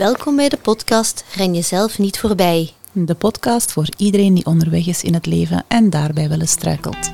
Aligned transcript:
Welkom 0.00 0.36
bij 0.36 0.48
de 0.48 0.56
podcast 0.56 1.24
Ren 1.34 1.54
jezelf 1.54 1.98
niet 1.98 2.18
voorbij. 2.18 2.72
De 2.92 3.14
podcast 3.14 3.72
voor 3.72 3.88
iedereen 3.96 4.34
die 4.34 4.46
onderweg 4.46 4.86
is 4.86 5.02
in 5.02 5.14
het 5.14 5.26
leven 5.26 5.64
en 5.68 5.90
daarbij 5.90 6.28
wel 6.28 6.40
eens 6.40 6.50
struikelt. 6.50 7.10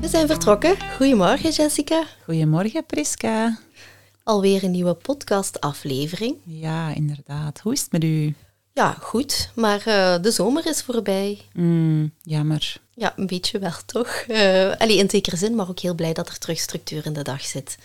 We 0.00 0.08
zijn 0.08 0.26
vertrokken. 0.26 0.76
Goedemorgen 0.96 1.50
Jessica. 1.50 2.04
Goedemorgen 2.24 2.86
Priska. 2.86 3.58
Alweer 4.22 4.64
een 4.64 4.70
nieuwe 4.70 4.94
podcastaflevering. 4.94 6.36
Ja, 6.44 6.94
inderdaad. 6.94 7.60
Hoe 7.60 7.72
is 7.72 7.80
het 7.80 7.92
met 7.92 8.04
u? 8.04 8.34
Ja, 8.72 8.96
goed. 9.00 9.50
Maar 9.54 9.86
eh, 9.86 10.22
de 10.22 10.30
zomer 10.30 10.66
is 10.66 10.82
voorbij. 10.82 11.40
Mm, 11.52 12.12
jammer. 12.22 12.76
Ja, 12.94 13.12
een 13.16 13.26
beetje 13.26 13.58
wel 13.58 13.72
toch. 13.86 14.24
Uh, 14.28 14.72
allee, 14.78 14.96
in 14.96 15.10
zekere 15.10 15.36
zin, 15.36 15.54
maar 15.54 15.68
ook 15.68 15.80
heel 15.80 15.94
blij 15.94 16.12
dat 16.12 16.28
er 16.28 16.38
terug 16.38 16.58
structuur 16.58 17.06
in 17.06 17.12
de 17.12 17.22
dag 17.22 17.44
zit. 17.44 17.76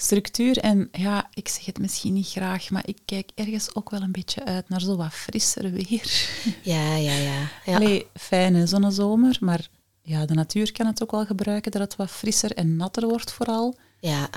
Structuur 0.00 0.58
en 0.58 0.88
ja, 0.92 1.28
ik 1.34 1.48
zeg 1.48 1.64
het 1.64 1.78
misschien 1.78 2.12
niet 2.12 2.28
graag, 2.28 2.70
maar 2.70 2.82
ik 2.86 2.98
kijk 3.04 3.30
ergens 3.34 3.74
ook 3.74 3.90
wel 3.90 4.02
een 4.02 4.12
beetje 4.12 4.44
uit 4.44 4.68
naar 4.68 4.80
zo 4.80 4.96
wat 4.96 5.12
frisser 5.12 5.70
weer. 5.70 6.28
Ja, 6.62 6.94
ja, 6.94 7.12
ja. 7.12 7.48
ja. 7.64 7.76
Allee, 7.76 8.06
fijne 8.14 8.66
zonnezomer, 8.66 9.36
maar 9.40 9.68
ja, 10.02 10.26
de 10.26 10.34
natuur 10.34 10.72
kan 10.72 10.86
het 10.86 11.02
ook 11.02 11.10
wel 11.10 11.26
gebruiken 11.26 11.70
dat 11.70 11.80
het 11.80 11.96
wat 11.96 12.10
frisser 12.10 12.52
en 12.52 12.76
natter 12.76 13.08
wordt 13.08 13.32
vooral. 13.32 13.76
Ja. 14.00 14.28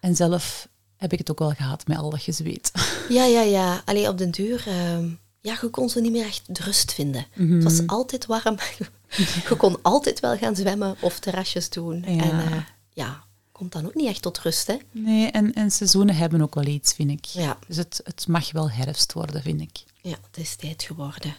En 0.00 0.16
zelf 0.16 0.68
heb 0.96 1.12
ik 1.12 1.18
het 1.18 1.30
ook 1.30 1.38
wel 1.38 1.50
gehad 1.52 1.86
met 1.86 1.98
al 1.98 2.10
dat 2.10 2.22
gezweet. 2.22 2.72
Ja, 3.08 3.24
ja, 3.24 3.40
ja. 3.40 3.82
Alleen 3.84 4.08
op 4.08 4.18
den 4.18 4.30
duur, 4.30 4.64
uh, 4.68 4.98
ja, 5.40 5.58
je 5.60 5.68
kon 5.70 5.88
ze 5.88 6.00
niet 6.00 6.12
meer 6.12 6.26
echt 6.26 6.42
rust 6.52 6.92
vinden. 6.92 7.26
Mhm. 7.34 7.54
Het 7.54 7.64
was 7.64 7.86
altijd 7.86 8.26
warm. 8.26 8.56
je 9.48 9.56
kon 9.56 9.82
altijd 9.82 10.20
wel 10.20 10.36
gaan 10.36 10.56
zwemmen 10.56 10.96
of 11.00 11.18
terrasjes 11.18 11.70
doen. 11.70 12.04
Ja. 12.06 12.22
En 12.22 12.38
uh, 12.38 12.56
ja, 12.92 13.24
komt 13.60 13.72
dan 13.72 13.86
ook 13.86 13.94
niet 13.94 14.08
echt 14.08 14.22
tot 14.22 14.38
rust, 14.38 14.66
hè? 14.66 14.76
Nee, 14.90 15.30
en, 15.30 15.52
en 15.52 15.70
seizoenen 15.70 16.14
hebben 16.14 16.42
ook 16.42 16.54
wel 16.54 16.66
iets, 16.66 16.92
vind 16.92 17.10
ik. 17.10 17.24
Ja. 17.24 17.58
Dus 17.66 17.76
het, 17.76 18.00
het 18.04 18.26
mag 18.28 18.52
wel 18.52 18.70
herfst 18.70 19.12
worden, 19.12 19.42
vind 19.42 19.60
ik. 19.60 19.82
Ja, 20.02 20.16
het 20.30 20.40
is 20.44 20.56
tijd 20.56 20.82
geworden. 20.82 21.34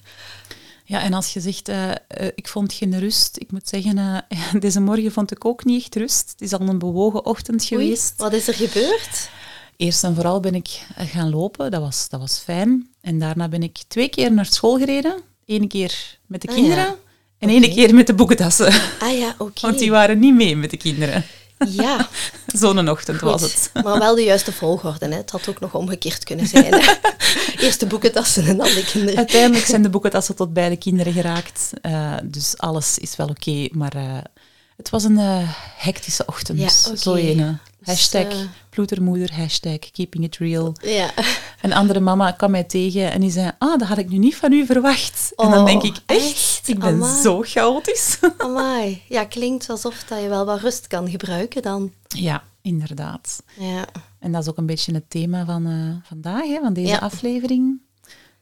Ja, 0.85 1.01
en 1.01 1.13
als 1.13 1.33
je 1.33 1.39
zegt, 1.39 1.69
uh, 1.69 1.87
uh, 1.87 1.93
ik 2.35 2.47
vond 2.47 2.73
geen 2.73 2.99
rust, 2.99 3.37
ik 3.37 3.51
moet 3.51 3.67
zeggen, 3.69 3.97
uh, 3.97 4.53
deze 4.65 4.79
morgen 4.79 5.11
vond 5.11 5.31
ik 5.31 5.45
ook 5.45 5.65
niet 5.65 5.81
echt 5.81 5.95
rust. 5.95 6.29
Het 6.31 6.41
is 6.41 6.53
al 6.53 6.67
een 6.67 6.79
bewogen 6.79 7.25
ochtend 7.25 7.63
geweest. 7.63 8.09
Oei, 8.21 8.29
wat 8.29 8.33
is 8.33 8.47
er 8.47 8.53
gebeurd? 8.53 9.29
Eerst 9.77 10.03
en 10.03 10.15
vooral 10.15 10.39
ben 10.39 10.55
ik 10.55 10.85
gaan 10.97 11.29
lopen, 11.29 11.71
dat 11.71 11.81
was, 11.81 12.09
dat 12.09 12.19
was 12.19 12.37
fijn. 12.37 12.89
En 13.01 13.19
daarna 13.19 13.47
ben 13.47 13.63
ik 13.63 13.77
twee 13.87 14.09
keer 14.09 14.31
naar 14.33 14.45
school 14.45 14.77
gereden. 14.77 15.21
Eén 15.45 15.67
keer 15.67 16.17
met 16.25 16.41
de 16.41 16.47
Ah, 16.47 16.53
kinderen 16.55 16.83
ja. 16.83 16.95
en 17.37 17.49
Oké. 17.49 17.61
één 17.65 17.73
keer 17.75 17.95
met 17.95 18.07
de 18.07 18.13
boekentassen. 18.13 18.73
Ah 18.99 19.17
ja, 19.17 19.35
oké. 19.37 19.61
Want 19.67 19.79
die 19.79 19.91
waren 19.91 20.19
niet 20.19 20.33
mee 20.35 20.55
met 20.55 20.69
de 20.69 20.77
kinderen. 20.77 21.25
Ja, 21.69 22.07
Zo'n 22.61 22.89
ochtend 22.89 23.19
goed. 23.19 23.29
was 23.29 23.41
het. 23.41 23.69
Maar 23.83 23.99
wel 23.99 24.15
de 24.15 24.23
juiste 24.23 24.51
volgorde, 24.51 25.05
hè? 25.07 25.15
Het 25.15 25.31
had 25.31 25.47
ook 25.49 25.59
nog 25.59 25.73
omgekeerd 25.75 26.23
kunnen 26.23 26.47
zijn. 26.47 26.73
hè. 26.73 26.93
Eerst 27.65 27.79
de 27.79 27.85
boekentassen 27.85 28.45
en 28.45 28.57
dan 28.57 28.65
de 28.67 28.83
kinderen. 28.85 29.17
Uiteindelijk 29.17 29.65
zijn 29.65 29.81
de 29.83 29.89
boekentassen 29.89 30.35
tot 30.35 30.53
bij 30.53 30.69
de 30.69 30.77
kinderen 30.77 31.13
geraakt. 31.13 31.69
eh, 31.81 32.13
dus 32.23 32.57
alles 32.57 32.97
is 32.97 33.15
wel 33.15 33.27
oké. 33.27 33.67
maar 33.71 33.95
eh, 33.95 34.17
het 34.77 34.89
was 34.89 35.03
een 35.03 35.17
eh, 35.17 35.49
hectische 35.77 36.23
ochtend. 36.25 36.59
Ja. 36.59 36.95
Zo 36.95 37.15
ene. 37.15 37.57
Hashtag 37.83 38.27
eh, 38.27 38.37
ploetermoeder, 38.69 39.33
hashtag 39.35 39.79
keeping 39.91 40.23
it 40.23 40.37
real. 40.37 40.73
Ja. 40.81 41.09
Een 41.61 41.73
andere 41.73 41.99
mama 41.99 42.31
kwam 42.31 42.51
mij 42.51 42.63
tegen 42.63 43.11
en 43.11 43.21
die 43.21 43.31
zei, 43.31 43.51
ah, 43.57 43.79
dat 43.79 43.87
had 43.87 43.97
ik 43.97 44.09
nu 44.09 44.17
niet 44.17 44.35
van 44.35 44.51
u 44.51 44.65
verwacht. 44.65 45.31
en 45.35 45.49
dan 45.49 45.59
Oh, 45.59 45.65
denk 45.65 45.83
ik, 45.83 45.95
echt? 46.05 46.21
echt? 46.31 46.67
Ik 46.67 46.79
ben 46.79 46.93
Amai. 46.93 47.21
zo 47.21 47.41
chaotisch. 47.41 48.17
Amai. 48.37 49.01
Ja, 49.09 49.25
klinkt 49.25 49.69
alsof 49.69 50.03
dat 50.03 50.21
je 50.21 50.27
wel 50.27 50.45
wat 50.45 50.59
rust 50.59 50.87
kan 50.87 51.09
gebruiken 51.09 51.61
dan. 51.61 51.93
ja, 52.07 52.43
inderdaad. 52.61 53.43
Ja. 53.57 53.85
En 54.19 54.31
dat 54.31 54.41
is 54.41 54.49
ook 54.49 54.57
een 54.57 54.65
beetje 54.65 54.93
het 54.93 55.09
thema 55.09 55.45
van 55.45 55.65
eh, 55.67 56.07
vandaag, 56.07 56.45
hè, 56.47 56.59
van 56.61 56.73
deze 56.73 56.87
Ja. 56.87 56.97
aflevering. 56.97 57.81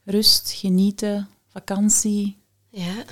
Rust, 0.06 0.52
genieten, 0.52 1.30
vakantie. 1.52 2.38
Ja. 2.69 3.03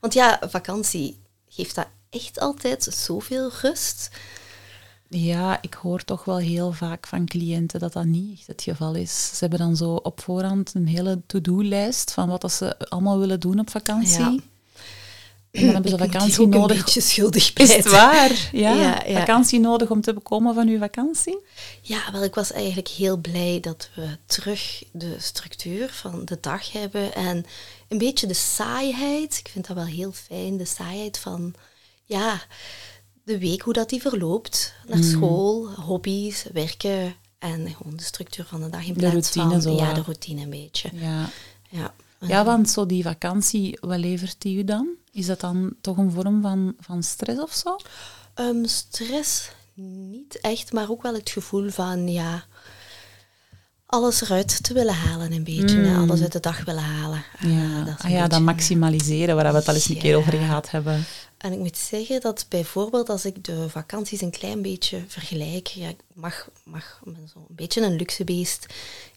Want 0.00 0.14
ja, 0.14 0.40
vakantie, 0.48 1.18
geeft 1.48 1.74
dat 1.74 1.86
echt 2.10 2.40
altijd 2.40 2.82
zoveel 2.90 3.50
rust? 3.62 4.10
Ja, 5.16 5.58
ik 5.62 5.74
hoor 5.74 6.04
toch 6.04 6.24
wel 6.24 6.38
heel 6.38 6.72
vaak 6.72 7.06
van 7.06 7.26
cliënten 7.26 7.80
dat 7.80 7.92
dat 7.92 8.04
niet 8.04 8.38
echt 8.38 8.46
het 8.46 8.62
geval 8.62 8.94
is. 8.94 9.26
Ze 9.28 9.36
hebben 9.38 9.58
dan 9.58 9.76
zo 9.76 9.94
op 9.94 10.20
voorhand 10.20 10.74
een 10.74 10.86
hele 10.86 11.20
to-do-lijst 11.26 12.12
van 12.12 12.28
wat 12.28 12.40
dat 12.40 12.52
ze 12.52 12.78
allemaal 12.88 13.18
willen 13.18 13.40
doen 13.40 13.58
op 13.58 13.70
vakantie. 13.70 14.18
Ja. 14.18 14.38
En 15.50 15.64
dan 15.64 15.72
hebben 15.72 15.90
ze 15.90 15.98
vakantie 15.98 16.46
nodig. 16.46 16.76
een 16.76 16.84
beetje 16.84 17.00
schuldig 17.00 17.42
Is 17.42 17.52
pleiten. 17.52 17.76
het 17.76 17.90
waar? 17.90 18.48
Ja, 18.52 18.72
Ja, 18.74 19.02
ja. 19.06 19.18
vakantie 19.18 19.60
nodig 19.60 19.90
om 19.90 20.00
te 20.00 20.14
bekomen 20.14 20.54
van 20.54 20.68
uw 20.68 20.78
vakantie? 20.78 21.38
Ja, 21.82 22.12
wel, 22.12 22.24
ik 22.24 22.34
was 22.34 22.52
eigenlijk 22.52 22.88
heel 22.88 23.16
blij 23.16 23.58
dat 23.60 23.88
we 23.94 24.16
terug 24.26 24.82
de 24.92 25.14
structuur 25.18 25.88
van 25.92 26.24
de 26.24 26.38
dag 26.40 26.72
hebben 26.72 27.14
en 27.14 27.44
een 27.88 27.98
beetje 27.98 28.26
de 28.26 28.34
saaiheid. 28.34 29.38
Ik 29.38 29.48
vind 29.48 29.66
dat 29.66 29.76
wel 29.76 29.86
heel 29.86 30.12
fijn, 30.12 30.56
de 30.56 30.64
saaiheid 30.64 31.18
van, 31.18 31.54
ja, 32.04 32.42
de 33.24 33.38
week, 33.38 33.60
hoe 33.62 33.72
dat 33.72 33.88
die 33.88 34.00
verloopt. 34.00 34.74
Naar 34.86 34.96
Mm. 34.96 35.02
school, 35.02 35.68
hobby's, 35.74 36.44
werken 36.52 37.14
en 37.38 37.74
gewoon 37.76 37.96
de 37.96 38.02
structuur 38.02 38.44
van 38.44 38.60
de 38.62 38.70
dag 38.70 38.86
in 38.86 38.92
De 38.94 38.98
plaats 39.00 39.12
routine 39.34 39.50
van... 39.52 39.62
zo, 39.62 39.76
Ja, 39.76 39.92
de 39.92 40.02
routine 40.02 40.42
een 40.42 40.50
beetje. 40.50 40.90
Ja. 40.92 41.28
Ja. 41.70 41.94
ja, 42.20 42.44
want 42.44 42.70
zo 42.70 42.86
die 42.86 43.02
vakantie, 43.02 43.78
wat 43.80 43.98
levert 43.98 44.36
die 44.38 44.56
u 44.58 44.64
dan? 44.64 44.88
Is 45.12 45.26
dat 45.26 45.40
dan 45.40 45.74
toch 45.80 45.96
een 45.96 46.10
vorm 46.10 46.42
van, 46.42 46.74
van 46.80 47.02
stress 47.02 47.40
of 47.40 47.52
zo? 47.52 47.76
Ehm, 48.34 48.64
stress 48.64 49.50
niet 49.74 50.40
echt, 50.40 50.72
maar 50.72 50.90
ook 50.90 51.02
wel 51.02 51.14
het 51.14 51.30
gevoel 51.30 51.70
van 51.70 52.08
ja, 52.08 52.44
alles 53.86 54.20
eruit 54.22 54.62
te 54.62 54.74
willen 54.74 54.94
halen 54.94 55.32
een 55.32 55.44
beetje. 55.44 55.76
hè, 55.76 55.94
Mm. 55.96 56.02
Alles 56.10 56.20
uit 56.22 56.32
de 56.32 56.40
dag 56.40 56.64
willen 56.64 56.82
halen. 56.82 57.24
Ja, 57.40 57.78
Ah, 57.80 57.86
dat 57.86 58.00
ah, 58.02 58.10
ja 58.10 58.28
dat 58.28 58.40
maximaliseren, 58.40 59.34
waar 59.34 59.52
we 59.52 59.58
het 59.58 59.68
al 59.68 59.74
eens 59.74 59.88
een 59.88 59.98
keer 59.98 60.16
over 60.16 60.32
gehad 60.32 60.70
hebben. 60.70 61.04
En 61.44 61.52
ik 61.52 61.58
moet 61.58 61.76
zeggen 61.76 62.20
dat 62.20 62.46
bijvoorbeeld 62.48 63.08
als 63.08 63.24
ik 63.24 63.44
de 63.44 63.68
vakanties 63.70 64.20
een 64.20 64.30
klein 64.30 64.62
beetje 64.62 65.04
vergelijk, 65.06 65.66
ja, 65.66 65.88
ik 65.88 66.00
mag, 66.14 66.48
mag 66.62 67.00
ben 67.04 67.28
zo'n 67.34 67.46
beetje 67.48 67.80
een 67.80 67.96
luxebeest. 67.96 68.66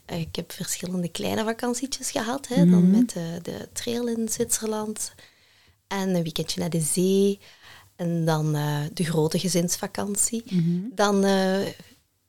Eh, 0.05 0.19
Ik 0.19 0.35
heb 0.35 0.51
verschillende 0.51 1.07
kleine 1.09 1.43
vakantietjes 1.43 2.11
gehad, 2.11 2.47
hè, 2.47 2.55
dan 2.55 2.89
Mhm. 2.89 2.91
met 2.91 3.09
de, 3.09 3.39
de 3.43 3.69
trail 3.73 4.07
in 4.07 4.29
Zwitserland 4.29 5.11
en 5.87 6.15
een 6.15 6.23
weekendje 6.23 6.59
naar 6.59 6.69
de 6.69 6.79
zee 6.81 7.39
en 7.95 8.25
dan 8.25 8.55
eh, 8.55 8.79
de 8.93 9.03
grote 9.03 9.39
gezinsvakantie. 9.39 10.43
Mhm. 10.49 10.79
Dan 10.95 11.23
eh, 11.23 11.67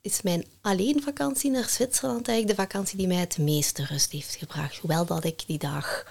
is 0.01 0.21
mijn 0.21 0.45
alleenvakantie 0.61 1.51
naar 1.51 1.69
Zwitserland 1.69 2.27
eigenlijk 2.27 2.57
de 2.57 2.63
vakantie 2.63 2.97
die 2.97 3.07
mij 3.07 3.17
het 3.17 3.37
meeste 3.37 3.85
rust 3.85 4.11
heeft 4.11 4.35
gebracht. 4.35 4.77
Hoewel 4.77 5.05
dat 5.05 5.23
ik 5.23 5.43
die 5.47 5.57
dag 5.59 6.05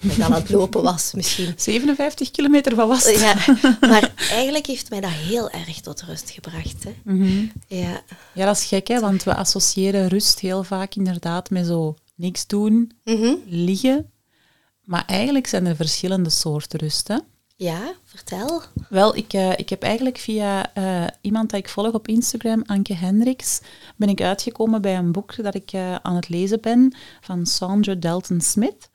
ik 0.00 0.20
aan 0.20 0.32
het 0.32 0.50
lopen 0.50 0.82
was 0.82 1.12
misschien. 1.12 1.52
57 1.56 2.30
kilometer, 2.30 2.74
wat 2.74 2.88
was 2.88 3.04
het? 3.04 3.20
Ja, 3.20 3.34
maar 3.90 4.12
eigenlijk 4.30 4.66
heeft 4.66 4.90
mij 4.90 5.00
dat 5.00 5.10
heel 5.10 5.50
erg 5.50 5.80
tot 5.80 6.02
rust 6.02 6.30
gebracht. 6.30 6.84
Hè. 6.84 6.94
Mhm. 7.04 7.44
Ja. 7.66 8.00
Ja, 8.34 8.46
dat 8.46 8.56
is 8.56 8.64
gek, 8.64 8.88
hè, 8.88 9.00
want 9.00 9.22
we 9.22 9.34
associëren 9.34 10.08
rust 10.08 10.40
heel 10.40 10.64
vaak 10.64 10.94
inderdaad 10.94 11.50
met 11.50 11.66
zo 11.66 11.96
niks 12.14 12.46
doen, 12.46 12.92
Mhm. 13.04 13.34
liggen. 13.46 14.10
Maar 14.84 15.04
eigenlijk 15.06 15.46
zijn 15.46 15.66
er 15.66 15.76
verschillende 15.76 16.30
soorten 16.30 16.78
rust. 16.78 17.08
Hè? 17.08 17.16
ja, 17.56 17.94
vertel. 18.04 18.62
Wel, 18.88 19.16
ik, 19.16 19.32
eh, 19.32 19.52
ik 19.56 19.68
heb 19.68 19.82
eigenlijk 19.82 20.18
via 20.18 20.74
eh, 20.74 21.04
iemand 21.20 21.50
dat 21.50 21.60
ik 21.60 21.68
volg 21.68 21.92
op 21.92 22.08
Instagram, 22.08 22.62
Anke 22.66 22.94
Hendricks, 22.94 23.60
ben 23.96 24.08
ik 24.08 24.20
uitgekomen 24.20 24.82
bij 24.82 24.96
een 24.96 25.12
boek 25.12 25.42
dat 25.42 25.54
ik 25.54 25.72
eh, 25.72 25.94
aan 25.94 26.14
het 26.16 26.28
lezen 26.28 26.60
ben 26.60 26.94
van 27.20 27.46
Sandra 27.46 27.94
Dalton 27.94 28.40
Smith. 28.40 28.88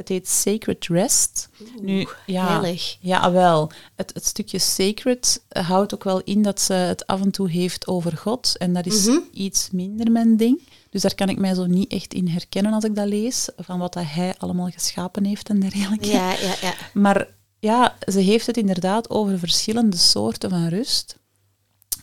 Het 0.00 0.08
heet 0.08 0.28
Sacred 0.28 0.86
Rest. 0.86 1.48
nu, 1.80 2.08
ja, 2.26 2.46
heilig. 2.60 2.96
Ja, 3.00 3.32
wel. 3.32 3.70
Het, 3.96 4.10
het 4.14 4.26
stukje 4.26 4.58
sacred 4.58 5.42
eh, 5.48 5.68
houdt 5.68 5.94
ook 5.94 6.04
wel 6.04 6.20
in 6.20 6.42
dat 6.42 6.60
ze 6.60 6.72
het 6.72 7.06
af 7.06 7.20
en 7.20 7.30
toe 7.30 7.50
heeft 7.50 7.86
over 7.86 8.16
God. 8.16 8.56
En 8.58 8.72
dat 8.72 8.86
is 8.86 9.06
Mhm. 9.06 9.18
iets 9.32 9.68
minder 9.72 10.10
mijn 10.10 10.36
ding. 10.36 10.60
Dus 10.90 11.02
daar 11.02 11.14
kan 11.14 11.28
ik 11.28 11.38
mij 11.38 11.54
zo 11.54 11.66
niet 11.66 11.92
echt 11.92 12.14
in 12.14 12.28
herkennen 12.28 12.72
als 12.72 12.84
ik 12.84 12.94
dat 12.94 13.06
lees, 13.06 13.48
van 13.56 13.78
wat 13.78 13.92
dat 13.92 14.04
hij 14.06 14.34
allemaal 14.38 14.68
geschapen 14.70 15.24
heeft 15.24 15.48
en 15.48 15.60
dergelijke. 15.60 16.08
Ja, 16.08 16.30
ja, 16.32 16.54
ja. 16.60 16.74
Maar 17.00 17.28
ja, 17.58 17.96
ze 18.12 18.18
heeft 18.20 18.46
het 18.46 18.56
inderdaad 18.56 19.10
over 19.10 19.38
verschillende 19.38 19.96
soorten 19.96 20.50
van 20.50 20.68
rust. 20.68 21.18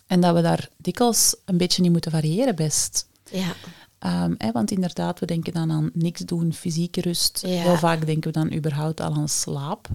En 0.07 0.21
dat 0.21 0.35
we 0.35 0.41
daar 0.41 0.69
dikwijls 0.77 1.35
een 1.45 1.57
beetje 1.57 1.83
in 1.83 1.91
moeten 1.91 2.11
variëren 2.11 2.55
best. 2.55 3.07
ja. 3.31 3.53
Ehm, 4.07 4.33
hè, 4.37 4.51
want 4.51 4.71
inderdaad, 4.71 5.19
we 5.19 5.25
denken 5.25 5.53
dan 5.53 5.71
aan 5.71 5.89
niks 5.93 6.19
doen, 6.21 6.53
fysieke 6.53 7.01
rust. 7.01 7.39
Ja. 7.41 7.61
Heel 7.61 7.75
vaak 7.77 8.05
denken 8.05 8.31
we 8.33 8.39
dan 8.39 8.53
überhaupt 8.53 8.99
al 9.01 9.13
aan 9.13 9.29
slaap. 9.29 9.87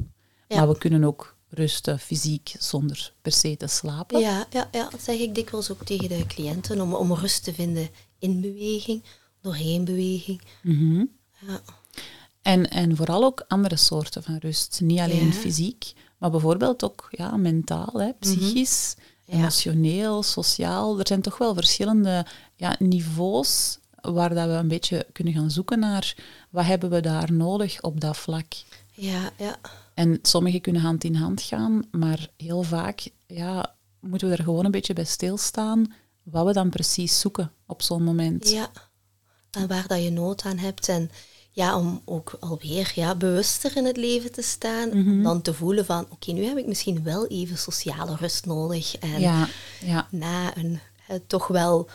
Ja. 0.49 0.57
Maar 0.57 0.69
we 0.69 0.79
kunnen 0.79 1.05
ook 1.05 1.37
rusten 1.49 1.99
fysiek 1.99 2.55
zonder 2.59 3.13
per 3.23 3.33
se 3.33 3.57
te 3.57 3.67
slapen. 3.67 4.21
Ja, 4.21 4.47
ja, 4.51 4.69
ja, 4.73 4.89
dat 4.91 5.03
zeg 5.03 5.19
ik 5.19 5.35
dikwijls 5.35 5.71
ook 5.71 5.85
tegen 5.85 6.09
de 6.09 6.27
cliënten, 6.27 6.81
om, 6.81 6.95
om 6.95 7.13
rust 7.15 7.45
te 7.45 7.55
vinden 7.55 7.89
in 8.19 8.41
beweging, 8.41 9.03
doorheen 9.41 9.85
beweging. 9.85 10.43
Mhm. 10.63 11.05
Ja. 11.47 11.61
En, 12.43 12.71
en 12.71 12.97
vooral 12.97 13.25
ook 13.25 13.45
andere 13.49 13.77
soorten 13.77 14.23
van 14.23 14.37
rust. 14.37 14.81
Niet 14.83 14.99
alleen 14.99 15.27
Ja. 15.27 15.33
fysiek, 15.33 15.93
maar 16.19 16.31
bijvoorbeeld 16.31 16.85
ook 16.85 17.09
ja, 17.11 17.37
mentaal, 17.37 17.93
hè, 17.93 18.13
psychisch. 18.19 18.95
emotioneel, 19.27 20.23
sociaal. 20.23 20.99
Er 20.99 21.07
zijn 21.07 21.23
toch 21.23 21.39
wel 21.39 21.55
verschillende 21.55 22.27
ja, 22.57 22.77
niveaus 22.79 23.79
waar 24.03 24.35
dat 24.35 24.47
we 24.47 24.53
een 24.53 24.69
beetje 24.69 25.07
kunnen 25.13 25.33
gaan 25.33 25.51
zoeken 25.51 25.79
naar 25.79 26.15
wat 26.51 26.65
hebben 26.65 26.91
we 26.91 27.01
daar 27.01 27.33
nodig 27.33 27.83
op 27.83 28.01
dat 28.01 28.17
vlak. 28.17 28.53
Ja, 28.93 29.31
ja. 29.39 29.57
En 29.95 30.19
sommige 30.23 30.59
kunnen 30.61 30.83
hand 30.83 31.05
in 31.05 31.15
hand 31.15 31.43
gaan, 31.43 31.83
maar 31.91 32.29
heel 32.37 32.63
vaak 32.63 33.09
ja, 33.27 33.75
moeten 34.01 34.29
we 34.29 34.37
er 34.37 34.45
gewoon 34.45 34.65
een 34.65 34.71
beetje 34.71 34.93
bij 34.95 35.05
stilstaan 35.05 35.93
wat 36.23 36.47
we 36.47 36.53
dan 36.53 36.71
precies 36.71 37.21
zoeken 37.21 37.53
op 37.67 37.83
zo'n 37.83 38.03
moment. 38.03 38.51
Ja, 38.51 38.71
en 39.51 39.67
waar 39.69 39.87
dat 39.87 40.03
je 40.03 40.11
nood 40.11 40.43
aan 40.45 40.59
hebt. 40.59 40.89
En 40.89 41.11
ja, 41.51 41.79
om 41.79 42.03
ook 42.05 42.37
alweer 42.41 42.93
ja, 42.95 43.15
bewuster 43.15 43.77
in 43.77 43.85
het 43.85 43.97
leven 43.97 44.33
te 44.33 44.43
staan. 44.43 44.91
Om 44.91 44.99
Mhm. 45.05 45.23
dan 45.23 45.43
te 45.43 45.55
voelen 45.55 45.85
van, 45.85 46.07
oké, 46.11 46.33
nu 46.33 46.45
heb 46.45 46.57
ik 46.57 46.67
misschien 46.67 47.03
wel 47.03 47.27
even 47.27 47.59
sociale 47.59 48.17
rust 48.17 48.47
nodig. 48.47 48.97
En 48.97 49.21
Ja, 49.21 49.49
ja, 49.81 50.07
na 50.11 50.57
een 50.57 50.81
toch 51.27 51.47
wel 51.47 51.89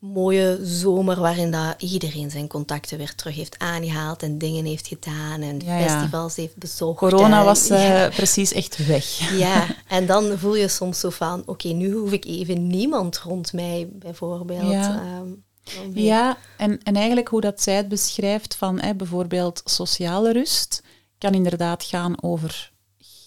mooie 0.00 0.58
zomer 0.62 1.20
waarin 1.20 1.50
dat 1.50 1.74
iedereen 1.82 2.30
zijn 2.30 2.48
contacten 2.48 2.98
weer 2.98 3.14
terug 3.14 3.34
heeft 3.34 3.58
aangehaald 3.58 4.22
en 4.22 4.38
dingen 4.38 4.64
heeft 4.64 4.86
gedaan 4.86 5.40
en 5.40 5.60
Ja, 5.64 5.76
ja. 5.78 5.86
festivals 5.88 6.36
heeft 6.36 6.56
bezocht. 6.56 6.98
corona 6.98 7.38
en- 7.38 7.44
was 7.44 7.68
eh, 7.70 7.88
ja. 7.88 8.08
precies 8.08 8.52
echt 8.52 8.86
weg. 8.86 9.38
Ja, 9.38 9.66
en 9.88 10.06
dan 10.06 10.38
voel 10.38 10.54
je 10.56 10.68
soms 10.68 11.00
zo 11.00 11.10
van, 11.10 11.42
oké, 11.46 11.68
nu 11.68 11.92
hoef 11.92 12.12
ik 12.12 12.24
even 12.24 12.66
niemand 12.66 13.18
rond 13.18 13.52
mij, 13.52 13.88
bijvoorbeeld. 13.92 14.70
Ja. 14.70 15.02
ehm, 15.02 15.98
Ja, 15.98 16.36
en, 16.56 16.82
en 16.82 16.96
eigenlijk 16.96 17.28
hoe 17.28 17.40
dat 17.40 17.62
zij 17.62 17.74
het 17.74 17.88
beschrijft 17.88 18.54
van 18.56 18.80
hè, 18.80 18.94
bijvoorbeeld 18.94 19.62
sociale 19.64 20.32
rust, 20.32 20.82
kan 21.18 21.34
inderdaad 21.34 21.84
gaan 21.84 22.22
over 22.22 22.72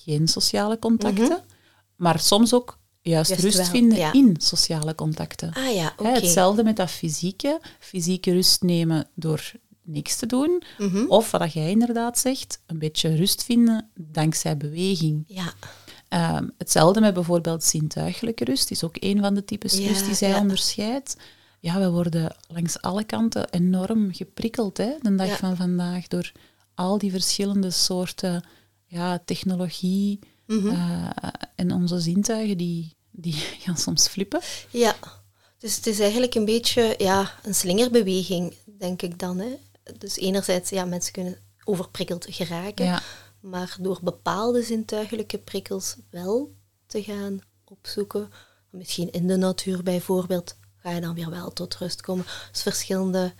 geen 0.03 0.27
sociale 0.27 0.79
contacten, 0.79 1.43
maar 1.95 2.19
soms 2.19 2.53
ook 2.53 2.77
juist, 3.03 3.29
Juist 3.29 3.43
rust 3.43 3.57
wel, 3.57 3.65
vinden 3.65 3.97
ja. 3.97 4.13
in 4.13 4.35
sociale 4.39 4.95
contacten. 4.95 5.53
Ah 5.53 5.73
ja, 5.75 5.93
hetzelfde 6.03 6.63
met 6.63 6.75
dat 6.75 6.91
fysieke, 6.91 7.59
fysieke 7.79 8.31
rust 8.31 8.61
nemen 8.61 9.07
door 9.15 9.51
niks 9.85 10.15
te 10.15 10.25
doen, 10.25 10.63
Mhm. 10.77 11.05
of 11.07 11.31
wat 11.31 11.53
jij 11.53 11.69
inderdaad 11.69 12.19
zegt, 12.19 12.59
een 12.65 12.79
beetje 12.79 13.15
rust 13.15 13.43
vinden 13.43 13.89
dankzij 13.95 14.57
beweging. 14.57 15.23
Ja, 15.27 15.53
Ehm, 16.07 16.47
hetzelfde 16.57 17.01
met 17.01 17.13
bijvoorbeeld 17.13 17.63
zintuigelijke 17.63 18.43
rust, 18.43 18.71
is 18.71 18.83
ook 18.83 18.95
een 18.99 19.19
van 19.19 19.33
de 19.33 19.45
types 19.45 19.77
Ja, 19.77 19.87
rust 19.87 20.05
die 20.05 20.15
zij 20.15 20.29
ja. 20.29 20.39
onderscheidt. 20.39 21.17
Ja, 21.59 21.79
we 21.79 21.89
worden 21.91 22.35
langs 22.47 22.81
alle 22.81 23.03
kanten 23.03 23.49
enorm 23.49 24.13
geprikkeld 24.13 24.77
hè, 24.77 24.89
de 25.01 25.15
dag 25.15 25.27
Ja. 25.27 25.35
van 25.37 25.55
vandaag 25.55 26.07
door 26.07 26.31
al 26.75 26.97
die 26.97 27.11
verschillende 27.11 27.71
soorten 27.71 28.43
ja, 28.85 29.19
technologie 29.25 30.19
Eh, 30.61 31.09
en 31.55 31.71
onze 31.71 31.99
zintuigen 31.99 32.57
die, 32.57 32.95
die 33.11 33.33
gaan 33.63 33.77
soms 33.77 34.07
flippen. 34.07 34.41
ja. 34.69 34.95
Dus 35.57 35.75
het 35.75 35.87
is 35.87 35.99
eigenlijk 35.99 36.35
een 36.35 36.45
beetje 36.45 36.95
ja, 36.97 37.31
een 37.43 37.55
slingerbeweging, 37.55 38.53
denk 38.65 39.01
ik 39.01 39.19
dan. 39.19 39.37
Hè. 39.37 39.55
Dus 39.97 40.17
enerzijds, 40.17 40.69
ja, 40.69 40.85
mensen 40.85 41.11
kunnen 41.13 41.37
overprikkeld 41.63 42.25
geraken, 42.29 42.85
Ja, 42.85 43.01
maar 43.39 43.75
door 43.79 43.99
bepaalde 44.01 44.63
zintuigelijke 44.63 45.37
prikkels 45.37 45.95
wel 46.09 46.53
te 46.87 47.03
gaan 47.03 47.39
opzoeken, 47.63 48.29
misschien 48.69 49.11
in 49.11 49.27
de 49.27 49.35
natuur 49.37 49.83
bijvoorbeeld, 49.83 50.55
ga 50.77 50.89
je 50.91 51.01
dan 51.01 51.13
weer 51.13 51.29
wel 51.29 51.53
tot 51.53 51.75
rust 51.75 52.01
komen. 52.01 52.25
Dus 52.51 52.61
verschillende 52.61 53.33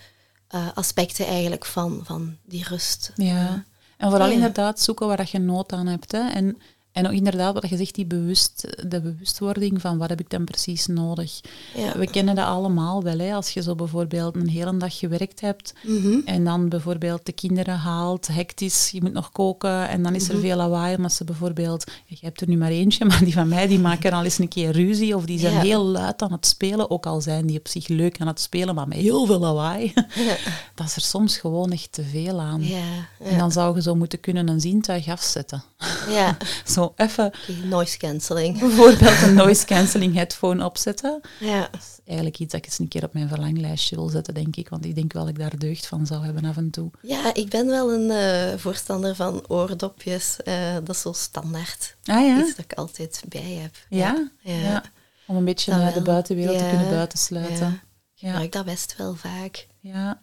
eh, 0.47 0.67
aspecten 0.73 1.25
eigenlijk 1.25 1.65
van, 1.65 2.01
van 2.03 2.37
die 2.45 2.63
rust. 2.67 3.11
ja. 3.15 3.65
En 3.97 4.09
vooral 4.09 4.27
Ja. 4.27 4.33
inderdaad 4.33 4.79
zoeken 4.79 5.07
waar 5.07 5.17
dat 5.17 5.29
je 5.29 5.39
nood 5.39 5.71
aan 5.71 5.87
hebt. 5.87 6.11
Hè. 6.11 6.29
En, 6.29 6.57
en 6.93 7.05
ook 7.05 7.11
inderdaad, 7.13 7.53
wat 7.53 7.69
je 7.69 7.77
zegt, 7.77 7.95
die 7.95 8.05
bewust, 8.05 8.67
de 8.89 9.01
bewustwording 9.01 9.81
van 9.81 9.97
wat 9.97 10.09
heb 10.09 10.19
ik 10.19 10.29
dan 10.29 10.43
precies 10.43 10.85
nodig. 10.87 11.39
Ja. 11.75 11.97
We 11.97 12.07
kennen 12.09 12.35
dat 12.35 12.45
allemaal 12.45 13.03
wel. 13.03 13.17
Hè? 13.19 13.33
Als 13.33 13.49
je 13.49 13.61
zo 13.61 13.75
bijvoorbeeld 13.75 14.35
een 14.35 14.49
hele 14.49 14.77
dag 14.77 14.97
gewerkt 14.97 15.41
hebt 15.41 15.73
Mhm. 15.83 16.19
en 16.25 16.43
dan 16.43 16.69
bijvoorbeeld 16.69 17.25
de 17.25 17.31
kinderen 17.31 17.75
haalt, 17.77 18.27
hectisch, 18.27 18.89
je 18.89 19.01
moet 19.01 19.13
nog 19.13 19.31
koken 19.31 19.87
en 19.89 20.03
dan 20.03 20.15
is 20.15 20.23
Mhm. 20.27 20.35
er 20.35 20.39
veel 20.41 20.55
lawaai 20.57 20.95
omdat 20.95 21.13
ze 21.13 21.23
bijvoorbeeld, 21.23 21.91
je 22.05 22.17
hebt 22.21 22.41
er 22.41 22.47
nu 22.47 22.57
maar 22.57 22.69
eentje, 22.71 23.05
maar 23.09 23.23
die 23.23 23.33
van 23.33 23.47
mij 23.47 23.67
die 23.67 23.79
maken 23.79 24.11
al 24.11 24.23
eens 24.23 24.37
een 24.39 24.47
keer 24.47 24.71
ruzie 24.71 25.15
of 25.15 25.25
die 25.25 25.39
zijn 25.39 25.53
Ja. 25.53 25.59
heel 25.61 25.83
luid 25.85 26.21
aan 26.21 26.31
het 26.31 26.45
spelen, 26.45 26.89
ook 26.89 27.05
al 27.05 27.21
zijn 27.21 27.45
die 27.45 27.57
op 27.59 27.67
zich 27.67 27.87
leuk 27.87 28.21
aan 28.21 28.27
het 28.27 28.39
spelen, 28.39 28.75
maar 28.75 28.87
met 28.87 28.97
heel 28.97 29.25
veel 29.25 29.39
lawaai. 29.39 29.93
Ja. 30.15 30.35
Dat 30.75 30.87
is 30.87 30.95
er 30.95 31.01
soms 31.01 31.37
gewoon 31.37 31.71
echt 31.71 31.91
te 31.91 32.03
veel 32.03 32.39
aan. 32.41 32.63
Ja, 32.63 32.81
En 33.19 33.37
dan 33.37 33.51
zou 33.51 33.75
je 33.75 33.81
zo 33.81 33.95
moeten 33.95 34.19
kunnen 34.19 34.47
een 34.47 34.61
zintuig 34.61 35.07
afzetten. 35.07 35.63
Ja. 36.09 36.37
Zo 36.73 36.93
even 36.95 37.31
noise 37.63 37.97
cancelling. 37.97 38.59
bijvoorbeeld 38.67 39.21
een 39.21 39.33
noise 39.33 39.65
cancelling 39.65 40.13
headphone 40.13 40.65
opzetten. 40.65 41.21
Ja. 41.39 41.67
Dat 41.71 41.81
is 41.81 41.99
eigenlijk 42.05 42.39
iets 42.39 42.51
dat 42.51 42.61
ik 42.61 42.65
eens 42.65 42.79
een 42.79 42.87
keer 42.87 43.03
op 43.03 43.13
mijn 43.13 43.27
verlanglijstje 43.27 43.95
wil 43.95 44.09
zetten, 44.09 44.33
denk 44.33 44.55
ik. 44.55 44.69
Want 44.69 44.85
ik 44.85 44.95
denk 44.95 45.13
wel 45.13 45.21
dat 45.21 45.31
ik 45.31 45.39
daar 45.39 45.57
deugd 45.57 45.87
van 45.87 46.05
zou 46.05 46.25
hebben 46.25 46.45
af 46.45 46.57
en 46.57 46.69
toe. 46.69 46.91
ja, 47.01 47.33
ik 47.33 47.49
ben 47.49 47.67
wel 47.67 47.93
een 47.93 48.11
eh, 48.11 48.57
voorstander 48.57 49.15
van 49.15 49.43
oordopjes. 49.47 50.37
Eh, 50.43 50.73
dat 50.73 50.95
is 50.95 51.01
zo 51.01 51.11
standaard. 51.11 51.95
Ah 52.05 52.25
ja? 52.25 52.39
Iets 52.39 52.55
dat 52.55 52.65
ik 52.65 52.73
altijd 52.73 53.23
bij 53.27 53.59
heb. 53.61 53.75
Ja? 53.89 54.29
Ja. 54.39 54.53
Ja. 54.53 54.83
Om 55.27 55.35
een 55.35 55.45
beetje 55.45 55.71
eh, 55.71 55.93
de 55.93 56.01
buitenwereld 56.01 56.57
te 56.57 56.67
kunnen 56.69 56.89
buitensluiten. 56.89 57.81
Ja. 58.13 58.27
Ik 58.27 58.29
gebruik 58.29 58.51
dat 58.51 58.65
best 58.65 58.95
wel 58.97 59.15
vaak. 59.15 59.67
Ja. 59.79 60.21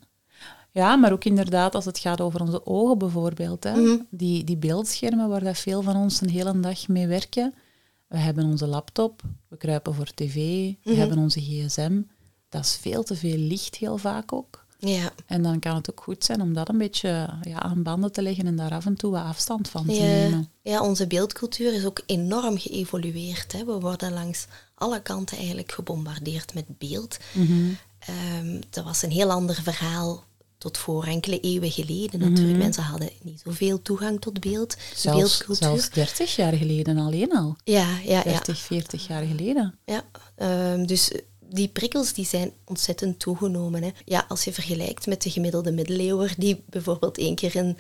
Ja, 0.73 0.97
maar 0.97 1.13
ook 1.13 1.25
inderdaad 1.25 1.75
als 1.75 1.85
het 1.85 1.99
gaat 1.99 2.21
over 2.21 2.41
onze 2.41 2.67
ogen 2.67 2.99
bijvoorbeeld. 2.99 3.65
Hè. 3.65 3.75
Mhm. 3.81 3.97
Die, 4.11 4.45
die 4.45 4.57
beeldschermen 4.57 5.29
waar 5.29 5.45
dat 5.45 5.59
veel 5.59 5.83
van 5.83 5.97
ons 5.97 6.21
een 6.21 6.31
hele 6.31 6.61
dag 6.61 6.89
mee 6.89 7.07
werken. 7.07 7.55
We 8.07 8.19
hebben 8.19 8.45
onze 8.45 8.67
laptop, 8.67 9.23
we 9.49 9.57
kruipen 9.57 9.95
voor 9.95 10.11
tv, 10.15 10.35
we 10.35 10.77
Mhm. 10.91 10.99
hebben 10.99 11.19
onze 11.19 11.41
gsm. 11.41 12.01
Dat 12.49 12.65
is 12.65 12.77
veel 12.81 13.03
te 13.03 13.17
veel 13.17 13.37
licht 13.37 13.77
heel 13.77 13.99
vaak 13.99 14.33
ook. 14.33 14.65
Ja. 14.79 15.11
En 15.27 15.43
dan 15.43 15.59
kan 15.59 15.75
het 15.75 15.91
ook 15.91 16.03
goed 16.03 16.25
zijn 16.25 16.41
om 16.41 16.55
dat 16.55 16.69
een 16.69 16.79
beetje 16.79 17.29
ja, 17.43 17.59
aan 17.63 17.83
banden 17.83 18.13
te 18.13 18.23
leggen 18.23 18.47
en 18.47 18.57
daar 18.57 18.71
af 18.73 18.87
en 18.87 18.95
toe 18.97 19.11
wat 19.11 19.23
afstand 19.25 19.69
van 19.69 19.87
te 19.87 19.93
Ja, 19.93 20.01
nemen. 20.01 20.49
ja, 20.63 20.83
onze 20.83 21.07
beeldcultuur 21.07 21.75
is 21.75 21.85
ook 21.85 22.03
enorm 22.07 22.59
geëvolueerd. 22.59 23.53
Hè. 23.53 23.65
We 23.65 23.81
worden 23.81 24.13
langs 24.13 24.47
alle 24.75 25.03
kanten 25.03 25.37
eigenlijk 25.37 25.73
gebombardeerd 25.73 26.55
met 26.55 26.79
beeld. 26.79 27.19
Mhm. 27.33 27.69
Ehm, 27.99 28.61
dat 28.71 28.85
was 28.85 29.03
een 29.03 29.11
heel 29.11 29.31
ander 29.31 29.55
verhaal 29.63 30.25
tot 30.61 30.79
voor 30.79 31.05
enkele 31.05 31.41
eeuwen 31.41 31.71
geleden. 31.71 32.21
Mhm. 32.21 32.29
Natuurlijk, 32.31 32.59
mensen 32.59 32.83
hadden 32.83 33.11
niet 33.23 33.43
zoveel 33.45 33.83
toegang 33.83 34.21
tot 34.21 34.41
beeld, 34.41 34.77
Zelfs, 34.95 35.19
beeldcultuur. 35.19 35.69
zelfs 35.69 35.91
30 35.91 36.37
jaar 36.37 36.53
geleden 36.53 36.99
alleen 36.99 37.37
al. 37.37 37.57
Ja, 37.65 37.99
ja, 38.05 38.17
ja. 38.17 38.23
30, 38.23 38.59
40 38.59 39.07
jaar 39.07 39.25
geleden. 39.25 39.79
Ja, 39.85 40.05
ehm, 40.37 40.85
dus 40.85 41.11
die 41.53 41.69
prikkels 41.69 42.13
die 42.13 42.27
zijn 42.27 42.53
ontzettend 42.65 43.19
toegenomen. 43.19 43.83
Hè. 43.83 43.91
Ja, 44.05 44.25
als 44.29 44.45
je 44.45 44.53
vergelijkt 44.53 45.07
met 45.07 45.23
de 45.23 45.31
gemiddelde 45.31 45.73
middeleeuwer, 45.73 46.35
die 46.37 46.63
bijvoorbeeld 46.67 47.19
één 47.19 47.35
keer 47.35 47.57
in 47.57 47.79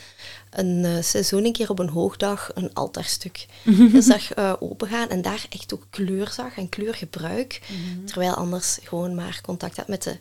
een 0.50 0.84
eh, 0.84 1.02
seizoen, 1.02 1.44
een 1.44 1.52
keer 1.52 1.70
op 1.70 1.78
een 1.78 1.88
hoogdag, 1.88 2.50
een 2.54 2.75
altaarstuk 2.75 3.46
zag 3.99 4.32
eh, 4.32 4.52
opengaan 4.60 5.08
en 5.08 5.22
daar 5.22 5.46
echt 5.49 5.75
ook 5.75 5.87
kleur 5.90 6.28
zag 6.28 6.56
en 6.56 6.68
kleurgebruik. 6.68 7.60
Terwijl 8.04 8.34
anders 8.34 8.78
gewoon 8.82 9.14
maar 9.14 9.40
contact 9.42 9.76
had 9.76 9.88
met 9.88 10.02
de 10.02 10.18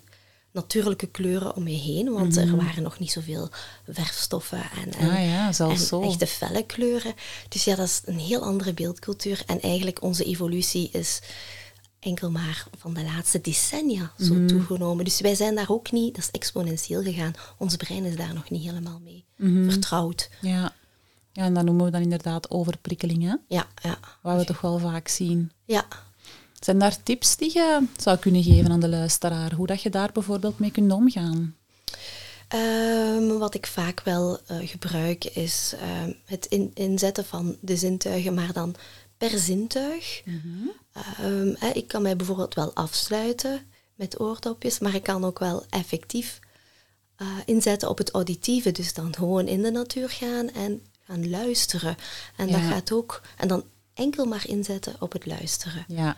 natuurlijke 0.59 1.07
kleuren 1.07 1.55
om 1.55 1.67
je 1.67 1.77
heen, 1.77 2.11
want 2.13 2.37
er 2.37 2.55
waren 2.55 2.83
nog 2.83 2.99
niet 2.99 3.11
zoveel 3.11 3.49
verfstoffen 3.87 4.63
en, 4.83 4.91
en, 4.93 5.09
Ah 5.09 5.23
ja, 5.25 5.51
zelfs 5.51 5.79
en 5.81 5.87
zo. 5.87 6.01
echte 6.01 6.27
felle 6.27 6.63
kleuren. 6.65 7.13
Dus 7.49 7.63
ja, 7.63 7.75
dat 7.75 7.85
is 7.87 8.01
een 8.05 8.19
heel 8.19 8.41
andere 8.43 8.73
beeldcultuur. 8.73 9.43
En 9.45 9.61
eigenlijk 9.61 10.01
onze 10.01 10.23
evolutie 10.23 10.89
is 10.91 11.19
enkel 11.99 12.31
maar 12.31 12.67
van 12.77 12.93
de 12.93 13.03
laatste 13.03 13.41
decennia 13.41 14.11
zo 14.19 14.33
Mhm. 14.33 14.47
toegenomen. 14.47 15.05
Dus 15.05 15.19
wij 15.21 15.35
zijn 15.35 15.55
daar 15.55 15.69
ook 15.69 15.91
niet, 15.91 16.15
dat 16.15 16.23
is 16.23 16.31
exponentieel 16.31 17.03
gegaan. 17.03 17.33
Ons 17.57 17.75
brein 17.75 18.03
is 18.05 18.15
daar 18.15 18.33
nog 18.33 18.49
niet 18.49 18.63
helemaal 18.63 18.99
mee 19.03 19.23
Mhm. 19.35 19.69
vertrouwd. 19.69 20.29
Ja. 20.41 20.73
ja, 21.31 21.43
en 21.43 21.53
dat 21.53 21.63
noemen 21.65 21.85
we 21.85 21.91
dan 21.91 22.01
inderdaad 22.01 22.49
overprikkeling, 22.49 23.23
hè? 23.23 23.35
Ja, 23.47 23.67
ja, 23.83 23.99
wat 24.21 24.37
we 24.37 24.45
toch 24.45 24.61
wel 24.61 24.77
vaak 24.79 25.07
zien. 25.07 25.51
ja. 25.65 25.85
Zijn 26.59 26.79
daar 26.79 27.03
tips 27.03 27.35
die 27.37 27.51
je 27.53 27.85
zou 27.97 28.17
kunnen 28.17 28.43
geven 28.43 28.71
aan 28.71 28.79
de 28.79 28.89
luisteraar? 28.89 29.53
Hoe 29.53 29.67
dat 29.67 29.81
je 29.81 29.89
daar 29.89 30.11
bijvoorbeeld 30.11 30.59
mee 30.59 30.71
kunt 30.71 30.91
omgaan? 30.91 31.55
Ehm, 32.47 33.27
wat 33.37 33.53
ik 33.55 33.67
vaak 33.67 34.01
wel 34.03 34.39
eh, 34.47 34.57
gebruik 34.61 35.25
is 35.25 35.73
ehm, 35.79 36.11
het 36.25 36.45
in- 36.45 36.71
inzetten 36.73 37.25
van 37.25 37.57
de 37.61 37.75
zintuigen, 37.77 38.33
maar 38.33 38.53
dan 38.53 38.75
per 39.17 39.39
zintuig. 39.39 40.21
Ehm, 40.93 41.53
hè, 41.57 41.69
ik 41.69 41.87
kan 41.87 42.01
mij 42.01 42.15
bijvoorbeeld 42.15 42.53
wel 42.55 42.73
afsluiten 42.73 43.61
met 43.95 44.19
oordopjes, 44.19 44.79
maar 44.79 44.95
ik 44.95 45.03
kan 45.03 45.25
ook 45.25 45.39
wel 45.39 45.63
effectief 45.69 46.39
eh, 47.15 47.27
inzetten 47.45 47.89
op 47.89 47.97
het 47.97 48.11
auditieve. 48.11 48.71
Dus 48.71 48.93
dan 48.93 49.15
gewoon 49.15 49.47
in 49.47 49.61
de 49.61 49.71
natuur 49.71 50.09
gaan 50.09 50.49
en 50.51 50.81
gaan 51.05 51.29
luisteren. 51.29 51.95
En 52.35 52.47
dat 52.47 52.61
gaat 52.61 52.91
ook, 52.91 53.21
en 53.37 53.47
dan 53.47 53.63
enkel 53.93 54.25
maar 54.25 54.47
inzetten 54.47 54.95
op 54.99 55.11
het 55.11 55.25
luisteren. 55.25 55.85
Ja, 55.87 56.17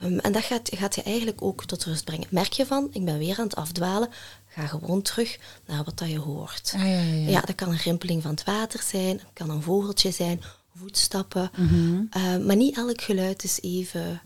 Ehm, 0.00 0.18
en 0.18 0.32
dat 0.32 0.42
gaat, 0.42 0.70
gaat 0.74 0.94
je 0.94 1.02
eigenlijk 1.02 1.42
ook 1.42 1.64
tot 1.64 1.84
rust 1.84 2.04
brengen. 2.04 2.26
Merk 2.30 2.52
je 2.52 2.66
van, 2.66 2.88
ik 2.92 3.04
ben 3.04 3.18
weer 3.18 3.38
aan 3.38 3.44
het 3.44 3.56
afdwalen, 3.56 4.08
ga 4.46 4.66
gewoon 4.66 5.02
terug 5.02 5.38
naar 5.66 5.84
wat 5.84 5.98
dat 5.98 6.10
je 6.10 6.18
hoort. 6.18 6.72
ah, 6.76 6.80
ja, 6.80 6.88
ja. 6.88 7.02
ja. 7.02 7.28
Ja, 7.28 7.40
dat 7.40 7.54
kan 7.54 7.68
een 7.68 7.76
rimpeling 7.76 8.22
van 8.22 8.30
het 8.30 8.44
water 8.44 8.82
zijn, 8.82 9.18
het 9.18 9.30
kan 9.32 9.50
een 9.50 9.62
vogeltje 9.62 10.10
zijn, 10.10 10.42
voetstappen. 10.76 11.50
Mhm. 11.56 12.02
Eh, 12.10 12.36
maar 12.36 12.56
niet 12.56 12.76
elk 12.76 13.00
geluid 13.00 13.44
is 13.44 13.60
even 13.60 14.20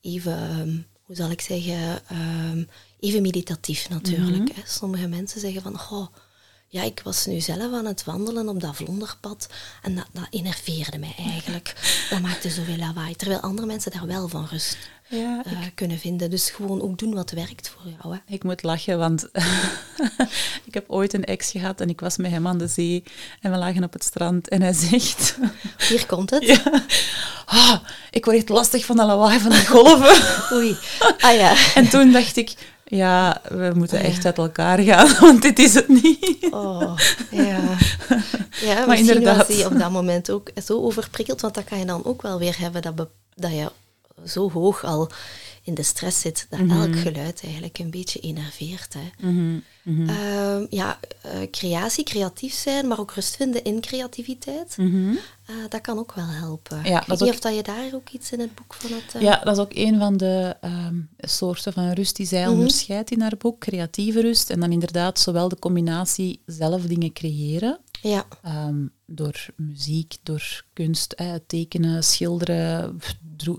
even, 0.00 0.36
ehm, 0.36 0.76
hoe 1.02 1.16
zal 1.16 1.30
ik 1.30 1.40
zeggen, 1.40 2.06
ehm, 2.08 2.64
even 3.00 3.22
meditatief 3.22 3.88
natuurlijk. 3.88 4.48
Mhm. 4.48 4.54
hè. 4.54 4.62
Sommige 4.64 5.06
mensen 5.06 5.40
zeggen 5.40 5.62
van, 5.62 5.78
goh, 5.78 6.06
ja, 6.72 6.82
ik 6.82 7.00
was 7.04 7.26
nu 7.26 7.40
zelf 7.40 7.72
aan 7.72 7.86
het 7.86 8.04
wandelen 8.04 8.48
op 8.48 8.60
dat 8.60 8.76
vlonderpad 8.76 9.48
en 9.82 9.94
dat, 9.94 10.06
dat 10.12 10.26
enerveerde 10.30 10.98
mij 10.98 11.14
eigenlijk. 11.18 11.74
Dat 12.10 12.20
maakte 12.20 12.50
zoveel 12.50 12.76
lawaai. 12.76 13.16
Terwijl 13.16 13.40
andere 13.40 13.66
mensen 13.66 13.92
daar 13.92 14.06
wel 14.06 14.28
van 14.28 14.46
rust 14.50 14.76
Ja, 15.08 15.42
eh, 15.44 15.58
kunnen 15.74 15.98
vinden. 15.98 16.30
Dus 16.30 16.50
gewoon 16.50 16.82
ook 16.82 16.98
doen 16.98 17.14
wat 17.14 17.30
werkt 17.30 17.68
voor 17.68 17.92
jou. 18.00 18.14
Hè. 18.14 18.34
Ik 18.34 18.44
moet 18.44 18.62
lachen, 18.62 18.98
want 18.98 19.28
ik 20.68 20.74
heb 20.74 20.84
ooit 20.90 21.12
een 21.12 21.24
ex 21.24 21.50
gehad 21.50 21.80
en 21.80 21.88
ik 21.88 22.00
was 22.00 22.16
met 22.16 22.30
hem 22.30 22.46
aan 22.46 22.58
de 22.58 22.68
zee 22.68 23.02
en 23.40 23.50
we 23.50 23.56
lagen 23.56 23.84
op 23.84 23.92
het 23.92 24.04
strand 24.04 24.48
en 24.48 24.62
hij 24.62 24.72
zegt... 24.72 25.38
Hier 25.88 26.06
komt 26.06 26.30
het. 26.30 26.44
Ja, 27.50 27.62
ah, 27.72 27.80
ik 28.10 28.24
word 28.24 28.36
echt 28.36 28.48
lastig 28.48 28.84
van 28.84 28.96
de 28.96 29.04
lawaai 29.04 29.40
van 29.40 29.50
de 29.50 29.66
golven. 29.66 30.56
Oei. 30.56 30.76
Ah 31.18 31.34
ja. 31.34 31.74
En 31.74 31.88
toen 31.88 32.12
dacht 32.12 32.36
ik, 32.36 32.54
ja, 32.90 33.40
we 33.48 33.70
moeten 33.74 33.98
Oh, 33.98 34.04
ja. 34.04 34.10
echt 34.10 34.24
uit 34.24 34.38
elkaar 34.38 34.78
gaan, 34.78 35.14
want 35.20 35.42
dit 35.42 35.58
is 35.58 35.74
het 35.74 35.88
niet. 35.88 36.46
Oh, 36.50 36.98
ja. 37.30 37.60
Ja, 38.60 38.74
Maar 38.74 38.88
misschien 38.88 39.08
inderdaad. 39.16 39.46
was 39.46 39.56
hij 39.56 39.66
op 39.66 39.78
dat 39.78 39.90
moment 39.90 40.30
ook 40.30 40.50
zo 40.64 40.82
overprikkeld, 40.82 41.40
want 41.40 41.54
dat 41.54 41.64
kan 41.64 41.78
je 41.78 41.84
dan 41.84 42.04
ook 42.04 42.22
wel 42.22 42.38
weer 42.38 42.58
hebben, 42.58 42.82
dat, 42.82 43.08
dat 43.34 43.50
je 43.52 43.70
zo 44.26 44.50
hoog 44.50 44.84
al 44.84 45.10
in 45.62 45.74
de 45.74 45.82
stress 45.82 46.20
zit, 46.20 46.46
dat 46.50 46.60
Mhm. 46.60 46.80
elk 46.80 46.96
geluid 46.98 47.40
eigenlijk 47.44 47.78
een 47.78 47.90
beetje 47.90 48.20
enerveert. 48.20 48.94
Hè. 48.98 49.30
Ehm, 49.84 50.66
ja, 50.70 50.98
eh, 51.22 51.30
creatie, 51.50 52.04
creatief 52.04 52.54
zijn, 52.54 52.86
maar 52.88 52.98
ook 53.00 53.12
rust 53.12 53.36
vinden 53.36 53.64
in 53.64 53.80
creativiteit, 53.80 54.76
Mhm. 54.76 55.10
eh, 55.46 55.54
dat 55.68 55.80
kan 55.80 55.98
ook 55.98 56.12
wel 56.14 56.26
helpen. 56.26 56.80
Ja, 56.84 57.02
dat 57.06 57.18
weet 57.18 57.28
ook- 57.28 57.34
of 57.34 57.40
dat 57.40 57.54
je 57.54 57.62
daar 57.62 57.94
ook 57.94 58.08
iets 58.10 58.32
in 58.32 58.40
het 58.40 58.54
boek 58.54 58.74
van 58.74 58.90
had... 58.92 59.14
eh, 59.14 59.20
Ja, 59.22 59.40
dat 59.44 59.56
is 59.56 59.62
ook 59.62 59.74
een 59.74 59.98
van 59.98 60.16
de 60.16 60.56
ehm, 60.60 60.94
soorten 61.18 61.72
van 61.72 61.90
rust 61.90 62.16
die 62.16 62.26
zij 62.26 62.46
onderscheidt 62.46 63.10
in 63.10 63.20
haar 63.20 63.36
boek, 63.38 63.58
creatieve 63.60 64.20
rust. 64.20 64.50
En 64.50 64.60
dan 64.60 64.72
inderdaad 64.72 65.18
zowel 65.20 65.48
de 65.48 65.58
combinatie 65.58 66.40
zelf 66.46 66.82
dingen 66.82 67.12
creëren, 67.12 67.78
ja. 68.02 68.24
ehm, 68.42 68.86
door 69.06 69.46
muziek, 69.56 70.16
door 70.22 70.64
kunst, 70.72 71.12
eh, 71.12 71.34
tekenen, 71.46 72.04
schilderen, 72.04 72.98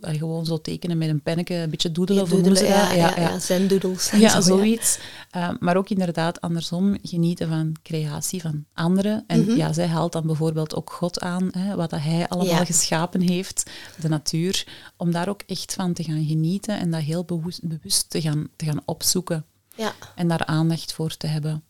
eh, 0.02 0.18
gewoon 0.18 0.46
zo 0.46 0.62
tekenen 0.62 0.98
met 0.98 1.10
een 1.10 1.22
pennetje, 1.22 1.56
een 1.56 1.70
beetje 1.70 1.92
doedelen. 1.92 2.30
Doodelen, 2.30 2.66
ja, 2.66 2.88
dat? 2.88 2.96
ja, 2.98 3.16
ja, 3.22 3.30
Ja, 3.30 3.40
zo, 3.40 4.18
ja. 4.18 4.42
zoiets. 4.42 5.00
Uh, 5.36 5.50
maar 5.60 5.78
ook 5.78 5.90
inderdaad 5.90 6.42
andersom, 6.42 6.98
genieten 7.04 7.48
van 7.48 7.76
creatie 7.84 8.42
van 8.42 8.66
anderen. 8.74 9.24
En 9.28 9.40
Mhm. 9.42 9.56
ja, 9.56 9.74
zij 9.74 9.88
haalt 9.88 10.12
dan 10.12 10.26
bijvoorbeeld 10.26 10.76
ook 10.76 10.92
God 10.92 11.20
aan, 11.20 11.50
hè, 11.52 11.76
wat 11.76 11.90
dat 11.90 12.00
hij 12.02 12.28
allemaal 12.28 12.66
geschapen 12.66 13.22
heeft, 13.22 13.70
de 14.02 14.10
natuur, 14.10 14.68
om 14.98 15.12
daar 15.12 15.30
ook 15.30 15.42
echt 15.48 15.74
van 15.74 15.94
te 15.94 16.04
gaan 16.04 16.26
genieten 16.26 16.80
en 16.80 16.92
dat 16.92 17.02
heel 17.02 17.24
bewust, 17.24 17.68
bewust 17.68 18.10
te, 18.10 18.22
gaan, 18.22 18.48
te 18.56 18.66
gaan 18.66 18.82
opzoeken 18.86 19.46
Ja. 19.76 19.94
en 20.16 20.28
daar 20.28 20.46
aandacht 20.46 20.94
voor 20.94 21.18
te 21.18 21.28
hebben. 21.28 21.64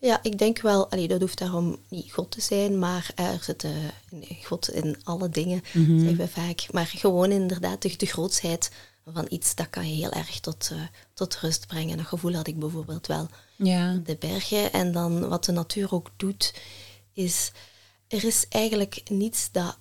Ja, 0.00 0.22
ik 0.22 0.38
denk 0.38 0.60
wel, 0.60 0.90
allee, 0.90 1.08
dat 1.08 1.20
hoeft 1.20 1.38
daarom 1.38 1.76
niet 1.88 2.12
God 2.12 2.30
te 2.30 2.40
zijn, 2.40 2.78
maar 2.78 3.10
er 3.14 3.38
zit 3.42 3.66
God 4.44 4.70
in 4.70 4.96
alle 5.04 5.28
dingen, 5.28 5.62
Mhm. 5.72 5.98
zeggen 5.98 6.16
we 6.16 6.28
vaak. 6.28 6.66
Maar 6.72 6.86
gewoon 6.86 7.30
inderdaad 7.30 7.82
de, 7.82 7.96
de 7.96 8.06
grootsheid 8.06 8.70
van 9.12 9.26
iets, 9.28 9.54
dat 9.54 9.70
kan 9.70 9.88
je 9.88 9.94
heel 9.94 10.10
erg 10.12 10.40
tot, 10.40 10.68
eh, 10.72 10.80
tot 11.14 11.36
rust 11.36 11.66
brengen. 11.66 11.96
Dat 11.96 12.06
gevoel 12.06 12.34
had 12.34 12.46
ik 12.46 12.58
bijvoorbeeld 12.58 13.06
wel 13.06 13.28
Ja, 13.56 14.00
de 14.04 14.16
bergen. 14.16 14.72
En 14.72 14.92
dan 14.92 15.28
wat 15.28 15.44
de 15.44 15.52
natuur 15.52 15.92
ook 15.94 16.10
doet, 16.16 16.54
is 17.12 17.52
er 18.08 18.24
is 18.24 18.46
eigenlijk 18.48 19.02
niets 19.10 19.48
dat 19.52 19.78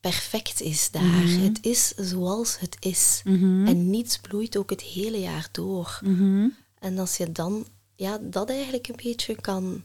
perfect 0.00 0.60
is 0.60 0.90
daar. 0.90 1.02
Mhm. 1.02 1.40
Het 1.42 1.58
is 1.62 1.88
zoals 1.88 2.58
het 2.58 2.76
is. 2.80 3.20
Mhm. 3.24 3.66
En 3.66 3.90
niets 3.90 4.18
bloeit 4.18 4.56
ook 4.56 4.70
het 4.70 4.80
hele 4.82 5.20
jaar 5.20 5.48
door. 5.52 5.98
Mhm. 6.02 6.48
En 6.78 6.98
als 6.98 7.16
je 7.16 7.32
dan 7.32 7.66
ja, 7.96 8.18
dat 8.20 8.50
eigenlijk 8.50 8.88
een 8.88 9.00
beetje 9.02 9.40
kan 9.40 9.82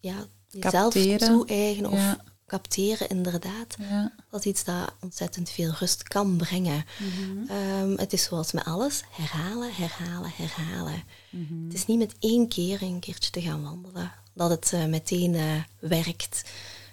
ja, 0.00 0.14
jezelf 0.48 0.94
toe-eigenen 1.18 1.90
of 1.90 1.98
Ja. 1.98 2.18
capteren, 2.46 3.08
inderdaad. 3.08 3.76
ja. 3.78 4.12
Dat 4.30 4.40
is 4.40 4.46
iets 4.46 4.64
dat 4.64 4.94
ontzettend 5.00 5.50
veel 5.50 5.72
rust 5.78 6.02
kan 6.02 6.36
brengen. 6.36 6.84
Mhm. 6.98 7.50
Ehm, 7.50 7.96
het 7.96 8.12
is 8.12 8.22
zoals 8.22 8.52
met 8.52 8.64
alles, 8.64 9.02
herhalen, 9.10 9.70
herhalen, 9.74 10.30
herhalen. 10.34 11.02
Mhm. 11.30 11.64
Het 11.64 11.74
is 11.74 11.86
niet 11.86 11.98
met 11.98 12.14
één 12.18 12.48
keer 12.48 12.82
een 12.82 13.00
keertje 13.00 13.30
te 13.30 13.40
gaan 13.40 13.62
wandelen, 13.62 14.12
dat 14.34 14.50
het 14.50 14.72
eh, 14.72 14.84
meteen 14.84 15.34
eh, 15.34 15.42
werkt. 15.78 16.44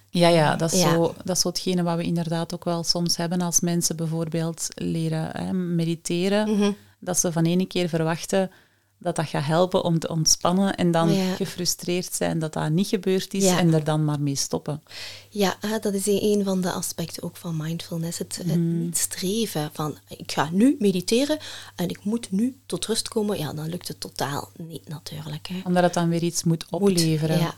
Ja, 0.10 0.28
ja, 0.28 0.56
dat 0.56 0.74
is, 0.74 0.80
Ja. 0.82 0.92
Zo, 0.94 1.14
dat 1.24 1.36
is 1.36 1.42
zo 1.42 1.48
hetgene 1.48 1.84
wat 1.84 1.98
we 1.98 2.04
inderdaad 2.04 2.54
ook 2.54 2.64
wel 2.64 2.84
soms 2.84 3.18
hebben 3.18 3.42
als 3.42 3.60
mensen 3.60 3.96
bijvoorbeeld 3.96 4.68
leren 4.76 5.30
hè, 5.32 5.54
mediteren. 5.54 6.50
Mhm. 6.58 6.72
Dat 7.00 7.20
ze 7.20 7.32
van 7.32 7.46
ene 7.46 7.66
keer 7.66 7.90
verwachten 7.90 8.52
dat 9.00 9.16
dat 9.16 9.27
gaat 9.27 9.46
helpen 9.46 9.84
om 9.84 10.00
te 10.00 10.08
ontspannen 10.10 10.75
en 10.75 10.92
dan 10.92 11.13
Ja. 11.13 11.34
gefrustreerd 11.36 12.13
zijn 12.13 12.39
dat 12.39 12.54
dat 12.54 12.70
niet 12.70 12.88
gebeurd 12.88 13.34
is 13.34 13.44
Ja. 13.44 13.60
en 13.60 13.74
er 13.74 13.84
dan 13.84 14.06
maar 14.06 14.20
mee 14.22 14.36
stoppen. 14.36 14.84
Ja, 15.30 15.58
eh, 15.62 15.72
dat 15.82 15.94
is 15.94 16.06
een 16.08 16.42
van 16.44 16.62
de 16.62 16.72
aspecten 16.72 17.24
ook 17.24 17.38
van 17.38 17.58
mindfulness. 17.58 18.18
Het, 18.18 18.36
het 18.36 18.46
Mhm. 18.48 18.80
niet 18.80 18.98
streven 18.98 19.70
van 19.74 19.98
ik 20.08 20.32
ga 20.32 20.50
nu 20.51 20.75
mediteren 20.80 21.38
en 21.75 21.89
ik 21.89 22.04
moet 22.04 22.32
nu 22.32 22.60
tot 22.66 22.86
rust 22.86 23.08
komen. 23.08 23.38
Ja, 23.38 23.54
dan 23.54 23.70
lukt 23.70 23.88
het 23.88 24.00
totaal 24.00 24.51
niet 24.56 24.88
natuurlijk. 24.88 25.48
Hè. 25.48 25.62
Omdat 25.63 25.84
het 25.84 25.94
dan 25.94 26.10
weer 26.10 26.24
iets 26.24 26.44
moet 26.44 26.72
Moet, 26.72 26.82
opleveren. 26.82 27.39
Ja, 27.39 27.56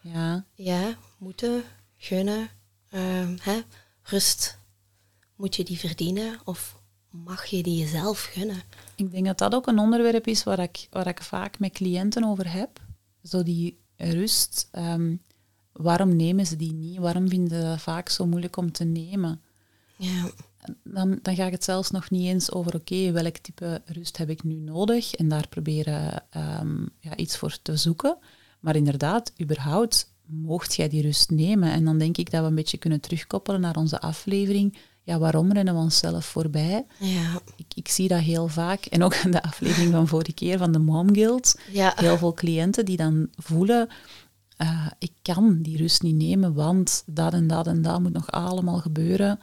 Ja. 0.00 0.44
ja, 0.54 0.96
moeten, 1.18 1.62
gunnen, 1.96 2.48
ehm, 2.90 3.36
hè, 3.40 3.60
rust. 4.02 4.58
Moet 5.36 5.56
je 5.56 5.64
die 5.64 5.78
verdienen 5.78 6.40
of 6.44 6.76
mag 7.24 7.44
je 7.44 7.62
die 7.62 7.78
jezelf 7.78 8.22
gunnen? 8.32 8.62
Ik 8.94 9.10
denk 9.10 9.26
dat 9.26 9.38
dat 9.38 9.54
ook 9.54 9.66
een 9.66 9.78
onderwerp 9.78 10.26
is 10.26 10.44
waar 10.44 10.58
ik, 10.58 10.86
waar 10.90 11.06
ik 11.06 11.22
vaak 11.22 11.58
met 11.58 11.72
cliënten 11.72 12.24
over 12.24 12.52
heb. 12.52 12.80
Zo 13.22 13.42
die 13.42 13.78
rust. 13.96 14.68
ehm, 14.72 15.16
waarom 15.72 16.16
nemen 16.16 16.46
ze 16.46 16.56
die 16.56 16.72
niet? 16.72 16.98
Waarom 16.98 17.28
vinden 17.28 17.60
ze 17.60 17.66
dat 17.66 17.80
vaak 17.80 18.08
zo 18.08 18.26
moeilijk 18.26 18.56
om 18.56 18.72
te 18.72 18.84
nemen? 18.84 19.40
Ja, 19.96 20.30
Dan, 20.84 21.18
dan 21.22 21.34
ga 21.36 21.46
ik 21.46 21.52
het 21.52 21.64
zelfs 21.64 21.90
nog 21.90 22.10
niet 22.10 22.26
eens 22.26 22.52
over, 22.52 22.74
oké, 22.74 23.10
welk 23.12 23.36
type 23.36 23.82
rust 23.84 24.16
heb 24.16 24.30
ik 24.30 24.42
nu 24.42 24.54
nodig? 24.54 25.14
En 25.14 25.28
daar 25.28 25.48
proberen 25.48 26.24
ehm, 26.30 26.86
ja, 27.00 27.16
iets 27.16 27.36
voor 27.36 27.58
te 27.62 27.76
zoeken. 27.76 28.18
Maar 28.60 28.76
inderdaad, 28.76 29.32
überhaupt, 29.40 30.12
moogt 30.26 30.74
jij 30.74 30.88
die 30.88 31.02
rust 31.02 31.30
nemen? 31.30 31.72
En 31.72 31.84
dan 31.84 31.98
denk 31.98 32.16
ik 32.16 32.30
dat 32.30 32.40
we 32.40 32.46
een 32.46 32.54
beetje 32.54 32.78
kunnen 32.78 33.00
terugkoppelen 33.00 33.60
naar 33.60 33.76
onze 33.76 34.00
aflevering. 34.00 34.76
Ja, 35.06 35.18
waarom 35.18 35.52
rennen 35.52 35.74
we 35.74 35.80
onszelf 35.80 36.24
voorbij? 36.26 36.86
ja, 36.98 37.40
Ik, 37.56 37.66
ik 37.74 37.88
zie 37.88 38.08
dat 38.08 38.20
heel 38.20 38.48
vaak. 38.48 38.84
En 38.84 39.02
ook 39.02 39.14
in 39.14 39.30
de 39.30 39.42
aflevering 39.42 39.92
van 39.92 40.08
vorige 40.08 40.32
keer 40.32 40.58
van 40.58 40.72
de 40.72 40.78
Mom 40.78 41.14
Guild. 41.14 41.54
ja. 41.72 41.92
Heel 41.96 42.18
veel 42.18 42.34
cliënten 42.34 42.84
die 42.84 42.96
dan 42.96 43.28
voelen, 43.36 43.88
eh, 44.56 44.86
ik 44.98 45.12
kan 45.22 45.58
die 45.62 45.76
rust 45.76 46.02
niet 46.02 46.14
nemen, 46.14 46.54
want 46.54 47.02
dat 47.06 47.32
en 47.32 47.46
dat 47.46 47.66
en 47.66 47.82
dat 47.82 48.00
moet 48.00 48.12
nog 48.12 48.30
allemaal 48.30 48.78
gebeuren. 48.78 49.38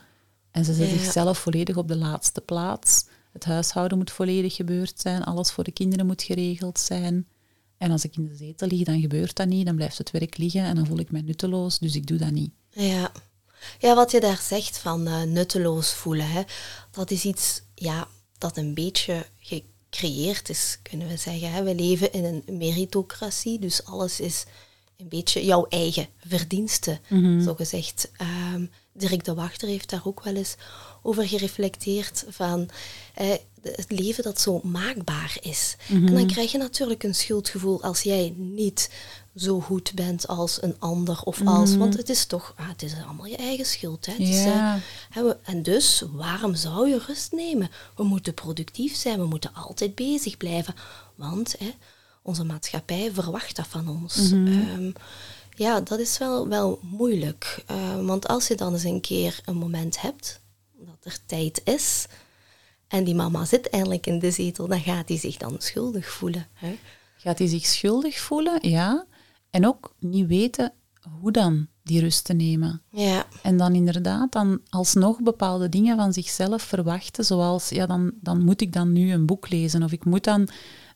En 0.51 0.65
ze 0.65 0.74
zetten 0.74 0.98
Ja. 0.98 1.03
zichzelf 1.03 1.38
volledig 1.38 1.77
op 1.77 1.88
de 1.88 1.98
laatste 1.98 2.41
plaats. 2.41 3.05
Het 3.34 3.46
huishouden 3.46 3.98
moet 3.98 4.12
volledig 4.12 4.55
gebeurd 4.55 5.00
zijn, 5.01 5.24
alles 5.24 5.51
voor 5.51 5.63
de 5.63 5.72
kinderen 5.72 6.05
moet 6.05 6.24
geregeld 6.24 6.79
zijn. 6.79 7.27
En 7.77 7.91
als 7.91 8.03
ik 8.05 8.15
in 8.17 8.27
de 8.27 8.36
zetel 8.36 8.67
lig, 8.67 8.84
dan 8.84 9.00
gebeurt 9.01 9.36
dat 9.36 9.48
niet, 9.48 9.65
dan 9.65 9.75
blijft 9.75 9.98
het 9.98 10.12
werk 10.12 10.38
liggen 10.38 10.62
en 10.63 10.75
dan 10.75 10.86
voel 10.86 11.00
ik 11.00 11.12
mij 11.12 11.22
nutteloos, 11.22 11.79
dus 11.79 11.96
ik 11.96 12.08
doe 12.08 12.17
dat 12.17 12.32
niet. 12.32 12.51
Ja. 12.70 13.12
Ja, 13.79 13.96
wat 13.96 14.12
je 14.12 14.20
daar 14.20 14.41
zegt 14.41 14.77
van 14.77 15.08
eh, 15.08 15.22
nutteloos 15.22 15.93
voelen, 15.93 16.29
hè, 16.29 16.41
dat 16.91 17.12
is 17.12 17.24
iets 17.24 17.62
ja, 17.75 18.08
dat 18.38 18.58
een 18.58 18.74
beetje 18.74 19.25
gecreëerd 19.39 20.50
is, 20.50 20.79
kunnen 20.82 21.08
we 21.08 21.17
zeggen. 21.17 21.51
Hè. 21.51 21.63
We 21.63 21.75
leven 21.75 22.13
in 22.13 22.24
een 22.24 22.58
meritocratie, 22.58 23.60
dus 23.60 23.86
alles 23.86 24.20
is 24.20 24.46
een 24.98 25.10
beetje 25.10 25.46
jouw 25.46 25.65
eigen 25.70 26.08
verdienste, 26.27 27.00
zo 27.43 27.53
gezegd. 27.53 28.12
Ehm, 28.17 28.65
Dirk 28.93 29.25
de 29.25 29.34
Wachter 29.34 29.67
heeft 29.67 29.89
daar 29.89 30.01
ook 30.05 30.24
wel 30.24 30.36
eens 30.36 30.55
over 31.01 31.27
gereflecteerd 31.27 32.25
van 32.29 32.70
eh, 33.13 33.32
het 33.62 33.91
leven 33.91 34.24
dat 34.24 34.41
zo 34.41 34.60
maakbaar 34.63 35.38
is. 35.41 35.75
En 35.88 36.13
dan 36.13 36.27
krijg 36.27 36.51
je 36.51 36.58
natuurlijk 36.58 37.03
een 37.03 37.15
schuldgevoel 37.15 37.84
als 37.84 38.01
jij 38.01 38.34
niet 38.38 38.89
zo 39.35 39.59
goed 39.59 39.93
bent 39.93 40.27
als 40.27 40.61
een 40.61 40.75
ander 40.79 41.21
of 41.23 41.41
als, 41.45 41.75
want 41.75 41.97
het 41.97 42.09
is 42.09 42.25
toch, 42.25 42.53
ah, 42.57 42.67
het 42.67 42.81
is 42.81 42.93
allemaal 43.05 43.25
je 43.25 43.37
eigen 43.37 43.65
schuld. 43.65 44.05
Hè? 44.05 44.13
Eh, 44.13 45.31
en 45.43 45.63
dus, 45.63 46.03
waarom 46.11 46.55
zou 46.55 46.89
je 46.89 47.01
rust 47.07 47.31
nemen? 47.31 47.69
We 47.95 48.03
moeten 48.03 48.33
productief 48.33 48.95
zijn, 48.95 49.19
we 49.19 49.25
moeten 49.25 49.53
altijd 49.53 49.95
bezig 49.95 50.37
blijven, 50.37 50.75
want 51.15 51.55
hè, 51.59 51.71
onze 52.21 52.43
maatschappij 52.43 53.11
verwacht 53.13 53.55
dat 53.55 53.67
van 53.67 53.87
ons. 53.87 54.31
Ehm, 54.31 54.91
ja, 55.55 55.81
dat 55.81 55.99
is 55.99 56.17
wel, 56.17 56.47
wel 56.47 56.79
moeilijk. 56.81 57.63
Eh, 57.65 58.05
want 58.05 58.27
als 58.27 58.47
je 58.47 58.55
dan 58.55 58.73
eens 58.73 58.83
een 58.83 59.01
keer 59.01 59.41
een 59.45 59.57
moment 59.57 60.01
hebt 60.01 60.41
dat 60.73 60.97
er 61.13 61.17
tijd 61.25 61.61
is 61.63 62.05
en 62.87 63.03
die 63.03 63.15
mama 63.15 63.45
zit 63.45 63.69
eindelijk 63.69 64.05
in 64.05 64.19
de 64.19 64.31
zetel, 64.31 64.67
dan 64.67 64.81
gaat 64.81 65.07
hij 65.07 65.17
zich 65.17 65.37
dan 65.37 65.55
schuldig 65.57 66.09
voelen. 66.09 66.47
Hè? 66.53 66.77
Gaat 67.17 67.37
hij 67.37 67.47
zich 67.47 67.65
schuldig 67.65 68.19
voelen? 68.19 68.69
Ja. 68.69 69.05
En 69.53 69.67
ook 69.67 69.95
niet 70.00 70.27
weten 70.27 70.74
hoe 71.19 71.31
dan. 71.31 71.67
die 71.83 72.00
rust 72.00 72.24
te 72.24 72.33
nemen. 72.33 72.81
Ja. 72.89 73.25
En 73.41 73.57
dan 73.57 73.75
inderdaad 73.75 74.31
dan 74.31 74.60
alsnog 74.69 75.22
bepaalde 75.22 75.69
dingen 75.69 75.98
van 75.98 76.13
zichzelf 76.13 76.62
verwachten, 76.62 77.25
zoals, 77.25 77.69
ja, 77.69 77.86
dan, 77.86 78.12
dan 78.22 78.43
moet 78.43 78.62
ik 78.62 78.74
dan 78.74 78.91
nu 78.93 79.12
een 79.12 79.25
boek 79.25 79.50
lezen 79.50 79.83
of 79.83 79.91
ik 79.91 80.05
moet 80.05 80.24
dan... 80.24 80.48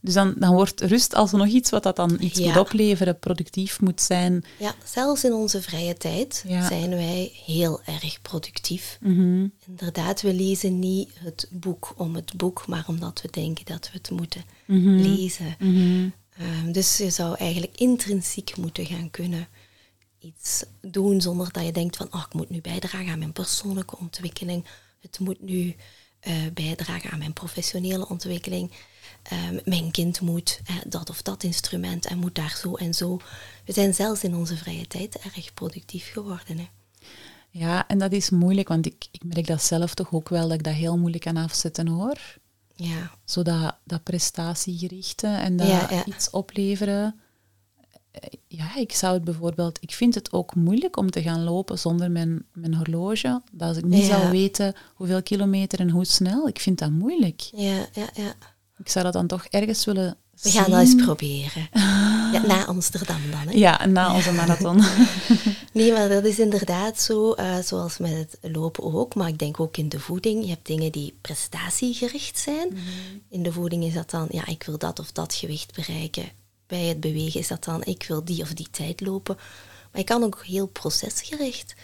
Dus 0.02 0.14
dan, 0.14 0.34
dan 0.38 0.54
wordt 0.54 0.82
rust 0.82 1.16
alsnog 1.16 1.48
iets 1.48 1.70
wat 1.70 1.84
dat 1.84 1.96
dan 1.96 2.18
iets 2.20 2.40
Ja. 2.40 2.48
moet 2.48 2.58
opleveren, 2.58 3.20
productief 3.20 3.82
moet 3.82 4.02
zijn. 4.02 4.44
ja, 4.60 4.74
zelfs 4.86 5.24
in 5.24 5.34
onze 5.34 5.62
vrije 5.62 5.94
tijd 5.98 6.44
Ja. 6.48 6.68
zijn 6.68 6.90
wij 6.90 7.32
heel 7.46 7.82
erg 7.86 8.22
productief. 8.22 8.98
Mhm. 9.02 9.48
Inderdaad, 9.68 10.22
we 10.22 10.34
lezen 10.34 10.80
niet 10.80 11.10
het 11.14 11.48
boek 11.52 11.94
om 11.98 12.16
het 12.16 12.34
boek, 12.38 12.68
maar 12.68 12.86
omdat 12.88 13.22
we 13.22 13.28
denken 13.32 13.66
dat 13.66 13.90
we 13.92 13.98
het 13.98 14.10
moeten 14.12 14.44
Mhm. 14.66 14.90
lezen. 14.96 15.56
Mhm. 15.60 16.10
Ehm, 16.38 16.72
dus 16.72 16.98
je 16.98 17.10
zou 17.10 17.36
eigenlijk 17.38 17.77
intrinsiek 17.77 18.58
moeten 18.58 18.86
gaan 18.86 19.12
kunnen 19.12 19.48
iets 20.20 20.63
doen 20.82 21.22
zonder 21.22 21.51
dat 21.51 21.65
je 21.65 21.72
denkt 21.72 21.98
van, 21.98 22.08
oh, 22.12 22.24
ik 22.27 22.34
moet 22.34 22.50
nu 22.50 22.62
bijdragen 22.62 23.12
aan 23.12 23.20
mijn 23.20 23.34
persoonlijke 23.34 23.98
ontwikkeling. 23.98 24.65
Het 25.01 25.20
moet 25.20 25.41
nu 25.41 25.75
eh, 26.20 26.34
bijdragen 26.53 27.12
aan 27.12 27.20
mijn 27.20 27.34
professionele 27.34 28.08
ontwikkeling. 28.08 28.72
Ehm, 29.24 29.60
mijn 29.65 29.91
kind 29.91 30.22
moet 30.22 30.62
dat 30.88 31.10
of 31.10 31.22
dat 31.22 31.44
instrument 31.44 32.06
en 32.06 32.17
moet 32.17 32.36
daar 32.36 32.58
zo 32.62 32.75
en 32.75 32.94
zo. 32.94 33.20
We 33.65 33.74
zijn 33.74 33.94
zelfs 33.94 34.24
in 34.24 34.36
onze 34.36 34.58
vrije 34.58 34.88
tijd 34.88 35.17
erg 35.17 35.53
productief 35.53 36.12
geworden. 36.12 36.58
Hè? 36.58 36.67
Ja, 37.50 37.88
en 37.88 37.98
dat 37.98 38.12
is 38.12 38.29
moeilijk, 38.29 38.67
want 38.67 38.86
ik, 38.86 39.06
ik 39.12 39.24
merk 39.24 39.48
dat 39.48 39.63
zelf 39.63 39.94
toch 39.94 40.13
ook 40.13 40.29
wel, 40.29 40.48
dat 40.48 40.58
ik 40.58 40.63
dat 40.63 40.74
heel 40.74 40.98
moeilijk 40.98 41.24
kan 41.24 41.38
afzetten 41.38 41.88
hoor. 41.88 42.17
Ja, 42.77 43.12
Zo 43.25 43.43
dat, 43.43 43.75
dat 43.84 44.03
prestatiegerichte 44.03 45.27
en 45.27 45.57
dat 45.57 45.67
Ja, 45.67 45.88
ja. 45.89 46.05
iets 46.05 46.29
opleveren. 46.29 47.19
Ja, 48.48 48.75
ik 48.75 48.93
zou 48.93 49.13
het 49.13 49.24
bijvoorbeeld... 49.24 49.77
Ik 49.81 49.91
vind 49.91 50.15
het 50.15 50.31
ook 50.31 50.55
moeilijk 50.55 50.98
om 50.98 51.12
te 51.12 51.22
gaan 51.22 51.43
lopen 51.43 51.79
zonder 51.79 52.12
mijn, 52.12 52.46
mijn 52.53 52.75
horloge. 52.75 53.41
Dat 53.51 53.67
als 53.67 53.77
ik 53.77 53.86
niet 53.86 54.05
zou 54.05 54.31
weten 54.31 54.74
hoeveel 54.96 55.24
kilometer 55.24 55.79
en 55.79 55.89
hoe 55.89 56.05
snel, 56.05 56.48
ik 56.48 56.60
vind 56.60 56.79
dat 56.79 56.91
moeilijk. 56.91 57.41
ja, 57.53 57.86
ja, 57.93 58.10
ja. 58.13 58.34
Ik 58.77 58.89
zou 58.89 59.05
dat 59.05 59.13
dan 59.13 59.27
toch 59.27 59.46
ergens 59.46 59.86
willen 59.86 60.17
We 60.41 60.51
gaan 60.51 60.72
dat 60.72 60.79
eens 60.79 60.96
proberen. 60.96 61.69
Ja, 62.34 62.46
na 62.46 62.65
Amsterdam 62.65 63.22
dan. 63.31 63.39
Hè? 63.48 63.51
Ja, 63.51 63.86
na 63.86 64.15
onze 64.15 64.31
marathon. 64.31 64.77
Nee, 65.77 65.91
maar 65.91 66.10
dat 66.10 66.25
is 66.25 66.39
inderdaad 66.39 67.00
zo, 67.01 67.34
eh, 67.34 67.57
zoals 67.60 67.98
met 67.98 68.12
het 68.12 68.38
lopen 68.55 68.84
ook, 68.93 69.15
maar 69.15 69.27
ik 69.27 69.39
denk 69.39 69.60
ook 69.60 69.77
in 69.77 69.89
de 69.89 70.00
voeding. 70.00 70.43
Je 70.43 70.50
hebt 70.50 70.65
dingen 70.65 70.91
die 70.91 71.17
prestatiegericht 71.22 72.38
zijn. 72.38 72.77
In 73.29 73.43
de 73.43 73.51
voeding 73.51 73.84
is 73.84 73.93
dat 73.93 74.10
dan, 74.10 74.27
ja, 74.31 74.48
ik 74.48 74.63
wil 74.63 74.77
dat 74.77 75.00
of 75.00 75.12
dat 75.12 75.34
gewicht 75.34 75.75
bereiken. 75.75 76.31
Bij 76.67 76.84
het 76.84 77.00
bewegen 77.00 77.39
is 77.39 77.48
dat 77.48 77.63
dan, 77.63 77.84
ik 77.84 78.05
wil 78.07 78.25
die 78.25 78.41
of 78.41 78.53
die 78.53 78.69
tijd 78.72 79.01
lopen. 79.01 79.36
Maar 79.91 80.01
je 80.01 80.03
kan 80.03 80.24
ook 80.24 80.43
heel 80.46 80.67
procesgericht 80.67 81.75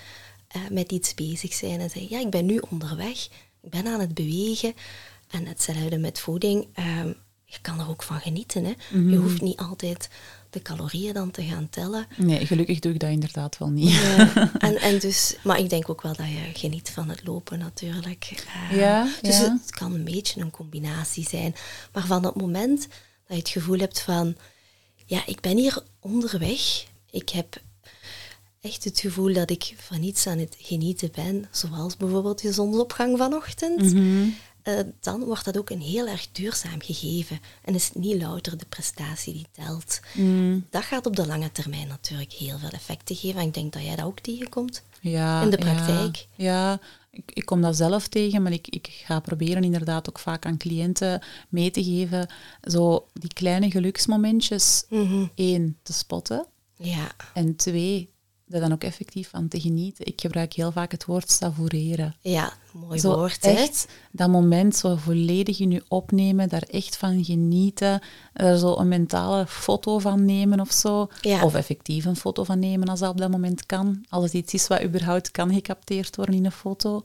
eh, 0.47 0.61
met 0.69 0.91
iets 0.91 1.13
bezig 1.13 1.53
zijn 1.53 1.79
en 1.79 1.89
zeggen, 1.89 2.09
ja, 2.09 2.19
ik 2.19 2.29
ben 2.29 2.45
nu 2.45 2.61
onderweg, 2.69 3.25
ik 3.61 3.69
ben 3.69 3.87
aan 3.87 3.99
het 3.99 4.13
bewegen. 4.13 4.73
En 5.29 5.45
hetzelfde 5.45 5.97
met 5.97 6.19
voeding, 6.19 6.67
ehm, 6.73 7.13
je 7.53 7.59
kan 7.61 7.79
er 7.79 7.89
ook 7.89 8.03
van 8.03 8.19
genieten. 8.19 8.63
Hè? 8.65 8.73
Je 9.09 9.15
hoeft 9.15 9.41
niet 9.41 9.57
altijd 9.57 10.09
de 10.49 10.61
calorieën 10.61 11.13
dan 11.13 11.31
te 11.31 11.43
gaan 11.43 11.69
tellen. 11.69 12.07
Nee, 12.17 12.45
gelukkig 12.45 12.79
doe 12.79 12.93
ik 12.93 12.99
dat 12.99 13.09
inderdaad 13.09 13.57
wel 13.57 13.69
niet. 13.69 13.91
Ja, 13.91 14.33
en, 14.57 14.75
en 14.75 14.99
dus, 14.99 15.35
maar 15.43 15.59
ik 15.59 15.69
denk 15.69 15.89
ook 15.89 16.01
wel 16.01 16.15
dat 16.15 16.27
je 16.27 16.59
geniet 16.59 16.89
van 16.89 17.09
het 17.09 17.25
lopen 17.25 17.59
natuurlijk. 17.59 18.43
Eh, 18.45 18.77
Ja, 18.77 19.07
dus 19.21 19.37
ja. 19.37 19.57
het 19.61 19.71
kan 19.71 19.93
een 19.93 20.03
beetje 20.03 20.41
een 20.41 20.51
combinatie 20.51 21.27
zijn. 21.29 21.55
Maar 21.93 22.05
van 22.05 22.25
het 22.25 22.35
moment 22.35 22.79
dat 22.79 22.89
je 23.27 23.35
het 23.35 23.49
gevoel 23.49 23.77
hebt 23.79 24.01
van, 24.01 24.35
ja, 25.05 25.25
ik 25.25 25.39
ben 25.41 25.57
hier 25.57 25.83
onderweg. 25.99 26.85
Ik 27.11 27.29
heb 27.29 27.61
echt 28.61 28.83
het 28.83 28.99
gevoel 28.99 29.33
dat 29.33 29.49
ik 29.49 29.73
van 29.77 30.03
iets 30.03 30.27
aan 30.27 30.37
het 30.37 30.55
genieten 30.59 31.09
ben, 31.15 31.45
zoals 31.51 31.97
bijvoorbeeld 31.97 32.41
de 32.41 32.53
zonsopgang 32.53 33.17
vanochtend. 33.17 33.93
Mhm. 33.93 34.27
Eh, 34.63 34.79
dan 34.99 35.23
wordt 35.23 35.45
dat 35.45 35.57
ook 35.57 35.69
een 35.69 35.81
heel 35.81 36.07
erg 36.07 36.27
duurzaam 36.31 36.81
gegeven. 36.81 37.39
En 37.61 37.75
is 37.75 37.85
het 37.87 37.95
niet 37.95 38.21
louter 38.21 38.57
de 38.57 38.65
prestatie 38.69 39.33
die 39.33 39.47
telt. 39.51 39.99
Mm, 40.13 40.65
Dat 40.69 40.83
gaat 40.83 41.05
op 41.05 41.15
de 41.15 41.27
lange 41.27 41.51
termijn 41.51 41.87
natuurlijk 41.87 42.31
heel 42.31 42.57
veel 42.57 42.69
effecten 42.69 43.15
geven. 43.15 43.41
En 43.41 43.47
ik 43.47 43.53
denk 43.53 43.73
dat 43.73 43.83
jij 43.83 43.95
dat 43.95 44.05
ook 44.05 44.19
tegenkomt. 44.19 44.83
ja, 45.01 45.41
In 45.41 45.49
de 45.49 45.57
praktijk? 45.57 46.27
Ja, 46.35 46.79
ik, 47.11 47.31
ik 47.33 47.45
kom 47.45 47.61
dat 47.61 47.75
zelf 47.75 48.07
tegen, 48.07 48.41
maar 48.41 48.51
ik, 48.51 48.67
ik 48.67 48.87
ga 49.05 49.19
proberen 49.19 49.63
inderdaad 49.63 50.09
ook 50.09 50.19
vaak 50.19 50.45
aan 50.45 50.57
cliënten 50.57 51.21
mee 51.49 51.71
te 51.71 51.83
geven. 51.83 52.27
Zo 52.61 53.07
die 53.13 53.33
kleine 53.33 53.71
geluksmomentjes, 53.71 54.83
één, 55.35 55.77
te 55.83 55.93
spotten. 55.93 56.45
Ja, 56.77 57.11
En 57.33 57.55
twee, 57.55 58.09
er 58.53 58.59
dan 58.59 58.71
ook 58.71 58.83
effectief 58.83 59.29
van 59.29 59.47
te 59.47 59.59
genieten. 59.59 60.05
Ik 60.05 60.21
gebruik 60.21 60.53
heel 60.53 60.71
vaak 60.71 60.91
het 60.91 61.05
woord 61.05 61.29
savoureren. 61.31 62.15
ja 62.21 62.53
mooi 62.73 62.99
Zo 62.99 63.15
woord. 63.15 63.43
hè? 63.45 63.51
echt 63.51 63.87
dat 64.11 64.29
moment 64.29 64.75
zo 64.75 64.95
volledig 64.95 65.59
in 65.59 65.71
je 65.71 65.83
opnemen, 65.87 66.49
daar 66.49 66.61
echt 66.61 66.97
van 66.97 67.23
genieten, 67.23 68.01
er 68.33 68.57
zo 68.57 68.75
een 68.77 68.87
mentale 68.87 69.47
foto 69.47 69.99
van 69.99 70.25
nemen 70.25 70.59
of 70.59 70.71
zo. 70.71 71.07
Ja. 71.21 71.43
Of 71.43 71.55
effectief 71.55 72.05
een 72.05 72.15
foto 72.15 72.43
van 72.43 72.59
nemen 72.59 72.87
als 72.87 72.99
dat 72.99 73.09
op 73.09 73.17
dat 73.17 73.31
moment 73.31 73.65
kan. 73.65 74.05
Als 74.09 74.23
het 74.23 74.33
iets 74.33 74.53
is 74.53 74.67
wat 74.67 74.83
überhaupt 74.83 75.31
kan 75.31 75.53
gecapteerd 75.53 76.15
worden 76.15 76.35
in 76.35 76.45
een 76.45 76.51
foto. 76.51 77.03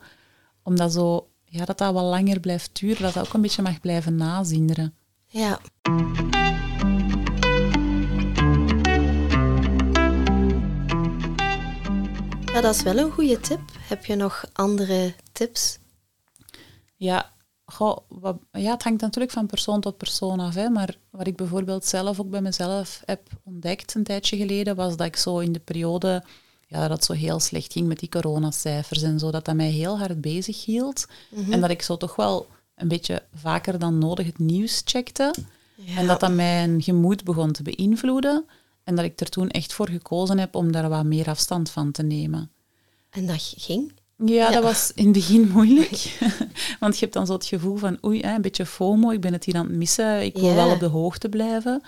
Omdat 0.63 0.93
zo, 0.93 1.29
ja, 1.45 1.65
dat 1.65 1.79
dat 1.79 1.93
wat 1.95 2.05
langer 2.05 2.41
blijft 2.41 2.71
duren, 2.81 3.03
dat 3.03 3.15
dat 3.15 3.27
ook 3.27 3.35
een 3.35 3.41
beetje 3.41 3.63
mag 3.63 3.81
blijven 3.81 4.17
nazinderen. 4.17 4.95
Ja. 5.27 5.61
Ja, 12.53 12.61
dat 12.61 12.75
is 12.75 12.83
wel 12.83 12.99
een 12.99 13.11
goede 13.11 13.41
tip. 13.41 13.61
Heb 13.79 14.05
je 14.05 14.15
nog 14.15 14.45
andere 14.53 15.15
tips? 15.33 15.79
Ja, 16.97 17.33
goh, 17.65 17.99
wat, 18.09 18.37
ja, 18.53 18.71
het 18.71 18.83
hangt 18.83 19.01
natuurlijk 19.01 19.33
van 19.33 19.47
persoon 19.47 19.81
tot 19.81 19.97
persoon 19.97 20.41
af. 20.41 20.55
Hè, 20.55 20.69
maar 20.69 20.97
wat 21.11 21.27
ik 21.27 21.37
bijvoorbeeld 21.37 21.85
zelf 21.85 22.21
ook 22.21 22.31
bij 22.31 22.41
mezelf 22.41 23.03
heb 23.05 23.21
ontdekt 23.45 23.95
een 23.95 24.05
tijdje 24.05 24.37
geleden, 24.37 24.77
was 24.77 24.97
dat 24.97 25.07
ik 25.07 25.17
zo 25.17 25.39
in 25.39 25.53
de 25.53 25.61
periode 25.61 26.25
ja, 26.67 26.81
dat 26.81 26.91
het 26.91 27.05
zo 27.05 27.13
heel 27.13 27.41
slecht 27.41 27.73
ging 27.73 27.87
met 27.87 27.99
die 27.99 28.09
coronacijfers 28.09 29.03
en 29.03 29.19
zo, 29.19 29.31
dat 29.31 29.45
dat 29.45 29.55
mij 29.55 29.71
heel 29.71 29.99
hard 29.99 30.21
bezig 30.21 30.65
hield. 30.65 31.07
En 31.51 31.61
dat 31.61 31.71
ik 31.71 31.83
zo 31.83 31.97
toch 31.97 32.17
wel 32.17 32.47
een 32.75 32.89
beetje 32.89 33.23
vaker 33.35 33.79
dan 33.79 33.99
nodig 33.99 34.27
het 34.27 34.39
nieuws 34.39 34.83
checkte. 34.85 35.35
En 35.97 36.07
dat 36.07 36.21
dat 36.21 36.33
mijn 36.33 36.83
gemoed 36.83 37.25
begon 37.25 37.53
te 37.53 37.63
beïnvloeden. 37.63 38.45
En 38.89 38.95
dat 38.95 39.05
ik 39.05 39.21
er 39.21 39.29
toen 39.29 39.49
echt 39.51 39.73
voor 39.73 39.89
gekozen 39.89 40.39
heb 40.39 40.55
om 40.55 40.73
daar 40.73 40.89
wat 40.89 41.05
meer 41.05 41.29
afstand 41.29 41.71
van 41.71 41.91
te 41.93 42.03
nemen. 42.03 42.51
En 43.11 43.27
dat 43.27 43.55
ging? 43.57 43.93
Ja, 44.25 44.51
dat 44.51 44.63
was 44.63 44.93
in 44.95 45.05
het 45.05 45.13
begin 45.13 45.49
moeilijk. 45.49 46.19
Want 46.81 46.95
je 46.95 47.01
hebt 47.01 47.13
dan 47.13 47.27
zo 47.27 47.33
het 47.33 47.47
gevoel 47.47 47.77
van, 47.77 47.99
oei, 48.05 48.23
een 48.25 48.41
beetje 48.43 48.67
FOMO, 48.67 49.11
ik 49.11 49.21
ben 49.21 49.33
het 49.33 49.45
hier 49.45 49.57
aan 49.57 49.67
het 49.67 49.77
missen, 49.77 50.23
ik 50.23 50.35
wil 50.35 50.49
Ja. 50.49 50.55
wel 50.55 50.71
op 50.71 50.81
de 50.81 50.87
hoogte 50.87 51.29
blijven. 51.29 51.83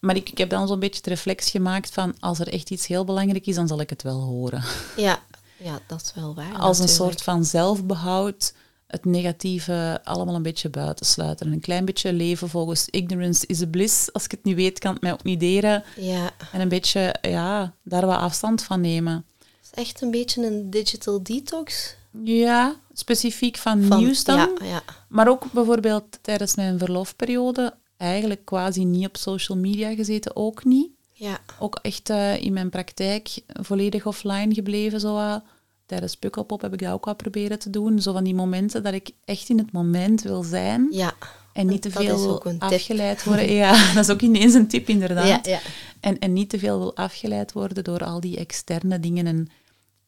Maar 0.00 0.16
ik, 0.16 0.30
ik 0.30 0.38
heb 0.38 0.50
dan 0.50 0.68
zo'n 0.68 0.78
beetje 0.78 0.96
het 0.98 1.06
reflex 1.06 1.50
gemaakt 1.50 1.90
van, 1.90 2.14
als 2.20 2.38
er 2.38 2.48
echt 2.52 2.70
iets 2.70 2.86
heel 2.86 3.04
belangrijk 3.04 3.46
is, 3.46 3.54
dan 3.54 3.68
zal 3.68 3.80
ik 3.80 3.90
het 3.90 4.02
wel 4.02 4.20
horen. 4.20 4.62
Ja, 4.96 5.22
ja 5.56 5.78
dat 5.86 6.02
is 6.02 6.12
wel 6.14 6.34
waar. 6.34 6.58
Als 6.58 6.78
een 6.78 6.88
soort 6.88 7.22
van 7.22 7.44
zelfbehoud, 7.44 8.54
het 8.88 9.04
negatieve 9.04 10.00
allemaal 10.04 10.34
een 10.34 10.42
beetje 10.42 10.68
buitensluiten. 10.70 11.46
En 11.46 11.52
een 11.52 11.60
klein 11.60 11.84
beetje 11.84 12.12
leven 12.12 12.48
volgens 12.48 12.88
ignorance 12.90 13.46
is 13.46 13.62
a 13.62 13.66
bliss. 13.66 14.12
Als 14.12 14.24
ik 14.24 14.30
het 14.30 14.44
niet 14.44 14.56
weet, 14.56 14.78
kan 14.78 14.92
het 14.92 15.02
mij 15.02 15.12
ook 15.12 15.22
niet 15.24 15.40
deren. 15.40 15.84
Ja, 15.96 16.30
En 16.52 16.60
een 16.60 16.68
beetje, 16.68 17.14
ja, 17.22 17.72
daar 17.82 18.06
wat 18.06 18.18
afstand 18.18 18.62
van 18.62 18.80
nemen. 18.80 19.24
het 19.38 19.70
is 19.72 19.82
echt 19.84 20.02
een 20.02 20.10
beetje 20.10 20.46
een 20.46 20.70
digital 20.70 21.22
detox. 21.22 21.96
Ja, 22.24 22.74
specifiek 22.92 23.56
van, 23.56 23.82
Van, 23.82 23.98
nieuws 23.98 24.24
dan. 24.24 24.36
Ja, 24.36 24.64
ja. 24.64 24.82
Maar 25.08 25.28
ook 25.28 25.52
bijvoorbeeld 25.52 26.18
tijdens 26.22 26.54
mijn 26.56 26.78
verlofperiode 26.78 27.74
eigenlijk 27.96 28.44
quasi 28.44 28.84
niet 28.84 29.06
op 29.06 29.16
social 29.16 29.58
media 29.58 29.94
gezeten, 29.94 30.36
ook 30.36 30.64
niet. 30.64 30.90
ja. 31.12 31.38
Ook 31.58 31.78
echt 31.82 32.10
eh, 32.10 32.42
in 32.42 32.52
mijn 32.52 32.70
praktijk 32.70 33.28
volledig 33.46 34.06
offline 34.06 34.54
gebleven. 34.54 35.00
Zo. 35.00 35.40
Tijdens 35.88 36.16
Pukkelpop 36.16 36.60
heb 36.60 36.72
ik 36.72 36.80
dat 36.80 36.92
ook 36.92 37.04
wel 37.04 37.14
proberen 37.14 37.58
te 37.58 37.70
doen. 37.70 38.00
Zo 38.02 38.12
van 38.12 38.24
die 38.24 38.34
momenten 38.34 38.82
dat 38.82 38.92
ik 38.92 39.10
echt 39.24 39.48
in 39.48 39.58
het 39.58 39.72
moment 39.72 40.22
wil 40.22 40.42
zijn 40.42 40.88
ja. 40.90 41.12
en 41.52 41.66
niet 41.66 41.82
te 41.82 41.90
veel 41.90 42.42
afgeleid 42.58 43.24
worden. 43.24 43.52
Ja, 43.62 43.92
dat 43.94 44.04
is 44.04 44.10
ook 44.10 44.20
ineens 44.20 44.54
een 44.54 44.68
tip 44.68 44.88
inderdaad. 44.88 45.46
Ja, 45.46 45.52
ja. 45.52 45.60
En, 46.00 46.18
en 46.18 46.32
niet 46.32 46.50
te 46.50 46.58
veel 46.58 46.78
wil 46.78 46.96
afgeleid 46.96 47.52
worden 47.52 47.84
door 47.84 48.04
al 48.04 48.20
die 48.20 48.36
externe 48.36 49.00
dingen. 49.00 49.26
En, 49.26 49.48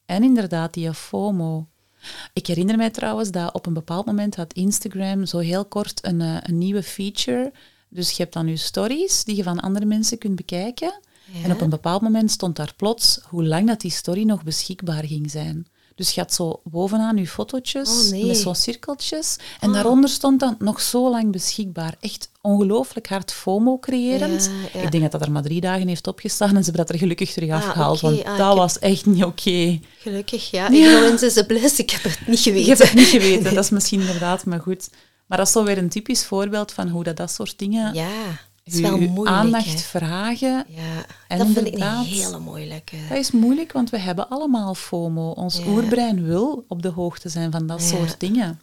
en 0.07 0.23
inderdaad, 0.23 0.75
die 0.75 0.95
FOMO. 0.95 1.67
Ik 2.33 2.47
herinner 2.47 2.77
mij 2.77 2.91
trouwens 2.91 3.31
dat 3.31 3.55
op 3.55 3.67
een 3.67 3.75
bepaald 3.75 4.07
moment 4.07 4.37
had 4.37 4.53
Instagram 4.53 5.27
zo 5.27 5.39
heel 5.39 5.65
kort 5.65 6.05
een, 6.05 6.21
eh, 6.21 6.37
een 6.41 6.59
nieuwe 6.59 6.83
feature. 6.83 7.53
Dus 7.89 8.11
je 8.11 8.23
hebt 8.23 8.35
dan 8.35 8.47
je 8.47 8.57
stories 8.57 9.25
die 9.25 9.37
je 9.37 9.43
van 9.43 9.61
andere 9.61 9.85
mensen 9.85 10.19
kunt 10.19 10.37
bekijken. 10.37 11.01
Ja. 11.33 11.45
En 11.45 11.53
op 11.53 11.61
een 11.61 11.71
bepaald 11.71 12.03
moment 12.03 12.31
stond 12.31 12.57
daar 12.57 12.73
plots 12.77 13.21
hoe 13.29 13.45
lang 13.45 13.67
dat 13.67 13.81
die 13.81 13.91
story 13.91 14.23
nog 14.25 14.43
beschikbaar 14.45 15.05
ging 15.05 15.31
zijn. 15.31 15.67
Dus 15.95 16.11
je 16.11 16.21
had 16.21 16.35
zo 16.35 16.61
bovenaan 16.65 17.17
je 17.17 17.27
fotootjes 17.27 18.05
Oh, 18.05 18.11
nee. 18.11 18.27
met 18.27 18.37
zo'n 18.37 18.55
cirkeltjes. 18.55 19.37
En 19.61 19.69
Ah. 19.69 19.75
daaronder 19.75 20.11
stond 20.11 20.41
dan 20.41 20.57
nog 20.59 20.81
zo 20.81 21.11
lang 21.11 21.33
beschikbaar. 21.33 21.95
Echt 22.01 22.31
ongelooflijk 22.41 23.09
hard 23.09 23.33
FOMO 23.33 23.79
creërend. 23.79 24.51
Ja, 24.73 24.79
ja. 24.81 24.85
Ik 24.87 24.91
denk 24.91 25.03
dat 25.03 25.13
dat 25.13 25.23
er 25.23 25.33
maar 25.33 25.43
drie 25.43 25.61
dagen 25.61 25.89
heeft 25.89 26.07
opgestaan 26.07 26.49
en 26.49 26.57
ze 26.57 26.63
hebben 26.71 26.77
dat 26.87 26.91
er 26.91 26.99
gelukkig 26.99 27.33
terug 27.33 27.51
Ah, 27.51 27.57
afgehaald. 27.57 27.97
oké. 28.03 28.03
Want 28.15 28.25
Ah, 28.25 28.33
ik 28.33 28.39
dat 28.39 28.49
heb- 28.49 28.57
was 28.57 28.79
echt 28.79 29.07
niet 29.07 29.25
oké. 29.25 29.81
Gelukkig, 29.99 30.51
ja. 30.51 30.71
Ignorance 30.71 31.27
is 31.27 31.37
a 31.37 31.43
bliss. 31.43 31.79
Ik 31.79 31.91
heb 31.91 32.03
het 32.03 32.27
niet 32.27 32.39
Ik 32.47 32.53
geweten. 32.53 32.69
heb 32.69 32.79
het 32.79 32.95
niet 32.95 33.07
geweten, 33.07 33.55
dat 33.55 33.65
is 33.65 33.71
misschien 33.71 34.01
inderdaad, 34.01 34.45
maar 34.45 34.61
goed. 34.61 34.89
Maar 35.27 35.39
dat 35.39 35.47
is 35.47 35.53
zo 35.53 35.65
weer 35.65 35.79
een 35.79 35.89
typisch 35.89 36.25
voorbeeld 36.25 36.73
van 36.73 36.89
hoe 36.89 37.05
dat, 37.05 37.17
dat 37.17 37.31
soort 37.31 37.59
dingen 37.59 37.95
Ja, 37.95 38.09
het 38.65 38.75
is 38.75 38.81
wel 38.81 38.99
moeilijk. 38.99 39.37
aandacht 39.37 39.67
hè. 39.73 39.79
vragen. 39.79 40.65
Ja, 40.69 41.05
En 41.29 41.39
dat 41.39 41.47
vind 41.47 41.67
ik 41.67 41.75
een 41.79 41.99
hele 41.99 42.39
moeilijke. 42.39 42.97
Dat 43.09 43.19
is 43.19 43.31
moeilijk, 43.31 43.73
want 43.73 43.91
we 43.91 43.99
hebben 43.99 44.29
allemaal 44.29 44.75
FOMO. 44.75 45.31
Ons 45.31 45.57
Ja. 45.59 45.67
oerbrein 45.67 46.25
wil 46.25 46.65
op 46.69 46.83
de 46.83 46.89
hoogte 46.89 47.29
zijn 47.29 47.51
van 47.53 47.67
dat 47.67 47.81
Ja. 47.81 47.87
soort 47.87 48.21
dingen. 48.21 48.61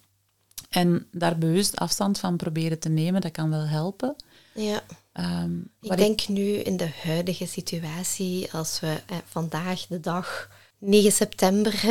En 0.69 1.07
daar 1.12 1.38
bewust 1.38 1.75
afstand 1.75 2.19
van 2.19 2.38
proberen 2.38 2.79
te 2.79 2.89
nemen, 2.89 3.21
dat 3.21 3.31
kan 3.31 3.49
wel 3.49 3.65
helpen. 3.67 4.15
Ja. 4.55 4.81
Ehm, 5.13 5.51
Ik 5.81 5.97
denk 5.97 6.27
nu 6.27 6.41
in 6.53 6.77
de 6.77 6.89
huidige 7.03 7.45
situatie, 7.47 8.53
als 8.53 8.79
we 8.79 8.88
eh, 9.05 9.17
vandaag 9.29 9.86
de 9.88 9.99
dag 9.99 10.49
9 10.79 11.12
september, 11.12 11.83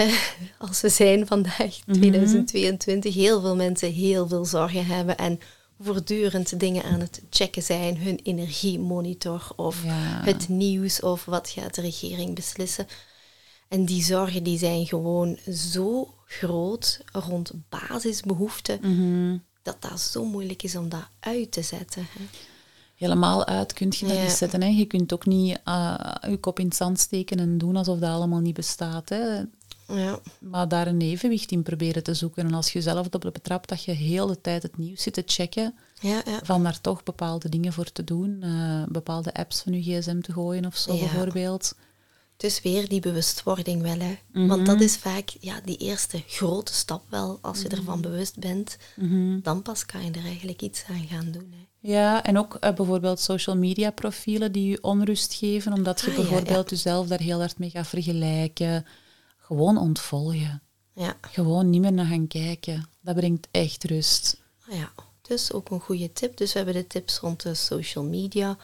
als 0.58 0.80
we 0.80 0.88
zijn 0.88 1.26
vandaag 1.26 1.78
Mhm. 1.86 1.98
2022, 1.98 3.14
heel 3.14 3.40
veel 3.40 3.56
mensen 3.56 3.92
heel 3.92 4.28
veel 4.28 4.44
zorgen 4.44 4.86
hebben 4.86 5.16
en 5.16 5.38
voortdurend 5.80 6.60
dingen 6.60 6.82
aan 6.84 7.00
het 7.00 7.22
checken 7.30 7.62
zijn, 7.62 7.98
hun 7.98 8.20
energiemonitor 8.22 9.52
of 9.56 9.84
Ja. 9.84 10.20
het 10.24 10.48
nieuws 10.48 11.00
of 11.00 11.24
wat 11.24 11.48
gaat 11.48 11.74
de 11.74 11.80
regering 11.80 12.34
beslissen. 12.34 12.86
En 13.68 13.84
die 13.84 14.02
zorgen 14.04 14.42
die 14.42 14.58
zijn 14.58 14.86
gewoon 14.86 15.38
zo 15.52 16.14
groot 16.26 17.00
rond 17.12 17.52
basisbehoeften, 17.68 18.78
Mhm. 18.82 19.38
dat 19.62 19.76
dat 19.82 20.00
zo 20.00 20.24
moeilijk 20.24 20.62
is 20.62 20.76
om 20.76 20.88
dat 20.88 21.08
uit 21.20 21.52
te 21.52 21.62
zetten. 21.62 22.06
Hè. 22.18 22.24
helemaal 22.96 23.46
uit 23.46 23.72
kun 23.72 23.92
je 23.98 24.06
dat 24.06 24.16
Ja. 24.16 24.22
niet 24.22 24.30
zetten. 24.32 24.62
Hè. 24.62 24.68
Je 24.68 24.84
kunt 24.84 25.12
ook 25.12 25.26
niet 25.26 25.58
eh, 25.64 26.14
je 26.28 26.36
kop 26.40 26.58
in 26.58 26.64
het 26.66 26.76
zand 26.76 26.98
steken 27.00 27.38
en 27.38 27.58
doen 27.58 27.76
alsof 27.76 27.98
dat 27.98 28.10
allemaal 28.10 28.40
niet 28.40 28.54
bestaat. 28.54 29.08
Hè. 29.08 29.42
Ja. 29.88 30.18
Maar 30.40 30.68
daar 30.68 30.86
een 30.86 31.00
evenwicht 31.00 31.50
in 31.50 31.62
proberen 31.62 32.02
te 32.02 32.14
zoeken. 32.14 32.46
En 32.46 32.54
als 32.54 32.72
je 32.72 32.80
zelf 32.82 33.06
op 33.10 33.20
betrapt 33.32 33.68
dat 33.68 33.84
je 33.84 33.92
heel 33.92 34.26
de 34.26 34.40
tijd 34.40 34.62
het 34.62 34.76
nieuws 34.76 35.02
zit 35.02 35.12
te 35.14 35.22
checken, 35.26 35.74
Ja, 36.00 36.22
ja. 36.26 36.40
van 36.42 36.62
daar 36.62 36.80
toch 36.80 37.02
bepaalde 37.02 37.48
dingen 37.48 37.72
voor 37.72 37.92
te 37.92 38.04
doen, 38.04 38.42
eh, 38.42 38.82
bepaalde 38.88 39.34
apps 39.34 39.60
van 39.62 39.72
je 39.72 39.82
gsm 40.00 40.20
te 40.20 40.32
gooien 40.32 40.66
of 40.66 40.76
zo 40.76 40.98
bijvoorbeeld. 40.98 41.74
Dus 42.36 42.62
weer 42.62 42.88
die 42.88 43.00
bewustwording 43.00 43.82
wel, 43.82 43.98
hè. 43.98 44.18
Mhm. 44.32 44.46
Want 44.46 44.66
dat 44.66 44.80
is 44.80 44.96
vaak 44.96 45.28
ja, 45.40 45.60
die 45.64 45.76
eerste 45.76 46.22
grote 46.26 46.74
stap 46.74 47.02
wel. 47.08 47.38
Als 47.42 47.62
je 47.62 47.68
ervan 47.68 48.00
bewust 48.00 48.38
bent, 48.38 48.76
Mhm. 48.96 49.40
dan 49.42 49.62
pas 49.62 49.86
kan 49.86 50.04
je 50.04 50.10
er 50.10 50.24
eigenlijk 50.24 50.62
iets 50.62 50.84
aan 50.88 51.06
gaan 51.10 51.30
doen. 51.30 51.52
Hè. 51.52 51.64
Ja, 51.92 52.22
en 52.24 52.38
ook 52.38 52.54
eh, 52.54 52.74
bijvoorbeeld 52.74 53.20
social 53.20 53.56
media 53.56 53.90
profielen 53.90 54.52
die 54.52 54.68
je 54.70 54.82
onrust 54.82 55.34
geven, 55.34 55.72
omdat 55.72 56.00
je 56.00 56.10
Ah, 56.10 56.16
bijvoorbeeld 56.16 56.70
jezelf 56.70 57.06
daar 57.06 57.20
heel 57.20 57.38
hard 57.38 57.58
mee 57.58 57.70
gaat 57.70 57.86
vergelijken. 57.86 58.86
Gewoon 59.46 59.78
ontvolgen. 59.78 60.62
Ja, 60.94 61.16
Gewoon 61.20 61.70
niet 61.70 61.80
meer 61.80 61.92
naar 61.92 62.06
gaan 62.06 62.26
kijken. 62.26 62.88
Dat 63.00 63.14
brengt 63.16 63.48
echt 63.50 63.84
rust. 63.84 64.40
ja. 64.70 64.92
Dus 65.22 65.52
ook 65.52 65.70
een 65.70 65.80
goede 65.80 66.12
tip. 66.12 66.36
Dus 66.36 66.52
we 66.52 66.56
hebben 66.58 66.74
de 66.74 66.86
tips 66.86 67.18
rond 67.18 67.42
de 67.42 67.54
social 67.54 68.04
media. 68.04 68.56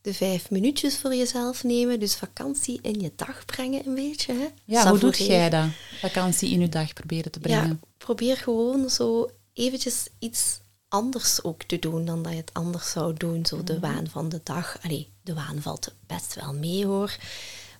De 0.00 0.14
vijf 0.14 0.50
minuutjes 0.50 0.98
voor 0.98 1.14
jezelf 1.14 1.64
nemen. 1.64 2.00
Dus 2.00 2.14
vakantie 2.14 2.78
in 2.82 3.00
je 3.00 3.12
dag 3.16 3.44
brengen 3.44 3.86
een 3.86 3.94
beetje. 3.94 4.32
Hè. 4.32 4.46
Ja, 4.64 4.88
hoe 4.90 4.98
doet 4.98 5.16
jij 5.16 5.50
dat? 5.50 5.68
Vakantie 6.00 6.50
in 6.50 6.60
je 6.60 6.68
dag 6.68 6.92
proberen 6.92 7.32
te 7.32 7.40
brengen. 7.40 7.68
Ja, 7.68 7.88
probeer 7.96 8.36
gewoon 8.36 8.90
zo 8.90 9.30
eventjes 9.52 10.08
iets 10.18 10.60
anders 10.88 11.44
ook 11.44 11.62
te 11.62 11.78
doen 11.78 12.04
dan 12.04 12.22
dat 12.22 12.32
je 12.32 12.38
het 12.38 12.54
anders 12.54 12.90
zou 12.90 13.14
doen. 13.14 13.46
Zo 13.46 13.64
de 13.64 13.80
waan 13.80 14.08
van 14.08 14.28
de 14.28 14.40
dag. 14.42 14.78
Allee, 14.82 15.12
de 15.22 15.34
waan 15.34 15.62
valt 15.62 15.94
best 16.06 16.34
wel 16.34 16.54
mee 16.54 16.86
hoor. 16.86 17.16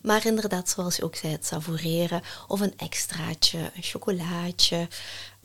Maar 0.02 0.26
inderdaad, 0.26 0.68
zoals 0.68 0.96
je 0.96 1.04
ook 1.04 1.16
zei, 1.16 1.32
het 1.32 1.46
savoureren 1.46 2.22
of 2.48 2.60
een 2.60 2.74
extraatje, 2.78 3.58
een 3.58 3.82
chocolaatje. 3.82 4.88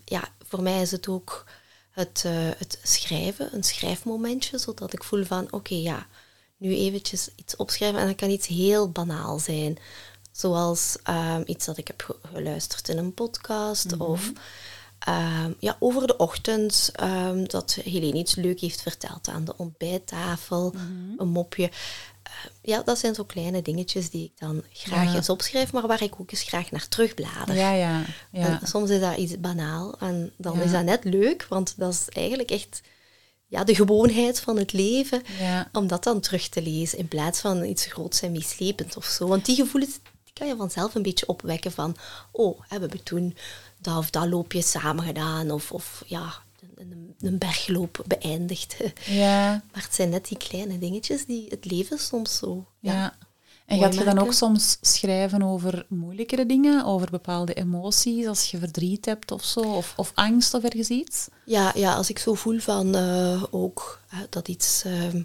Ja, 0.05 0.23
voor 0.47 0.61
mij 0.61 0.81
is 0.81 0.91
het 0.91 1.07
ook 1.07 1.45
het, 1.91 2.21
eh, 2.25 2.33
het 2.57 2.79
schrijven, 2.83 3.55
een 3.55 3.63
schrijfmomentje, 3.63 4.57
zodat 4.57 4.93
ik 4.93 5.03
voel 5.03 5.25
van, 5.25 5.47
oké, 5.51 5.75
ja, 5.75 6.07
nu 6.57 6.75
eventjes 6.75 7.29
iets 7.35 7.55
opschrijven 7.55 7.99
en 7.99 8.07
dat 8.07 8.15
kan 8.15 8.29
iets 8.29 8.47
heel 8.47 8.89
banaal 8.91 9.39
zijn. 9.39 9.77
Zoals 10.31 10.97
ehm, 11.03 11.43
iets 11.45 11.65
dat 11.65 11.77
ik 11.77 11.87
heb 11.87 12.01
ge- 12.01 12.15
geluisterd 12.33 12.89
in 12.89 12.97
een 12.97 13.13
podcast 13.13 13.97
of 13.97 14.31
ehm, 14.99 15.51
ja, 15.59 15.75
over 15.79 16.07
de 16.07 16.17
ochtend 16.17 16.89
ehm, 16.93 17.43
dat 17.45 17.73
Helene 17.83 18.17
iets 18.17 18.35
leuk 18.35 18.59
heeft 18.59 18.81
verteld 18.81 19.27
aan 19.27 19.45
de 19.45 19.57
ontbijttafel, 19.57 20.73
een 21.17 21.27
mopje. 21.27 21.71
Eh, 22.25 22.31
ja, 22.61 22.81
dat 22.81 22.99
zijn 22.99 23.15
zo 23.15 23.23
kleine 23.23 23.61
dingetjes 23.61 24.09
die 24.09 24.23
ik 24.23 24.31
dan 24.39 24.63
graag 24.73 25.09
Ja. 25.11 25.15
eens 25.15 25.29
opschrijf, 25.29 25.71
maar 25.71 25.87
waar 25.87 26.03
ik 26.03 26.19
ook 26.19 26.31
eens 26.31 26.41
graag 26.43 26.71
naar 26.71 26.87
terugblader. 26.87 27.55
Ja, 27.55 27.71
ja. 27.71 28.01
ja. 28.31 28.59
En 28.61 28.67
soms 28.67 28.89
is 28.89 28.99
dat 28.99 29.17
iets 29.17 29.39
banaal 29.39 29.95
en 29.99 30.31
dan 30.37 30.57
Ja. 30.57 30.63
is 30.63 30.71
dat 30.71 30.83
net 30.83 31.03
leuk, 31.03 31.45
want 31.49 31.73
dat 31.77 31.93
is 31.93 32.05
eigenlijk 32.09 32.51
echt 32.51 32.81
ja, 33.47 33.63
de 33.63 33.75
gewoonheid 33.75 34.39
van 34.39 34.57
het 34.57 34.73
leven 34.73 35.21
om 35.71 35.87
dat 35.87 36.03
dan 36.03 36.19
terug 36.19 36.49
te 36.49 36.61
lezen 36.61 36.97
in 36.97 37.07
plaats 37.07 37.39
van 37.39 37.63
iets 37.63 37.85
groots 37.85 38.21
en 38.21 38.31
meeslepend 38.31 38.97
of 38.97 39.05
zo. 39.05 39.27
Want 39.27 39.45
die 39.45 39.55
gevoelens 39.55 39.99
die 40.23 40.33
kan 40.33 40.47
je 40.47 40.55
vanzelf 40.55 40.95
een 40.95 41.01
beetje 41.01 41.27
opwekken 41.27 41.71
van, 41.71 41.95
oh, 42.31 42.59
hè, 42.61 42.75
we 42.75 42.81
hebben 42.81 43.03
toen 43.03 43.37
dat 43.81 43.97
of 43.97 44.09
dat 44.09 44.27
loopje 44.27 44.61
samen 44.61 45.05
gedaan 45.05 45.51
of, 45.51 45.71
of 45.71 46.03
ja, 46.05 46.33
een, 46.75 47.15
een- 47.19 47.37
bergloop 47.37 48.03
beëindigd. 48.07 48.77
ja. 49.05 49.63
Maar 49.73 49.83
het 49.83 49.95
zijn 49.95 50.09
net 50.09 50.27
die 50.27 50.37
kleine 50.37 50.79
dingetjes 50.79 51.25
die 51.25 51.45
het 51.49 51.65
leven 51.65 51.99
soms 51.99 52.37
zo... 52.37 52.65
Ja. 52.79 53.17
En 53.65 53.79
gaat 53.79 53.95
je 53.95 54.03
dan 54.03 54.19
ook 54.19 54.33
soms 54.33 54.77
schrijven 54.81 55.43
over 55.43 55.85
moeilijkere 55.89 56.45
dingen, 56.45 56.85
over 56.85 57.09
bepaalde 57.11 57.53
emoties, 57.53 58.27
als 58.27 58.51
je 58.51 58.57
verdriet 58.57 59.05
hebt 59.05 59.31
of 59.31 59.43
zo, 59.43 59.59
of, 59.59 59.93
of 59.95 60.11
angst 60.15 60.53
of 60.53 60.63
ergens 60.63 60.89
iets? 60.89 61.27
Ja, 61.45 61.71
ja, 61.75 61.95
als 61.95 62.09
ik 62.09 62.19
zo 62.19 62.33
voel 62.33 62.59
van 62.59 62.95
eh, 62.95 63.43
ook 63.51 63.99
dat 64.29 64.47
iets 64.47 64.83
ehm, 64.85 65.21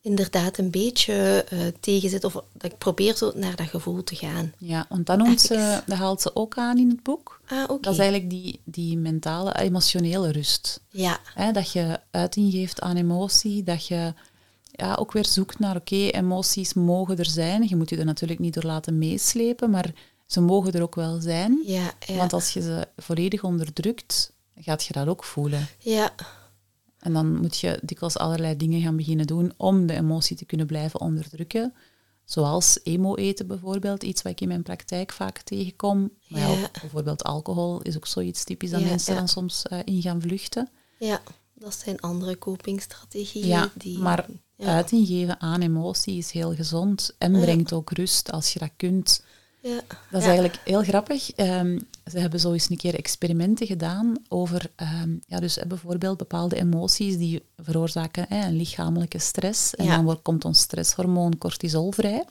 inderdaad 0.00 0.58
een 0.58 0.70
beetje 0.70 1.44
tegenzit, 1.80 2.24
of 2.24 2.32
dat 2.32 2.72
ik 2.72 2.78
probeer 2.78 3.16
zo 3.16 3.32
naar 3.34 3.56
dat 3.56 3.66
gevoel 3.66 4.04
te 4.04 4.14
gaan. 4.16 4.52
Ja, 4.58 4.86
want 4.88 5.06
dat, 5.06 5.18
noemt 5.18 5.40
ze, 5.40 5.82
dat 5.86 5.98
haalt 5.98 6.22
ze 6.22 6.36
ook 6.36 6.56
aan 6.56 6.78
in 6.78 6.88
het 6.88 7.02
boek. 7.02 7.40
Ah. 7.46 7.68
Dat 7.68 7.92
is 7.92 7.98
eigenlijk 7.98 8.30
die, 8.30 8.60
die 8.64 8.96
mentale, 8.96 9.58
emotionele 9.58 10.32
rust. 10.32 10.80
Ja, 10.90 11.18
Hè, 11.34 11.52
dat 11.52 11.72
je 11.72 12.00
uiting 12.10 12.52
geeft 12.52 12.80
aan 12.80 12.96
emotie, 12.96 13.62
dat 13.62 13.86
je 13.86 14.14
ja, 14.72 14.94
ook 14.94 15.12
weer 15.12 15.26
zoekt 15.26 15.58
naar, 15.58 15.76
oké, 15.76 15.94
emoties 15.94 16.74
mogen 16.74 17.16
er 17.18 17.26
zijn. 17.30 17.68
Je 17.68 17.76
moet 17.76 17.90
je 17.90 17.96
er 17.96 18.04
natuurlijk 18.04 18.40
niet 18.40 18.54
door 18.54 18.62
laten 18.62 18.98
meeslepen, 18.98 19.70
maar 19.70 19.92
ze 20.26 20.40
mogen 20.40 20.72
er 20.72 20.82
ook 20.82 20.94
wel 20.94 21.20
zijn. 21.20 21.62
ja, 21.64 21.92
ja. 22.06 22.16
Want 22.16 22.32
als 22.32 22.52
je 22.52 22.60
ze 22.60 22.88
volledig 22.96 23.44
onderdrukt, 23.44 24.32
gaat 24.60 24.84
je 24.84 24.92
dat 24.92 25.06
ook 25.06 25.24
voelen. 25.24 25.66
ja, 25.78 26.12
En 26.98 27.12
dan 27.12 27.36
moet 27.36 27.58
je 27.58 27.78
dikwijls 27.82 28.16
allerlei 28.18 28.56
dingen 28.56 28.80
gaan 28.80 28.96
beginnen 28.96 29.26
doen 29.26 29.52
om 29.56 29.86
de 29.86 29.94
emotie 29.94 30.36
te 30.36 30.44
kunnen 30.44 30.66
blijven 30.66 31.00
onderdrukken. 31.00 31.74
Zoals 32.24 32.80
emo-eten 32.82 33.46
bijvoorbeeld, 33.46 34.02
iets 34.02 34.22
wat 34.22 34.32
ik 34.32 34.40
in 34.40 34.48
mijn 34.48 34.62
praktijk 34.62 35.12
vaak 35.12 35.38
tegenkom. 35.38 36.10
Maar 36.28 36.40
ja, 36.40 36.48
ook 36.62 36.80
bijvoorbeeld 36.80 37.24
alcohol 37.24 37.82
is 37.82 37.96
ook 37.96 38.06
zoiets 38.06 38.44
typisch 38.44 38.70
dat 38.70 38.80
Ja, 38.80 38.86
mensen 38.86 39.12
ja. 39.12 39.18
dan 39.18 39.28
soms 39.28 39.62
eh, 39.62 39.78
in 39.84 40.02
gaan 40.02 40.20
vluchten. 40.20 40.68
ja, 40.98 41.20
dat 41.54 41.74
zijn 41.74 42.00
andere 42.00 42.38
copingstrategieën. 42.38 43.46
Ja, 43.46 43.70
die, 43.74 43.98
maar 43.98 44.26
uiting 44.56 45.06
geven 45.06 45.40
aan 45.40 45.60
emotie 45.60 46.16
is 46.18 46.30
heel 46.30 46.54
gezond 46.54 47.14
en 47.18 47.34
Ja. 47.34 47.40
brengt 47.40 47.72
ook 47.72 47.90
rust 47.90 48.32
als 48.32 48.52
je 48.52 48.58
dat 48.58 48.70
kunt. 48.76 49.24
Ja, 49.60 49.80
Dat 50.10 50.20
is 50.20 50.26
ja. 50.26 50.30
eigenlijk 50.30 50.60
heel 50.64 50.82
grappig. 50.82 51.30
Ehm, 51.32 51.78
ze 52.10 52.18
hebben 52.18 52.40
zo 52.40 52.52
eens 52.52 52.70
een 52.70 52.76
keer 52.76 52.94
experimenten 52.94 53.66
gedaan 53.66 54.14
over 54.28 54.70
ehm, 54.76 55.10
ja, 55.26 55.40
dus, 55.40 55.58
eh, 55.58 55.66
bijvoorbeeld 55.66 56.16
bepaalde 56.16 56.56
emoties 56.56 57.16
die 57.16 57.42
veroorzaken 57.56 58.26
hè, 58.28 58.46
een 58.46 58.56
lichamelijke 58.56 59.18
stress. 59.18 59.74
En 59.74 59.84
Ja. 59.84 59.94
dan 59.96 60.04
wordt, 60.04 60.22
komt 60.22 60.44
ons 60.44 60.60
stresshormoon 60.60 61.38
cortisol 61.38 61.92
vrij. 61.92 62.24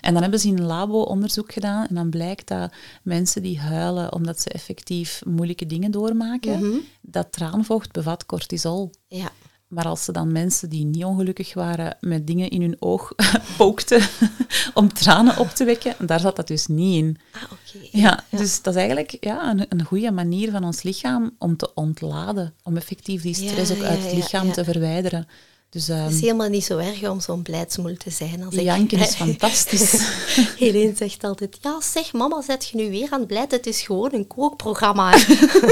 En 0.00 0.12
dan 0.12 0.22
hebben 0.22 0.40
ze 0.40 0.48
in 0.48 0.58
een 0.58 0.64
labo 0.64 1.00
onderzoek 1.02 1.52
gedaan 1.52 1.86
en 1.86 1.94
dan 1.94 2.10
blijkt 2.10 2.48
dat 2.48 2.72
mensen 3.02 3.42
die 3.42 3.58
huilen 3.58 4.12
omdat 4.12 4.40
ze 4.40 4.48
effectief 4.50 5.20
moeilijke 5.26 5.66
dingen 5.66 5.90
doormaken, 5.90 6.58
Mhm. 6.66 6.78
dat 7.00 7.32
traanvocht 7.32 7.92
bevat 7.92 8.26
cortisol. 8.26 8.90
ja. 9.08 9.30
Maar 9.68 9.86
als 9.86 10.04
ze 10.04 10.12
dan 10.12 10.32
mensen 10.32 10.68
die 10.68 10.84
niet 10.84 11.04
ongelukkig 11.04 11.54
waren 11.54 11.96
met 12.00 12.26
dingen 12.26 12.50
in 12.50 12.60
hun 12.60 12.76
oog 12.78 13.12
pookten 13.56 14.08
om 14.74 14.92
tranen 14.92 15.38
op 15.38 15.48
te 15.48 15.64
wekken, 15.64 16.06
daar 16.06 16.20
zat 16.20 16.36
dat 16.36 16.46
dus 16.46 16.66
niet 16.66 17.04
in. 17.04 17.18
Ah, 17.32 17.42
oké. 17.42 17.88
Ja, 17.90 18.24
dus 18.30 18.62
dat 18.62 18.74
is 18.74 18.78
eigenlijk 18.80 19.16
ja, 19.20 19.50
een, 19.50 19.66
een 19.68 19.84
goede 19.84 20.10
manier 20.10 20.50
van 20.50 20.64
ons 20.64 20.82
lichaam 20.82 21.34
om 21.38 21.56
te 21.56 21.74
ontladen, 21.74 22.54
om 22.62 22.76
effectief 22.76 23.22
die 23.22 23.34
stress 23.34 23.70
Ja, 23.70 23.76
ook 23.76 23.82
uit 23.82 24.02
het 24.02 24.12
lichaam 24.12 24.52
te 24.52 24.64
verwijderen. 24.64 25.28
Dus, 25.70 25.86
Het 25.86 25.96
ehm 25.96 26.08
is 26.08 26.20
helemaal 26.20 26.48
niet 26.48 26.64
zo 26.64 26.78
erg 26.78 27.08
om 27.08 27.20
zo'n 27.20 27.42
blijdsmoel 27.42 27.96
te 27.96 28.10
zijn. 28.10 28.44
Als 28.44 28.54
ik- 28.54 28.60
janken 28.62 28.98
is 28.98 29.14
fantastisch. 29.24 29.92
Helene 30.58 30.92
zegt 30.96 31.24
altijd, 31.24 31.58
ja 31.62 31.80
zeg 31.80 32.12
mama, 32.12 32.42
zet 32.42 32.68
je 32.68 32.76
nu 32.76 32.90
weer 32.90 33.06
aan 33.10 33.24
het? 33.28 33.50
Het 33.50 33.66
is 33.66 33.80
gewoon 33.82 34.10
een 34.12 34.26
kookprogramma. 34.26 35.10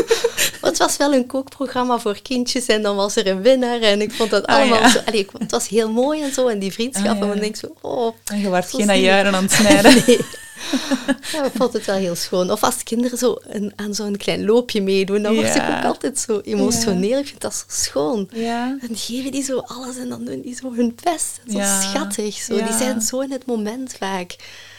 het 0.60 0.76
was 0.78 0.96
wel 0.96 1.12
een 1.14 1.26
kookprogramma 1.26 1.98
voor 1.98 2.18
kindjes 2.22 2.66
en 2.66 2.82
dan 2.82 2.96
was 2.96 3.16
er 3.16 3.26
een 3.26 3.42
winnaar 3.42 3.80
en 3.80 4.00
ik 4.00 4.12
vond 4.12 4.30
dat 4.30 4.46
Ah, 4.46 4.56
allemaal 4.56 4.80
ja. 4.80 4.88
zo... 4.90 4.98
Allee, 5.06 5.20
ik- 5.20 5.30
het 5.38 5.50
was 5.50 5.68
heel 5.68 5.90
mooi 5.90 6.22
en 6.22 6.32
zo 6.32 6.46
en 6.48 6.58
die 6.58 6.72
vriendschap. 6.72 7.06
Ah, 7.06 7.14
ja. 7.16 7.20
En 7.22 7.28
dan 7.28 7.38
denk 7.38 7.54
ik 7.54 7.56
zo, 7.56 7.74
oh... 7.80 8.14
en 8.24 8.40
je 8.40 8.48
wordt 8.48 8.70
geen 8.70 9.00
jaren 9.00 9.34
aan 9.34 9.42
het 9.42 9.52
snijden. 9.52 10.02
Nee. 10.06 10.18
Ja, 11.32 11.44
ik 11.44 11.52
vond 11.54 11.72
het 11.72 11.84
wel 11.84 11.96
heel 11.96 12.14
schoon. 12.14 12.50
Of 12.50 12.62
als 12.62 12.82
kinderen 12.82 13.18
zo 13.18 13.36
een, 13.42 13.72
aan 13.76 13.94
zo'n 13.94 14.16
klein 14.16 14.44
loopje 14.44 14.82
meedoen, 14.82 15.22
dan 15.22 15.34
word 15.34 15.54
ik 15.54 15.62
ook 15.62 15.84
altijd 15.84 16.18
zo 16.18 16.40
emotioneel. 16.40 17.18
Ik 17.18 17.26
vind 17.26 17.40
dat 17.40 17.54
zo 17.54 17.64
schoon. 17.68 18.28
Ja. 18.32 18.78
Dan 18.86 18.96
geven 18.96 19.30
die 19.32 19.42
zo 19.42 19.58
alles 19.58 19.96
en 19.96 20.08
dan 20.08 20.24
doen 20.24 20.40
die 20.40 20.54
zo 20.54 20.74
hun 20.74 20.96
best. 21.02 21.40
Zo 21.50 21.58
schattig. 21.58 22.34
Zo. 22.34 22.56
Die 22.56 22.72
zijn 22.78 23.00
zo 23.00 23.20
in 23.20 23.32
het 23.32 23.46
moment 23.46 23.94
vaak. 23.94 24.36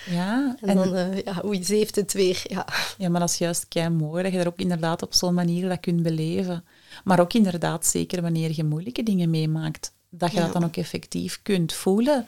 Ja, 0.09 0.55
En, 0.61 0.67
en, 0.69 0.75
dan, 0.75 0.95
eh, 0.95 1.23
ja, 1.23 1.41
oei, 1.45 1.63
ze 1.63 1.73
heeft 1.75 1.95
het 1.95 2.13
weer. 2.13 2.41
Ja. 2.43 2.65
ja, 2.97 3.09
maar 3.09 3.19
dat 3.19 3.29
is 3.29 3.37
juist 3.37 3.65
kei 3.67 3.89
mooi 3.89 4.23
dat 4.23 4.31
je 4.31 4.37
dat 4.37 4.47
ook 4.47 4.59
inderdaad 4.59 5.01
op 5.01 5.13
zo'n 5.13 5.33
manier 5.33 5.69
dat 5.69 5.79
kunt 5.79 6.03
beleven. 6.03 6.65
Maar 7.03 7.19
ook 7.19 7.33
inderdaad, 7.33 7.85
zeker 7.85 8.21
wanneer 8.21 8.51
je 8.55 8.63
moeilijke 8.63 9.03
dingen 9.03 9.29
meemaakt, 9.29 9.91
dat 10.09 10.31
je 10.31 10.37
Ja. 10.37 10.43
dat 10.43 10.53
dan 10.53 10.63
ook 10.63 10.75
effectief 10.77 11.39
kunt 11.43 11.73
voelen. 11.73 12.25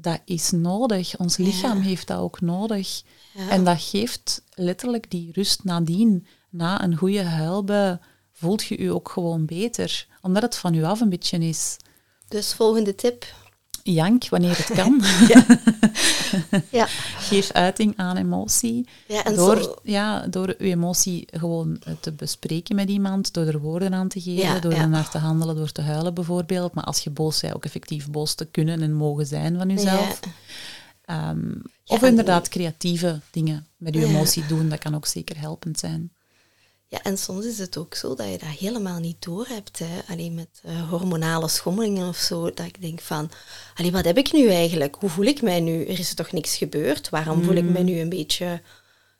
Dat 0.00 0.20
is 0.24 0.50
nodig. 0.50 1.16
Ons 1.16 1.36
lichaam 1.36 1.80
heeft 1.80 2.06
dat 2.06 2.18
ook 2.18 2.40
nodig. 2.40 3.02
Ja. 3.34 3.48
En 3.48 3.64
dat 3.64 3.82
geeft 3.82 4.42
letterlijk 4.54 5.10
die 5.10 5.32
rust 5.32 5.64
nadien. 5.64 6.26
Na 6.50 6.82
een 6.82 6.96
goede 6.96 7.22
huilbui 7.22 7.98
voelt 8.32 8.64
je 8.64 8.82
je 8.82 8.94
ook 8.94 9.08
gewoon 9.08 9.46
beter. 9.46 10.06
Omdat 10.22 10.42
het 10.42 10.56
van 10.56 10.74
je 10.74 10.86
af 10.86 11.00
een 11.00 11.08
beetje 11.08 11.38
is. 11.38 11.76
Dus 12.28 12.54
volgende 12.54 12.94
tip. 12.94 13.24
Jank 13.94 14.28
wanneer 14.28 14.56
het 14.56 14.70
kan. 14.74 15.00
Ja, 16.70 16.86
Geef 17.18 17.50
uiting 17.52 17.92
aan 17.96 18.16
emotie. 18.16 18.88
ja 19.06 19.24
en 19.24 19.34
door, 19.34 19.62
zo, 19.62 19.74
ja, 19.82 20.26
door 20.26 20.48
je 20.48 20.56
emotie 20.70 21.28
gewoon 21.30 21.76
eh, 21.84 21.92
te 22.00 22.12
bespreken 22.12 22.76
met 22.76 22.88
iemand, 22.88 23.32
door 23.32 23.46
er 23.46 23.58
woorden 23.60 23.94
aan 23.94 24.08
te 24.08 24.20
geven, 24.20 24.42
Ja, 24.42 24.58
door 24.58 24.72
ja. 24.72 24.78
er 24.78 24.88
naar 24.88 25.08
te 25.10 25.18
handelen, 25.18 25.56
door 25.56 25.72
te 25.72 25.82
huilen 25.82 26.14
bijvoorbeeld. 26.14 26.74
Maar 26.74 26.84
als 26.84 27.00
je 27.00 27.10
boos 27.10 27.40
bent, 27.40 27.54
ook 27.54 27.64
effectief 27.64 28.10
boos 28.10 28.34
te 28.34 28.44
kunnen 28.44 28.82
en 28.82 28.92
mogen 28.94 29.26
zijn 29.26 29.56
van 29.58 29.68
jezelf. 29.68 30.20
Ja. 30.24 30.30
Ehm, 31.30 31.48
Ja, 31.84 31.94
of 31.96 32.02
inderdaad 32.02 32.48
creatieve 32.48 33.20
dingen 33.30 33.66
met 33.76 33.94
Ja. 33.94 34.00
emotie 34.02 34.46
doen, 34.46 34.68
dat 34.68 34.78
kan 34.78 34.94
ook 34.94 35.06
zeker 35.06 35.38
helpend 35.40 35.78
zijn. 35.78 36.10
Ja, 36.90 37.02
en 37.02 37.18
soms 37.18 37.44
is 37.44 37.58
het 37.58 37.76
ook 37.76 37.94
zo 37.94 38.14
dat 38.14 38.26
je 38.30 38.38
dat 38.38 38.48
helemaal 38.48 38.98
niet 38.98 39.22
door 39.22 39.46
hebt. 39.48 39.78
Hè. 39.78 40.00
Alleen 40.08 40.34
met 40.34 40.60
eh, 40.62 40.88
hormonale 40.88 41.48
schommelingen 41.48 42.08
of 42.08 42.16
zo. 42.16 42.44
Dat 42.54 42.66
ik 42.66 42.80
denk 42.80 43.00
van, 43.00 43.30
allee, 43.74 43.92
wat 43.92 44.04
heb 44.04 44.16
ik 44.18 44.32
nu 44.32 44.48
eigenlijk? 44.48 44.96
Hoe 45.00 45.10
voel 45.10 45.24
ik 45.24 45.42
mij 45.42 45.60
nu? 45.60 45.84
Er 45.86 45.98
is 45.98 46.14
toch 46.14 46.32
niks 46.32 46.56
gebeurd? 46.56 47.08
Waarom 47.08 47.42
voel 47.44 47.54
ik 47.54 47.64
Mm. 47.64 47.72
me 47.72 47.78
nu 47.82 48.00
een 48.00 48.08
beetje... 48.08 48.62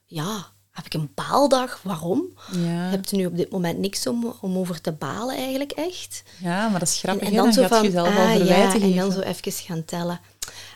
Ja, 0.07 0.53
heb 0.71 0.85
ik 0.87 0.95
een 0.95 1.11
baaldag? 1.15 1.81
Waarom? 1.83 2.39
Ja, 2.53 2.59
Je 2.61 2.91
hebt 2.91 3.13
nu 3.13 3.27
op 3.27 3.37
dit 3.37 3.51
moment 3.51 3.79
niks 3.79 4.07
om, 4.07 4.35
om 4.41 4.57
over 4.59 4.81
te 4.81 4.93
balen 4.93 5.37
eigenlijk 5.37 5.73
echt. 5.73 6.23
ja 6.39 6.69
maar 6.69 6.79
dat 6.81 6.89
is 6.89 6.99
grappig. 6.99 7.23
En, 7.29 7.29
en 7.29 7.37
dan 7.37 7.53
zo 7.53 7.67
van, 7.67 7.83
jezelf 7.83 8.07
al 8.09 8.13
ah 8.23 8.47
ja, 8.47 8.73
en 8.75 8.97
dan 8.97 9.13
zo 9.13 9.21
even 9.21 9.53
gaan 9.53 9.85
tellen. 9.85 10.21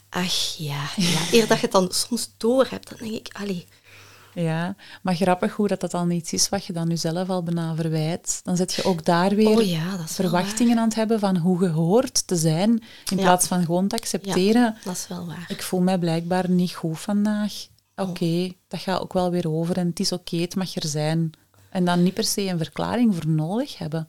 Ach 0.08 0.54
ja, 0.56 0.84
ja. 0.96 1.18
Eer 1.32 1.46
dat 1.46 1.56
je 1.56 1.62
het 1.62 1.72
dan 1.72 1.88
soms 1.92 2.30
door 2.36 2.66
hebt, 2.70 2.88
dan 2.88 2.98
denk 3.08 3.26
ik, 3.26 3.34
allee, 3.40 3.66
Ja, 4.34 4.76
maar 5.02 5.14
grappig 5.14 5.52
hoe 5.52 5.68
dat, 5.68 5.80
dat 5.80 5.90
dan 5.90 6.10
iets 6.10 6.32
is 6.32 6.48
wat 6.48 6.64
je 6.64 6.72
dan 6.72 6.88
jezelf 6.88 7.28
al 7.28 7.42
bijna 7.42 7.74
verwijt. 7.74 8.40
Dan 8.42 8.56
zet 8.56 8.72
je 8.72 8.84
ook 8.84 9.04
daar 9.04 9.34
weer 9.34 9.48
oh 9.58 9.62
ja, 9.66 10.06
verwachtingen 10.06 10.78
aan 10.78 10.84
het 10.84 10.94
hebben 10.94 11.18
van 11.18 11.36
hoe 11.36 11.62
je 11.62 11.68
hoort 11.70 12.26
te 12.26 12.36
zijn, 12.36 12.70
in 13.10 13.16
Ja. 13.16 13.22
plaats 13.22 13.46
van 13.46 13.64
gewoon 13.64 13.88
te 13.88 13.96
accepteren. 13.96 14.76
Dat 14.84 14.94
is 14.96 15.06
wel 15.08 15.26
waar. 15.26 15.44
Ik 15.48 15.62
voel 15.62 15.80
mij 15.80 15.98
blijkbaar 15.98 16.50
niet 16.50 16.72
goed 16.72 17.00
vandaag. 17.00 17.52
Oké, 17.96 18.52
dat 18.68 18.80
gaat 18.80 19.00
ook 19.00 19.12
wel 19.12 19.30
weer 19.30 19.50
over 19.50 19.76
en 19.76 19.86
het 19.86 20.00
is 20.00 20.12
oké, 20.12 20.36
het 20.36 20.54
mag 20.54 20.74
er 20.74 20.88
zijn. 20.88 21.30
En 21.70 21.84
dan 21.84 22.02
niet 22.02 22.14
per 22.14 22.24
se 22.24 22.42
een 22.42 22.58
verklaring 22.58 23.14
voor 23.14 23.26
nodig 23.28 23.78
hebben. 23.78 24.08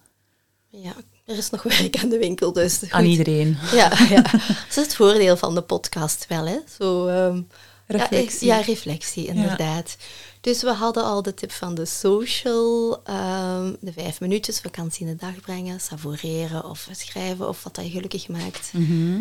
Ja, 0.67 0.93
er 1.25 1.37
is 1.37 1.49
nog 1.49 1.63
werk 1.63 1.97
aan 2.03 2.09
de 2.09 2.17
winkel, 2.17 2.53
dus 2.53 2.77
goed. 2.77 2.91
Aan 2.91 3.05
iedereen. 3.05 3.57
Ja, 3.71 3.91
ja, 4.09 4.21
dat 4.31 4.65
is 4.69 4.75
het 4.75 4.95
voordeel 4.95 5.37
van 5.37 5.55
de 5.55 5.61
podcast 5.61 6.25
wel, 6.27 6.45
hè. 6.45 6.57
Zo, 6.79 7.07
ehm, 7.07 7.41
Reflectie. 7.87 8.47
Ja, 8.47 8.57
ja, 8.57 8.63
reflectie, 8.63 9.25
inderdaad. 9.27 9.97
Dus 10.41 10.61
we 10.61 10.69
hadden 10.71 11.03
al 11.03 11.21
de 11.21 11.33
tip 11.33 11.51
van 11.51 11.75
de 11.75 11.85
social, 11.85 13.01
ehm, 13.03 13.73
de 13.79 13.93
vijf 13.93 14.19
minuutjes 14.19 14.59
vakantie 14.59 15.05
in 15.05 15.11
de 15.17 15.25
dag 15.25 15.35
brengen, 15.41 15.79
savoureren 15.81 16.69
of 16.69 16.87
schrijven 16.91 17.47
of 17.47 17.63
wat 17.63 17.75
dat 17.75 17.85
je 17.85 17.91
gelukkig 17.91 18.27
maakt. 18.27 18.69
Mhm. 18.73 19.19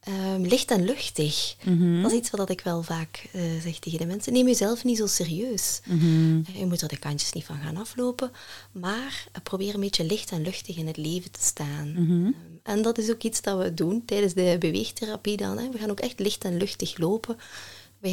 Ehm, 0.00 0.40
licht 0.42 0.70
en 0.70 0.84
luchtig. 0.84 1.54
Mhm. 1.64 2.02
Dat 2.02 2.10
is 2.10 2.18
iets 2.18 2.30
wat 2.30 2.50
ik 2.50 2.60
wel 2.60 2.82
vaak 2.82 3.28
eh, 3.32 3.42
zeg 3.62 3.78
tegen 3.78 3.98
de 3.98 4.06
mensen. 4.06 4.32
Neem 4.32 4.46
jezelf 4.46 4.84
niet 4.84 4.96
zo 4.96 5.06
serieus. 5.06 5.80
Mhm. 5.84 6.40
Eh, 6.48 6.58
Je 6.58 6.66
moet 6.66 6.80
er 6.82 6.88
de 6.88 6.98
kantjes 6.98 7.32
niet 7.32 7.44
van 7.44 7.58
gaan 7.64 7.76
aflopen. 7.76 8.30
Maar 8.72 9.26
eh, 9.32 9.42
probeer 9.42 9.74
een 9.74 9.80
beetje 9.80 10.04
licht 10.04 10.30
en 10.30 10.42
luchtig 10.42 10.76
in 10.76 10.86
het 10.86 10.96
leven 10.96 11.30
te 11.30 11.42
staan. 11.42 11.94
Ehm, 11.96 12.30
en 12.62 12.82
dat 12.82 12.98
is 12.98 13.10
ook 13.10 13.22
iets 13.22 13.42
dat 13.42 13.58
we 13.58 13.74
doen 13.74 14.04
tijdens 14.04 14.34
de 14.34 14.56
beweegtherapie 14.58 15.36
dan. 15.36 15.58
Hè. 15.58 15.70
We 15.70 15.78
gaan 15.78 15.90
ook 15.90 16.00
echt 16.00 16.18
licht 16.20 16.44
en 16.44 16.56
luchtig 16.56 16.98
lopen. 16.98 17.36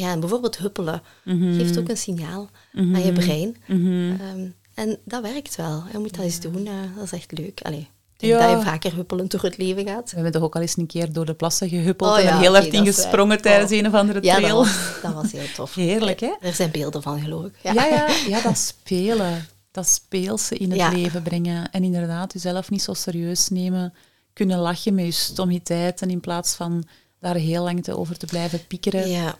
gaan 0.00 0.20
bijvoorbeeld 0.20 0.58
huppelen. 0.58 1.02
Mhm. 1.24 1.54
Geeft 1.56 1.78
ook 1.78 1.88
een 1.88 1.96
signaal 1.96 2.50
aan 2.74 3.04
je 3.04 3.12
brein. 3.12 3.56
Ehm, 3.68 4.46
en 4.74 4.98
dat 5.04 5.22
werkt 5.22 5.56
wel. 5.56 5.82
Je 5.92 5.98
moet 5.98 6.14
dat 6.16 6.24
eens 6.24 6.40
doen. 6.40 6.66
eh, 6.66 6.72
dat 6.96 7.04
is 7.04 7.12
echt 7.12 7.38
leuk. 7.38 7.60
Allee, 7.62 7.78
ik 7.78 8.20
denk 8.20 8.32
Ja. 8.32 8.46
dat 8.48 8.58
je 8.58 8.64
vaker 8.64 8.94
huppelend 8.94 9.30
door 9.30 9.42
het 9.42 9.56
leven 9.56 9.86
gaat. 9.86 10.08
We 10.08 10.14
hebben 10.14 10.32
toch 10.32 10.42
ook 10.42 10.54
al 10.54 10.60
eens 10.60 10.76
een 10.76 10.86
keer 10.86 11.12
door 11.12 11.24
de 11.26 11.34
plassen 11.34 11.68
gehuppeld 11.68 12.10
Oh 12.10 12.18
en 12.18 12.24
ja, 12.24 12.30
er 12.34 12.38
heel 12.40 12.52
hard 12.54 12.72
in 12.72 12.84
gesprongen 12.84 13.42
tijdens 13.42 13.72
Oh. 13.72 13.78
een 13.78 13.86
of 13.86 13.94
andere 13.94 14.22
Ja, 14.22 14.32
dat 14.34 14.42
trail. 14.42 14.56
was, 14.56 14.76
dat 15.02 15.12
was 15.14 15.32
heel 15.32 15.52
tof. 15.54 15.74
Heerlijk, 15.74 16.20
hè? 16.20 16.32
Er 16.40 16.52
zijn 16.54 16.70
beelden 16.70 17.02
van, 17.02 17.20
geloof 17.20 17.44
ik. 17.44 17.54
Ja, 17.62 17.72
ja, 17.72 18.08
ja, 18.28 18.42
dat 18.48 18.58
spelen. 18.58 19.46
Dat 19.70 19.88
speelse 19.88 20.56
in 20.56 20.70
het 20.70 20.78
Ja. 20.80 20.90
leven 20.92 21.22
brengen. 21.22 21.70
En 21.70 21.84
inderdaad, 21.84 22.32
jezelf 22.32 22.70
niet 22.70 22.82
zo 22.82 22.92
serieus 22.94 23.48
nemen. 23.48 23.94
Kunnen 24.32 24.58
lachen 24.58 24.94
met 24.94 25.04
je 25.04 25.10
stommiteiten 25.10 26.10
in 26.10 26.20
plaats 26.20 26.54
van 26.54 26.84
daar 27.20 27.34
heel 27.34 27.62
lang 27.64 27.84
te 27.84 27.96
over 27.98 28.16
te 28.18 28.26
blijven 28.26 28.66
piekeren. 28.66 29.10
Ja. 29.10 29.36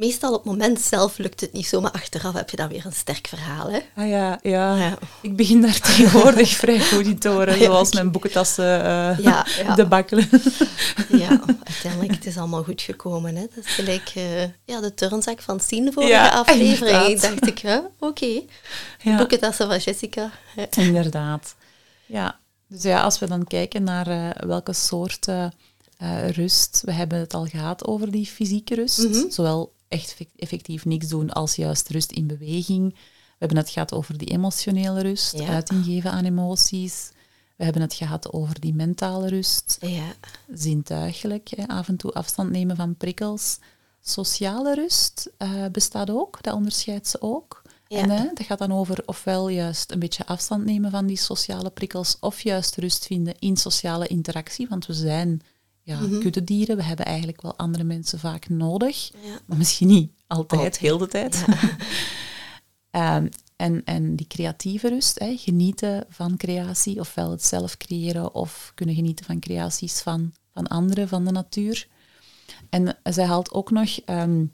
Meestal 0.00 0.30
op 0.34 0.36
het 0.44 0.52
moment 0.52 0.80
zelf 0.80 1.18
lukt 1.18 1.40
het 1.40 1.52
niet 1.52 1.66
zo, 1.66 1.80
maar 1.80 1.90
achteraf 1.90 2.34
heb 2.34 2.50
je 2.50 2.56
dan 2.56 2.68
weer 2.68 2.86
een 2.86 2.92
sterk 2.92 3.26
verhaal. 3.26 3.70
Hè? 3.70 3.78
Ah 3.96 4.08
ja, 4.08 4.38
ja. 4.42 4.76
Ja. 4.76 4.98
Ik 5.20 5.36
begin 5.36 5.60
daar 5.60 5.80
tegenwoordig 5.90 6.48
vrij 6.48 6.80
goed 6.80 7.04
in 7.06 7.18
te 7.18 7.28
horen, 7.28 7.58
zoals 7.58 7.92
mijn 7.92 8.10
boekentassen 8.10 8.84
eh 8.84 9.18
Ja, 9.18 9.46
ja. 9.64 9.74
de 9.74 9.86
bakkelen. 9.86 10.28
Ja, 11.08 11.40
uiteindelijk 11.64 12.12
het 12.14 12.26
is 12.26 12.36
allemaal 12.36 12.62
goed 12.62 12.80
gekomen. 12.82 13.36
Hè? 13.36 13.46
Dat 13.54 13.64
is 13.64 13.74
gelijk 13.74 14.12
eh, 14.14 14.42
ja, 14.42 14.80
de 14.80 14.94
turnzak 14.94 15.40
van 15.42 15.60
Sien 15.60 15.92
vorige 15.92 16.12
Ja, 16.12 16.28
aflevering. 16.28 16.96
inderdaad. 17.06 17.20
dacht 17.22 17.46
ik, 17.46 17.58
hè, 17.58 17.78
oké. 17.98 18.42
Boekentassen 19.04 19.66
van 19.66 19.78
Jessica. 19.78 20.30
Inderdaad. 20.70 21.54
Ja, 22.06 22.38
dus 22.66 22.82
ja, 22.82 23.02
als 23.02 23.18
we 23.18 23.26
dan 23.28 23.44
kijken 23.44 23.82
naar 23.84 24.06
eh, 24.06 24.30
welke 24.46 24.72
soorten 24.72 25.52
rust, 26.30 26.82
we 26.84 26.92
hebben 26.92 27.18
het 27.18 27.34
al 27.34 27.44
gehad 27.46 27.86
over 27.86 28.10
die 28.10 28.26
fysieke 28.26 28.74
rust, 28.74 28.98
Mhm. 29.08 29.30
zowel 29.30 29.72
echt 29.90 30.10
effect- 30.10 30.36
effectief 30.40 30.84
niks 30.84 31.08
doen 31.08 31.30
als 31.30 31.54
juist 31.54 31.88
rust 31.88 32.12
in 32.12 32.26
beweging. 32.26 32.92
We 32.94 33.46
hebben 33.46 33.56
het 33.56 33.70
gehad 33.70 33.92
over 33.92 34.18
die 34.18 34.28
emotionele 34.28 35.00
rust, 35.00 35.38
Ja. 35.38 35.46
uiting 35.46 35.84
geven 35.84 36.10
aan 36.10 36.24
emoties. 36.24 37.10
We 37.56 37.64
hebben 37.64 37.82
het 37.82 37.94
gehad 37.94 38.32
over 38.32 38.60
die 38.60 38.74
mentale 38.74 39.28
rust, 39.28 39.76
Ja, 39.80 40.12
zintuigelijk, 40.54 41.48
hè, 41.56 41.66
af 41.68 41.88
en 41.88 41.96
toe 41.96 42.12
afstand 42.12 42.50
nemen 42.50 42.76
van 42.76 42.96
prikkels. 42.96 43.58
Sociale 44.00 44.74
rust 44.74 45.30
eh, 45.36 45.66
bestaat 45.72 46.10
ook, 46.10 46.42
dat 46.42 46.54
onderscheidt 46.54 47.08
ze 47.08 47.20
ook. 47.22 47.62
Ja. 47.88 47.98
En 47.98 48.10
hè, 48.10 48.24
dat 48.34 48.46
gaat 48.46 48.58
dan 48.58 48.72
over 48.72 49.02
ofwel 49.06 49.48
juist 49.48 49.90
een 49.90 49.98
beetje 49.98 50.26
afstand 50.26 50.64
nemen 50.64 50.90
van 50.90 51.06
die 51.06 51.16
sociale 51.16 51.70
prikkels, 51.70 52.16
of 52.20 52.40
juist 52.40 52.76
rust 52.76 53.06
vinden 53.06 53.38
in 53.38 53.56
sociale 53.56 54.06
interactie, 54.06 54.66
want 54.68 54.86
we 54.86 54.92
zijn 54.94 55.40
ja, 55.82 56.00
Mhm. 56.00 56.20
kuddedieren, 56.20 56.76
we 56.76 56.82
hebben 56.82 57.06
eigenlijk 57.06 57.42
wel 57.42 57.56
andere 57.56 57.84
mensen 57.84 58.18
vaak 58.18 58.48
nodig, 58.48 59.10
ja. 59.24 59.38
maar 59.46 59.58
misschien 59.58 59.88
niet 59.88 60.10
altijd, 60.26 60.60
Altijd. 60.60 60.78
heel 60.78 60.98
de 60.98 61.06
tijd. 61.08 61.44
Ehm, 62.90 63.26
en, 63.56 63.84
en 63.84 64.16
die 64.16 64.26
creatieve 64.26 64.88
rust, 64.88 65.18
hè, 65.18 65.36
genieten 65.36 66.04
van 66.08 66.36
creatie, 66.36 67.00
ofwel 67.00 67.30
het 67.30 67.44
zelf 67.44 67.76
creëren 67.76 68.34
of 68.34 68.72
kunnen 68.74 68.94
genieten 68.94 69.24
van 69.24 69.38
creaties 69.40 70.00
van, 70.00 70.32
van 70.52 70.66
anderen, 70.66 71.08
van 71.08 71.24
de 71.24 71.30
natuur. 71.32 71.86
En 72.70 72.96
zij 73.02 73.24
haalt 73.24 73.52
ook 73.52 73.70
nog 73.70 73.98
ehm, 74.04 74.44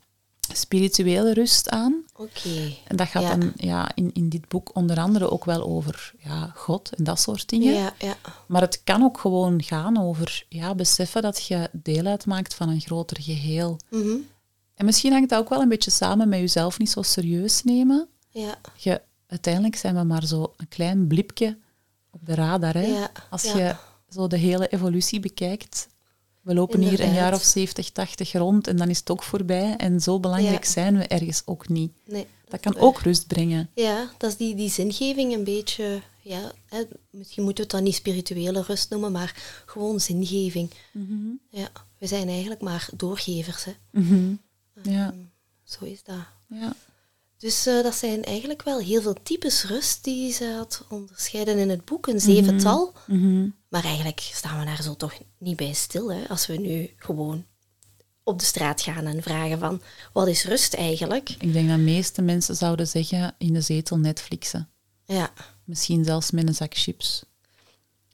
spirituele 0.52 1.32
rust 1.32 1.68
aan. 1.70 2.04
Oké. 2.16 2.72
En 2.86 2.96
dat 2.96 3.08
gaat 3.08 3.22
Ja. 3.22 3.36
dan 3.36 3.52
ja, 3.56 3.90
in, 3.94 4.10
in 4.12 4.28
dit 4.28 4.48
boek 4.48 4.70
onder 4.74 4.98
andere 4.98 5.30
ook 5.30 5.44
wel 5.44 5.62
over 5.66 6.12
ja, 6.18 6.52
God 6.54 6.90
en 6.94 7.04
dat 7.04 7.20
soort 7.20 7.48
dingen. 7.48 7.72
Ja, 7.74 7.92
ja. 7.98 8.16
Maar 8.46 8.60
het 8.60 8.80
kan 8.84 9.02
ook 9.02 9.18
gewoon 9.18 9.62
gaan 9.62 9.98
over 10.02 10.44
ja, 10.48 10.74
beseffen 10.74 11.22
dat 11.22 11.46
je 11.46 11.68
deel 11.72 12.04
uitmaakt 12.06 12.54
van 12.54 12.68
een 12.68 12.80
groter 12.80 13.22
geheel. 13.22 13.76
Mhm. 13.90 14.16
En 14.74 14.84
misschien 14.84 15.12
hangt 15.12 15.28
dat 15.30 15.38
ook 15.38 15.48
wel 15.48 15.60
een 15.60 15.68
beetje 15.68 15.90
samen 15.90 16.28
met 16.28 16.38
jezelf 16.38 16.78
niet 16.78 16.90
zo 16.90 17.02
serieus 17.02 17.62
nemen. 17.64 18.08
ja. 18.30 18.54
Je, 18.76 19.00
uiteindelijk 19.26 19.76
zijn 19.76 19.94
we 19.94 20.02
maar 20.02 20.26
zo 20.26 20.52
een 20.56 20.68
klein 20.68 21.06
blipje 21.06 21.58
op 22.10 22.26
de 22.26 22.34
radar. 22.34 22.74
Hè? 22.74 22.86
Ja, 22.86 23.10
Als 23.30 23.42
je 23.42 23.74
zo 24.08 24.26
de 24.26 24.36
hele 24.36 24.68
evolutie 24.68 25.20
bekijkt. 25.20 25.88
We 26.46 26.54
lopen 26.54 26.80
hier 26.80 27.00
een 27.00 27.12
jaar 27.14 27.34
of 27.34 27.42
70, 27.42 27.90
80 27.90 28.32
rond 28.32 28.66
en 28.66 28.76
dan 28.76 28.88
is 28.88 28.98
het 28.98 29.10
ook 29.10 29.22
voorbij. 29.22 29.76
En 29.76 30.00
zo 30.00 30.20
belangrijk 30.20 30.64
Ja. 30.64 30.70
zijn 30.70 30.98
we 30.98 31.06
ergens 31.06 31.42
ook 31.44 31.68
niet. 31.68 31.92
Nee, 32.04 32.26
Dat 32.48 32.60
kan 32.60 32.76
ook 32.76 33.00
rust 33.00 33.26
brengen. 33.26 33.70
Ja, 33.74 34.10
dat 34.18 34.30
is 34.30 34.36
die, 34.36 34.54
die 34.54 34.70
zingeving 34.70 35.34
een 35.34 35.44
beetje, 35.44 36.00
ja, 36.22 36.52
hè, 36.68 36.82
misschien 37.10 37.42
moeten 37.44 37.64
we 37.64 37.70
het 37.70 37.78
dan 37.78 37.82
niet 37.82 37.94
spirituele 37.94 38.62
rust 38.62 38.90
noemen, 38.90 39.12
maar 39.12 39.62
gewoon 39.66 40.00
zingeving. 40.00 40.70
Mhm. 40.92 41.14
Ja, 41.50 41.68
we 41.98 42.06
zijn 42.06 42.28
eigenlijk 42.28 42.60
maar 42.60 42.88
doorgevers, 42.96 43.64
hè. 43.64 43.72
Mhm. 43.90 44.34
Ja, 44.82 45.14
Zo 45.64 45.84
is 45.84 46.02
dat. 46.02 46.16
ja. 46.48 46.72
Dus 47.38 47.66
eh, 47.66 47.82
dat 47.82 47.94
zijn 47.94 48.24
eigenlijk 48.24 48.62
wel 48.62 48.78
heel 48.78 49.02
veel 49.02 49.16
types 49.22 49.64
rust 49.64 50.04
die 50.04 50.32
ze 50.32 50.52
had 50.56 50.84
onderscheiden 50.88 51.58
in 51.58 51.68
het 51.70 51.84
boek, 51.84 52.06
een 52.06 52.20
zevental. 52.20 52.92
Mhm. 53.06 53.48
Maar 53.76 53.84
eigenlijk 53.84 54.20
staan 54.32 54.58
we 54.58 54.64
daar 54.64 54.82
zo 54.82 54.94
toch 54.96 55.12
niet 55.38 55.56
bij 55.56 55.72
stil, 55.72 56.12
hè, 56.12 56.28
als 56.28 56.46
we 56.46 56.56
nu 56.56 56.90
gewoon 56.96 57.44
op 58.22 58.38
de 58.38 58.44
straat 58.44 58.82
gaan 58.82 59.04
en 59.04 59.22
vragen 59.22 59.58
van, 59.58 59.82
wat 60.12 60.28
is 60.28 60.44
rust 60.44 60.74
eigenlijk? 60.74 61.30
Ik 61.38 61.52
denk 61.52 61.68
dat 61.68 61.76
de 61.76 61.82
meeste 61.82 62.22
mensen 62.22 62.56
zouden 62.56 62.86
zeggen 62.88 63.34
in 63.38 63.52
de 63.52 63.60
zetel 63.60 63.98
Netflixen. 63.98 64.68
Ja, 65.04 65.30
Misschien 65.64 66.04
zelfs 66.04 66.30
met 66.30 66.48
een 66.48 66.54
zak 66.54 66.74
chips. 66.76 67.24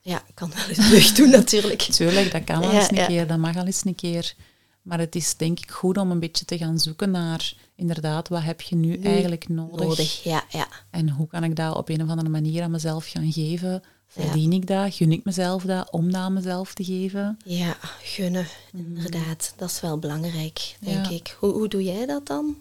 ja 0.01 0.23
ik 0.27 0.35
kan 0.35 0.53
wel 0.55 0.67
eens 0.69 0.77
terug 0.89 1.13
doen 1.13 1.31
natuurlijk. 1.31 1.83
Tuurlijk, 1.83 2.33
dat 2.33 2.45
kan 2.45 2.61
wel 2.61 2.71
Ja, 2.73 2.79
eens 2.81 2.91
een 2.91 2.97
ja. 2.97 3.07
keer, 3.07 3.27
dat 3.27 3.39
mag 3.39 3.57
al 3.57 3.67
eens 3.67 3.85
een 3.85 3.95
keer. 3.95 4.35
Maar 4.83 4.99
het 4.99 5.15
is 5.15 5.37
denk 5.37 5.59
ik 5.61 5.71
goed 5.71 5.97
om 5.97 6.11
een 6.11 6.21
beetje 6.21 6.45
te 6.45 6.59
gaan 6.59 6.79
zoeken 6.79 7.11
naar, 7.11 7.55
inderdaad, 7.77 8.29
wat 8.29 8.43
heb 8.43 8.61
je 8.61 8.77
nu, 8.77 8.97
eigenlijk 9.03 9.49
nodig? 9.49 9.87
Nodig, 9.87 10.23
ja, 10.23 10.45
ja. 10.49 10.69
En 10.91 11.09
hoe 11.11 11.27
kan 11.27 11.45
ik 11.45 11.57
dat 11.57 11.77
op 11.77 11.89
een 11.89 12.03
of 12.03 12.09
andere 12.09 12.29
manier 12.29 12.63
aan 12.63 12.71
mezelf 12.71 13.07
gaan 13.07 13.33
geven? 13.33 13.83
Verdien 14.13 14.53
ik 14.53 14.67
dat? 14.67 14.95
Gun 14.95 15.13
ik 15.13 15.25
mezelf 15.25 15.63
dat 15.63 15.91
om 15.91 16.15
aan 16.15 16.33
mezelf 16.33 16.75
te 16.75 16.85
geven? 16.85 17.39
Ja, 17.45 17.77
gunnen, 18.03 18.47
inderdaad. 18.73 19.55
Dat 19.57 19.71
is 19.71 19.81
wel 19.81 19.99
belangrijk, 19.99 20.77
denk 20.81 21.07
ik. 21.07 21.37
Hoe, 21.39 21.53
hoe 21.53 21.69
doe 21.69 21.83
jij 21.83 22.07
dat 22.07 22.27
dan? 22.27 22.61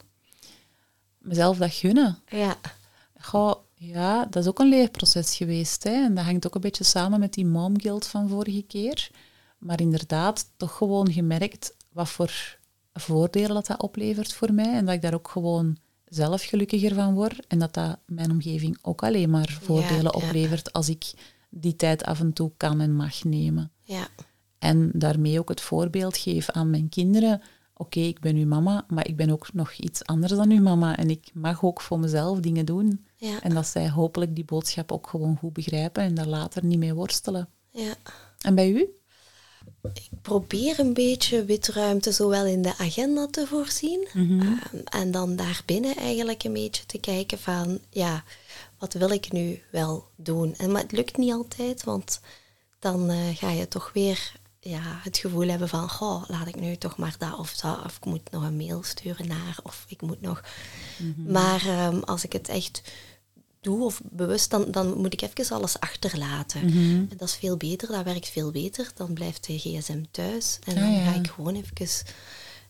Mezelf 1.18 1.58
dat 1.58 1.74
gunnen? 1.74 2.18
Ja, 2.28 2.58
Goh, 3.22 3.56
ja, 3.74 4.26
dat 4.26 4.44
is 4.44 4.50
ook 4.50 4.60
een 4.60 4.70
leerproces 4.70 5.36
geweest. 5.36 5.84
Hè? 5.84 6.04
En 6.04 6.16
dat 6.16 6.26
hangt 6.26 6.48
ook 6.48 6.56
een 6.56 6.62
beetje 6.62 6.84
samen 6.84 7.20
met 7.20 7.34
die 7.34 7.46
mom 7.46 7.82
guilt 7.82 8.06
van 8.06 8.30
vorige 8.30 8.62
keer. 8.62 9.10
Maar 9.58 9.82
inderdaad, 9.82 10.52
toch 10.58 10.78
gewoon 10.78 11.12
gemerkt 11.12 11.76
wat 11.92 12.10
voor 12.10 12.58
voordelen 12.94 13.54
dat, 13.54 13.68
dat 13.68 13.82
oplevert 13.82 14.34
voor 14.34 14.54
mij. 14.54 14.74
En 14.74 14.86
dat 14.86 14.96
ik 14.96 15.02
daar 15.02 15.14
ook 15.14 15.28
gewoon 15.28 15.78
zelf 16.06 16.42
gelukkiger 16.42 16.94
van 16.96 17.14
word. 17.14 17.48
En 17.48 17.60
dat 17.60 17.74
dat 17.74 18.00
mijn 18.06 18.32
omgeving 18.32 18.78
ook 18.82 19.04
alleen 19.04 19.30
maar 19.30 19.60
voordelen 19.62 20.20
ja. 20.20 20.26
oplevert 20.26 20.74
als 20.74 20.90
ik 20.90 21.14
die 21.54 21.76
tijd 21.76 22.04
af 22.04 22.20
en 22.20 22.34
toe 22.34 22.52
kan 22.58 22.82
en 22.82 22.96
mag 22.96 23.24
nemen. 23.24 23.72
ja, 23.84 24.08
En 24.60 24.92
daarmee 24.94 25.40
ook 25.40 25.50
het 25.50 25.62
voorbeeld 25.62 26.18
geef 26.18 26.50
aan 26.50 26.70
mijn 26.70 26.90
kinderen. 26.90 27.42
Oké, 27.74 28.00
ik 28.00 28.20
ben 28.20 28.36
uw 28.36 28.46
mama, 28.48 28.86
maar 28.88 29.08
ik 29.08 29.16
ben 29.16 29.30
ook 29.30 29.54
nog 29.54 29.74
iets 29.74 30.06
anders 30.06 30.32
dan 30.32 30.52
uw 30.52 30.62
mama. 30.62 30.98
En 30.98 31.10
ik 31.10 31.30
mag 31.34 31.64
ook 31.64 31.82
voor 31.82 32.00
mezelf 32.00 32.40
dingen 32.40 32.66
doen. 32.66 33.06
ja, 33.16 33.42
En 33.42 33.54
dat 33.54 33.68
zij 33.68 33.90
hopelijk 33.90 34.36
die 34.36 34.46
boodschap 34.46 34.92
ook 34.92 35.08
gewoon 35.10 35.38
goed 35.38 35.54
begrijpen 35.54 36.04
en 36.04 36.14
daar 36.16 36.28
later 36.28 36.66
niet 36.66 36.78
mee 36.80 36.94
worstelen. 36.94 37.50
ja. 37.70 37.94
En 38.42 38.56
bij 38.56 38.70
u? 38.72 38.90
Ik 39.94 40.10
probeer 40.22 40.80
een 40.80 40.94
beetje 40.94 41.46
witruimte 41.46 42.12
zowel 42.12 42.46
in 42.46 42.62
de 42.62 42.78
agenda 42.78 43.28
te 43.28 43.48
voorzien. 43.48 44.08
ehm, 44.14 44.76
en 45.02 45.12
dan 45.12 45.36
daarbinnen 45.36 45.96
eigenlijk 45.96 46.44
een 46.44 46.54
beetje 46.54 46.86
te 46.86 47.00
kijken 47.00 47.40
van, 47.40 47.80
ja, 47.90 48.24
wat 48.82 48.94
wil 48.94 49.10
ik 49.10 49.32
nu 49.32 49.62
wel 49.72 50.08
doen? 50.16 50.56
En, 50.56 50.72
maar 50.72 50.82
het 50.82 50.92
lukt 50.92 51.18
niet 51.18 51.32
altijd, 51.32 51.84
want 51.84 52.20
dan 52.80 53.10
eh, 53.10 53.36
ga 53.36 53.50
je 53.50 53.68
toch 53.68 53.92
weer 53.94 54.40
ja, 54.60 55.00
het 55.04 55.18
gevoel 55.18 55.48
hebben 55.48 55.70
van, 55.70 55.90
goh, 55.90 56.24
laat 56.28 56.48
ik 56.48 56.60
nu 56.60 56.76
toch 56.76 56.98
maar 56.98 57.16
dat 57.18 57.38
of 57.38 57.56
dat, 57.56 57.84
of 57.86 57.98
ik 57.98 58.06
moet 58.06 58.32
nog 58.32 58.44
een 58.44 58.58
mail 58.58 58.84
sturen 58.84 59.28
naar, 59.28 59.58
of 59.64 59.86
ik 59.88 60.02
moet 60.02 60.22
nog... 60.22 60.44
Maar 61.28 61.66
ehm, 61.66 62.00
als 62.00 62.24
ik 62.24 62.34
het 62.34 62.50
echt 62.50 62.82
doe 63.60 63.84
of 63.84 64.02
bewust, 64.04 64.50
dan, 64.50 64.72
dan 64.72 64.98
moet 64.98 65.14
ik 65.14 65.22
even 65.22 65.56
alles 65.56 65.80
achterlaten. 65.80 66.62
En 66.62 67.18
dat 67.18 67.28
is 67.28 67.36
veel 67.36 67.58
beter, 67.58 67.88
dat 67.88 68.04
werkt 68.04 68.30
veel 68.30 68.52
beter. 68.52 68.92
Dan 68.96 69.14
blijft 69.14 69.46
de 69.48 69.60
gsm 69.60 70.04
thuis 70.12 70.60
en 70.64 70.76
dan 70.76 70.92
ja. 70.92 71.04
ga 71.04 71.20
ik 71.20 71.28
gewoon 71.28 71.56
even 71.56 72.06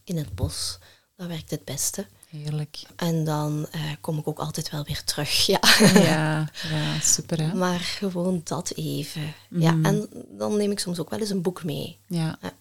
in 0.04 0.18
het 0.18 0.36
bos. 0.36 0.80
Dat 1.16 1.28
werkt 1.28 1.52
het 1.52 1.66
beste. 1.66 2.06
Heerlijk. 2.32 2.84
En 2.96 3.24
dan 3.24 3.68
eh, 3.72 3.82
kom 4.02 4.18
ik 4.18 4.28
ook 4.28 4.40
altijd 4.40 4.70
wel 4.70 4.84
weer 4.84 5.04
terug. 5.04 5.46
Ja. 5.46 5.60
Ja, 5.94 6.50
ja 6.72 7.00
super 7.00 7.42
hè? 7.42 7.56
Maar 7.56 7.80
gewoon 7.80 8.42
dat 8.44 8.72
even. 8.72 9.34
Ja, 9.50 9.78
en 9.82 10.10
dan 10.38 10.58
neem 10.58 10.72
ik 10.72 10.80
soms 10.80 11.00
ook 11.00 11.10
wel 11.10 11.20
eens 11.20 11.30
een 11.30 11.42
boek 11.42 11.64
mee. 11.64 11.98
Ja, 12.08 12.38
Ja. 12.42 12.54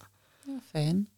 ja 0.46 0.58
fijn. 0.70 1.08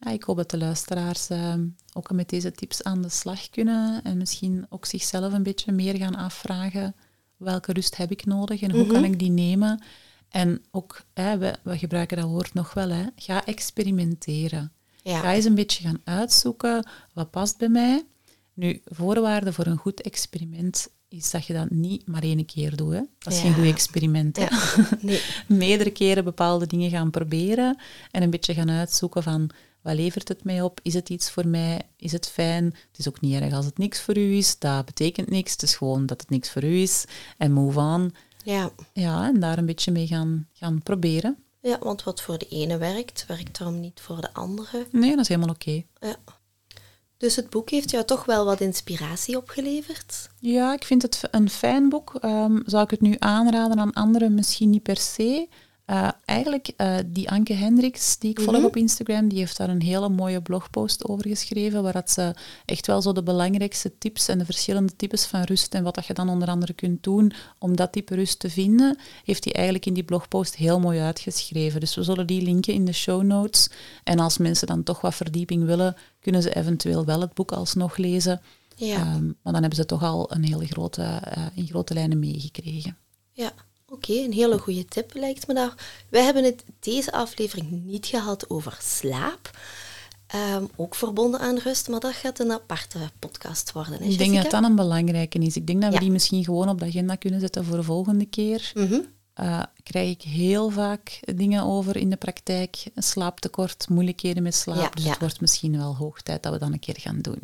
Ja, 0.00 0.10
ik 0.10 0.22
hoop 0.22 0.36
dat 0.36 0.50
de 0.50 0.58
luisteraars 0.58 1.28
eh, 1.28 1.54
ook 1.92 2.10
met 2.10 2.28
deze 2.28 2.52
tips 2.52 2.82
aan 2.82 3.02
de 3.02 3.08
slag 3.08 3.50
kunnen 3.50 4.02
en 4.04 4.16
misschien 4.16 4.66
ook 4.68 4.86
zichzelf 4.86 5.32
een 5.32 5.42
beetje 5.42 5.72
meer 5.72 5.96
gaan 5.96 6.14
afvragen 6.16 6.94
welke 7.36 7.72
rust 7.72 7.96
heb 7.96 8.10
ik 8.10 8.24
nodig 8.24 8.62
en 8.62 8.70
hoe 8.70 8.86
kan 8.86 9.04
ik 9.04 9.18
die 9.18 9.30
nemen. 9.30 9.82
En 10.28 10.64
ook, 10.70 11.02
hè, 11.14 11.38
we, 11.38 11.54
we 11.62 11.78
gebruiken 11.78 12.16
dat 12.16 12.28
woord 12.28 12.54
nog 12.54 12.74
wel, 12.74 12.88
hè, 12.88 13.04
ga 13.16 13.46
experimenteren. 13.46 14.72
Ja. 15.08 15.20
Ga 15.20 15.32
eens 15.34 15.44
een 15.44 15.54
beetje 15.54 15.82
gaan 15.82 16.00
uitzoeken 16.04 16.88
wat 17.14 17.30
past 17.30 17.58
bij 17.58 17.68
mij. 17.68 18.04
Nu, 18.54 18.80
voorwaarde 18.84 19.52
voor 19.52 19.66
een 19.66 19.76
goed 19.76 20.00
experiment 20.00 20.88
is 21.08 21.30
dat 21.30 21.46
je 21.46 21.52
dat 21.52 21.70
niet 21.70 22.06
maar 22.08 22.22
één 22.22 22.44
keer 22.46 22.76
doet. 22.76 22.92
Hè. 22.92 23.00
Dat 23.18 23.32
is 23.32 23.38
Ja. 23.38 23.44
geen 23.44 23.54
goed 23.54 23.64
experiment. 23.64 24.36
Ja. 24.36 24.48
Nee. 25.00 25.20
Meerdere 25.46 25.90
keren 25.90 26.24
bepaalde 26.24 26.66
dingen 26.66 26.90
gaan 26.90 27.10
proberen 27.10 27.76
en 28.10 28.22
een 28.22 28.30
beetje 28.30 28.54
gaan 28.54 28.70
uitzoeken 28.70 29.22
van 29.22 29.50
wat 29.82 29.94
levert 29.94 30.28
het 30.28 30.44
mij 30.44 30.62
op? 30.62 30.80
Is 30.82 30.94
het 30.94 31.08
iets 31.08 31.30
voor 31.30 31.48
mij? 31.48 31.80
Is 31.96 32.12
het 32.12 32.28
fijn? 32.28 32.64
Het 32.64 32.98
is 32.98 33.08
ook 33.08 33.20
niet 33.20 33.40
erg 33.40 33.52
als 33.52 33.64
het 33.64 33.78
niks 33.78 34.00
voor 34.00 34.16
u 34.16 34.36
is. 34.36 34.58
Dat 34.58 34.84
betekent 34.84 35.30
niks. 35.30 35.52
Het 35.52 35.62
is 35.62 35.76
gewoon 35.76 36.06
dat 36.06 36.20
het 36.20 36.30
niks 36.30 36.50
voor 36.50 36.64
u 36.64 36.76
is. 36.80 37.04
En 37.36 37.52
move 37.52 37.78
on. 37.78 38.14
Ja. 38.44 38.70
Ja, 38.92 39.26
en 39.28 39.40
daar 39.40 39.58
een 39.58 39.66
beetje 39.66 39.92
mee 39.92 40.06
gaan, 40.06 40.48
gaan 40.52 40.82
proberen. 40.82 41.36
Ja, 41.60 41.78
want 41.78 42.02
wat 42.02 42.20
voor 42.20 42.38
de 42.38 42.48
ene 42.48 42.78
werkt, 42.78 43.24
werkt 43.26 43.58
daarom 43.58 43.80
niet 43.80 44.00
voor 44.00 44.20
de 44.20 44.34
andere. 44.34 44.86
Nee, 44.90 45.10
dat 45.10 45.20
is 45.20 45.28
helemaal 45.28 45.54
oké. 45.54 45.82
Ja. 46.00 46.16
Dus 47.16 47.36
het 47.36 47.50
boek 47.50 47.70
heeft 47.70 47.90
jou 47.90 48.04
toch 48.04 48.24
wel 48.24 48.44
wat 48.44 48.60
inspiratie 48.60 49.36
opgeleverd? 49.36 50.28
Ja, 50.40 50.72
ik 50.72 50.84
vind 50.84 51.02
het 51.02 51.22
een 51.30 51.50
fijn 51.50 51.88
boek. 51.88 52.14
Ehm, 52.14 52.60
zou 52.64 52.84
ik 52.84 52.90
het 52.90 53.00
nu 53.00 53.16
aanraden 53.18 53.78
aan 53.78 53.92
anderen? 53.92 54.34
Misschien 54.34 54.70
niet 54.70 54.82
per 54.82 54.96
se. 54.96 55.48
Eh, 55.88 56.08
eigenlijk, 56.24 56.70
eh, 56.76 56.96
die 57.06 57.30
Anke 57.30 57.52
Hendricks, 57.52 58.18
die 58.18 58.30
ik 58.30 58.40
volg 58.40 58.64
op 58.64 58.76
Instagram, 58.76 59.28
die 59.28 59.38
heeft 59.38 59.56
daar 59.56 59.68
een 59.68 59.82
hele 59.82 60.08
mooie 60.08 60.42
blogpost 60.42 61.04
over 61.04 61.28
geschreven, 61.28 61.82
waar 61.82 61.92
dat 61.92 62.10
ze 62.10 62.34
echt 62.64 62.86
wel 62.86 63.02
zo 63.02 63.12
de 63.12 63.22
belangrijkste 63.22 63.98
tips 63.98 64.28
en 64.28 64.38
de 64.38 64.44
verschillende 64.44 64.96
types 64.96 65.24
van 65.24 65.42
rust 65.42 65.74
en 65.74 65.82
wat 65.82 65.94
dat 65.94 66.06
je 66.06 66.14
dan 66.14 66.28
onder 66.28 66.48
andere 66.48 66.72
kunt 66.72 67.02
doen 67.02 67.32
om 67.58 67.76
dat 67.76 67.92
type 67.92 68.14
rust 68.14 68.38
te 68.38 68.50
vinden, 68.50 68.98
heeft 69.24 69.44
hij 69.44 69.52
eigenlijk 69.52 69.86
in 69.86 69.94
die 69.94 70.04
blogpost 70.04 70.56
heel 70.56 70.80
mooi 70.80 71.00
uitgeschreven. 71.00 71.80
Dus 71.80 71.94
we 71.94 72.02
zullen 72.02 72.26
die 72.26 72.42
linken 72.42 72.74
in 72.74 72.84
de 72.84 72.92
show 72.92 73.22
notes. 73.22 73.70
En 74.04 74.18
als 74.18 74.38
mensen 74.38 74.66
dan 74.66 74.82
toch 74.82 75.00
wat 75.00 75.14
verdieping 75.14 75.64
willen, 75.64 75.96
kunnen 76.20 76.42
ze 76.42 76.54
eventueel 76.54 77.04
wel 77.04 77.20
het 77.20 77.34
boek 77.34 77.52
alsnog 77.52 77.96
lezen. 77.96 78.40
Ja. 78.76 78.96
Ehm, 78.96 79.24
maar 79.24 79.52
dan 79.52 79.60
hebben 79.60 79.76
ze 79.76 79.84
toch 79.84 80.02
al 80.02 80.32
een 80.32 80.44
hele 80.44 80.66
grote, 80.66 81.02
eh, 81.02 81.46
in 81.54 81.66
grote 81.66 81.94
lijnen 81.94 82.18
meegekregen. 82.18 82.96
Ja, 83.32 83.52
oké, 83.88 84.12
een 84.12 84.32
hele 84.32 84.58
goede 84.58 84.84
tip 84.84 85.14
lijkt 85.14 85.46
me 85.46 85.54
daar. 85.54 85.74
Wij 86.08 86.22
hebben 86.24 86.44
het 86.44 86.64
deze 86.80 87.12
aflevering 87.12 87.84
niet 87.84 88.06
gehad 88.06 88.50
over 88.50 88.78
slaap. 88.82 89.50
Ehm, 90.26 90.64
ook 90.76 90.94
verbonden 90.94 91.40
aan 91.40 91.58
rust, 91.58 91.88
maar 91.88 92.00
dat 92.00 92.12
gaat 92.14 92.38
een 92.38 92.52
aparte 92.52 92.98
podcast 93.18 93.72
worden. 93.72 93.92
Hè, 93.98 94.04
Ik 94.04 94.18
denk 94.18 94.34
dat 94.34 94.50
dat 94.50 94.64
een 94.64 94.74
belangrijke 94.76 95.38
is. 95.38 95.56
Ik 95.56 95.66
denk 95.66 95.80
dat 95.80 95.88
we 95.88 95.94
Ja. 95.94 96.00
die 96.00 96.10
misschien 96.10 96.44
gewoon 96.44 96.68
op 96.68 96.78
de 96.78 96.84
agenda 96.84 97.14
kunnen 97.14 97.40
zetten 97.40 97.64
voor 97.64 97.76
de 97.76 97.82
volgende 97.82 98.26
keer. 98.26 98.70
Mhm. 98.74 99.00
Eh, 99.34 99.62
krijg 99.82 100.10
ik 100.10 100.22
heel 100.22 100.70
vaak 100.70 101.20
dingen 101.34 101.62
over 101.62 101.96
in 101.96 102.10
de 102.10 102.16
praktijk. 102.16 102.84
Slaaptekort, 102.94 103.88
moeilijkheden 103.88 104.42
met 104.42 104.54
slaap. 104.54 104.76
Ja, 104.76 104.90
dus 104.90 105.04
ja. 105.04 105.10
het 105.10 105.18
wordt 105.20 105.40
misschien 105.40 105.76
wel 105.76 105.96
hoog 105.96 106.22
tijd 106.22 106.42
dat 106.42 106.52
we 106.52 106.58
dat 106.58 106.72
een 106.72 106.78
keer 106.78 106.96
gaan 107.00 107.20
doen. 107.20 107.38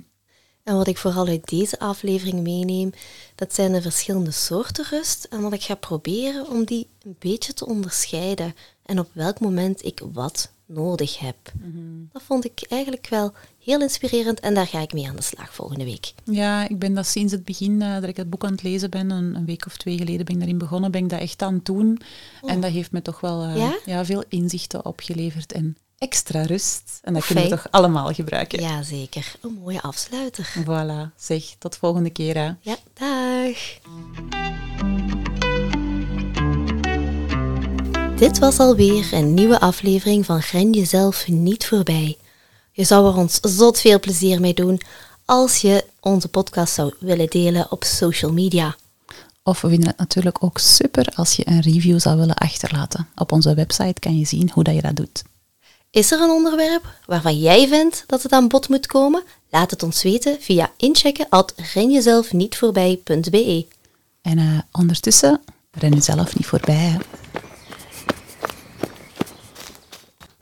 En 0.65 0.77
wat 0.77 0.87
ik 0.87 0.99
vooral 0.99 1.27
uit 1.27 1.49
deze 1.49 1.79
aflevering 1.79 2.43
meeneem, 2.43 2.91
dat 3.35 3.55
zijn 3.55 3.73
de 3.73 3.83
verschillende 3.83 4.31
soorten 4.31 4.85
rust. 4.91 5.25
En 5.25 5.41
wat 5.41 5.53
ik 5.53 5.63
ga 5.63 5.75
proberen 5.75 6.49
om 6.49 6.65
die 6.65 6.89
een 7.03 7.17
beetje 7.19 7.55
te 7.55 7.67
onderscheiden. 7.67 8.55
En 8.83 8.99
op 8.99 9.09
welk 9.13 9.41
moment 9.41 9.85
ik 9.85 10.01
wat 10.13 10.53
nodig 10.67 11.19
heb. 11.19 11.37
Dat 12.13 12.23
vond 12.23 12.45
ik 12.45 12.67
eigenlijk 12.69 13.07
wel 13.09 13.33
heel 13.59 13.81
inspirerend 13.81 14.41
en 14.41 14.55
daar 14.55 14.67
ga 14.67 14.81
ik 14.81 14.93
mee 14.93 15.09
aan 15.09 15.17
de 15.17 15.23
slag 15.23 15.55
volgende 15.55 15.85
week. 15.85 16.15
Ja, 16.25 16.69
ik 16.69 16.79
ben 16.79 16.95
dat 16.95 17.07
sinds 17.07 17.33
het 17.33 17.45
begin 17.45 17.83
eh, 17.83 17.95
dat 17.95 18.09
ik 18.09 18.17
het 18.17 18.31
boek 18.31 18.45
aan 18.45 18.53
het 18.53 18.63
lezen 18.63 18.91
ben, 18.91 19.11
een, 19.11 19.35
een 19.35 19.45
week 19.45 19.67
of 19.67 19.77
twee 19.77 19.97
geleden 19.97 20.25
ben 20.25 20.35
ik 20.35 20.41
daarin 20.41 20.59
begonnen, 20.59 20.91
ben 20.91 21.03
ik 21.03 21.11
dat 21.11 21.21
echt 21.21 21.43
aan 21.43 21.55
het 21.55 21.65
doen. 21.65 22.01
En 22.43 22.61
dat 22.61 22.71
heeft 22.71 22.93
me 22.93 23.03
toch 23.03 23.21
wel 23.21 23.43
eh, 23.43 23.57
Ja? 23.57 23.79
ja, 23.85 24.05
veel 24.05 24.25
inzichten 24.29 24.85
opgeleverd 24.85 25.53
en 25.53 25.77
extra 25.99 26.43
rust. 26.43 26.99
En 27.03 27.15
dat 27.15 27.27
kunnen 27.27 27.45
we 27.45 27.51
toch 27.51 27.67
allemaal 27.71 28.13
gebruiken. 28.13 28.61
Jazeker, 28.61 29.35
een 29.41 29.59
mooie 29.63 29.83
afsluiter. 29.83 30.55
Voilà, 30.65 31.15
zeg, 31.17 31.45
tot 31.59 31.77
volgende 31.77 32.11
keer. 32.11 32.35
Hè. 32.35 32.51
Ja, 32.61 32.77
dag. 32.95 33.59
Dit 38.19 38.39
was 38.39 38.59
alweer 38.59 39.13
een 39.13 39.35
nieuwe 39.35 39.61
aflevering 39.61 40.27
van 40.27 40.41
Ren 40.51 40.73
jezelf 40.73 41.29
niet 41.29 41.67
voorbij. 41.67 42.17
Je 42.73 42.85
zou 42.85 43.07
er 43.07 43.17
ons 43.17 43.39
zot 43.41 43.81
veel 43.81 44.01
plezier 44.01 44.41
mee 44.41 44.55
doen 44.55 44.81
als 45.25 45.61
je 45.61 45.85
onze 46.01 46.29
podcast 46.29 46.75
zou 46.75 46.95
willen 46.99 47.31
delen 47.31 47.71
op 47.71 47.85
social 47.85 48.33
media. 48.33 48.77
Of 49.43 49.61
we 49.61 49.69
vinden 49.69 49.89
het 49.89 49.99
natuurlijk 49.99 50.45
ook 50.45 50.59
super 50.59 51.07
als 51.15 51.37
je 51.37 51.49
een 51.49 51.61
review 51.61 52.01
zou 52.01 52.19
willen 52.19 52.35
achterlaten. 52.35 53.09
Op 53.15 53.33
onze 53.33 53.55
website 53.55 54.01
kan 54.01 54.19
je 54.19 54.27
zien 54.27 54.51
hoe 54.53 54.65
dat 54.65 54.75
je 54.75 54.83
dat 54.83 54.97
doet. 54.97 55.23
Is 55.95 56.11
er 56.13 56.21
een 56.21 56.31
onderwerp 56.31 56.95
waarvan 57.07 57.39
jij 57.39 57.69
vindt 57.69 58.05
dat 58.07 58.23
het 58.23 58.33
aan 58.33 58.49
bod 58.49 58.69
moet 58.69 58.87
komen? 58.87 59.23
Laat 59.51 59.71
het 59.71 59.83
ons 59.83 60.03
weten 60.03 60.37
via 60.41 60.73
inchecken 60.77 61.27
at 61.29 61.55
renjezelfnietvoorbij.be. 61.75 63.67
En 64.23 64.39
uh, 64.39 64.59
ondertussen, 64.73 65.41
ren 65.71 65.93
jezelf 65.93 66.37
niet 66.37 66.47
voorbij. 66.47 66.75
Hè. 66.75 66.97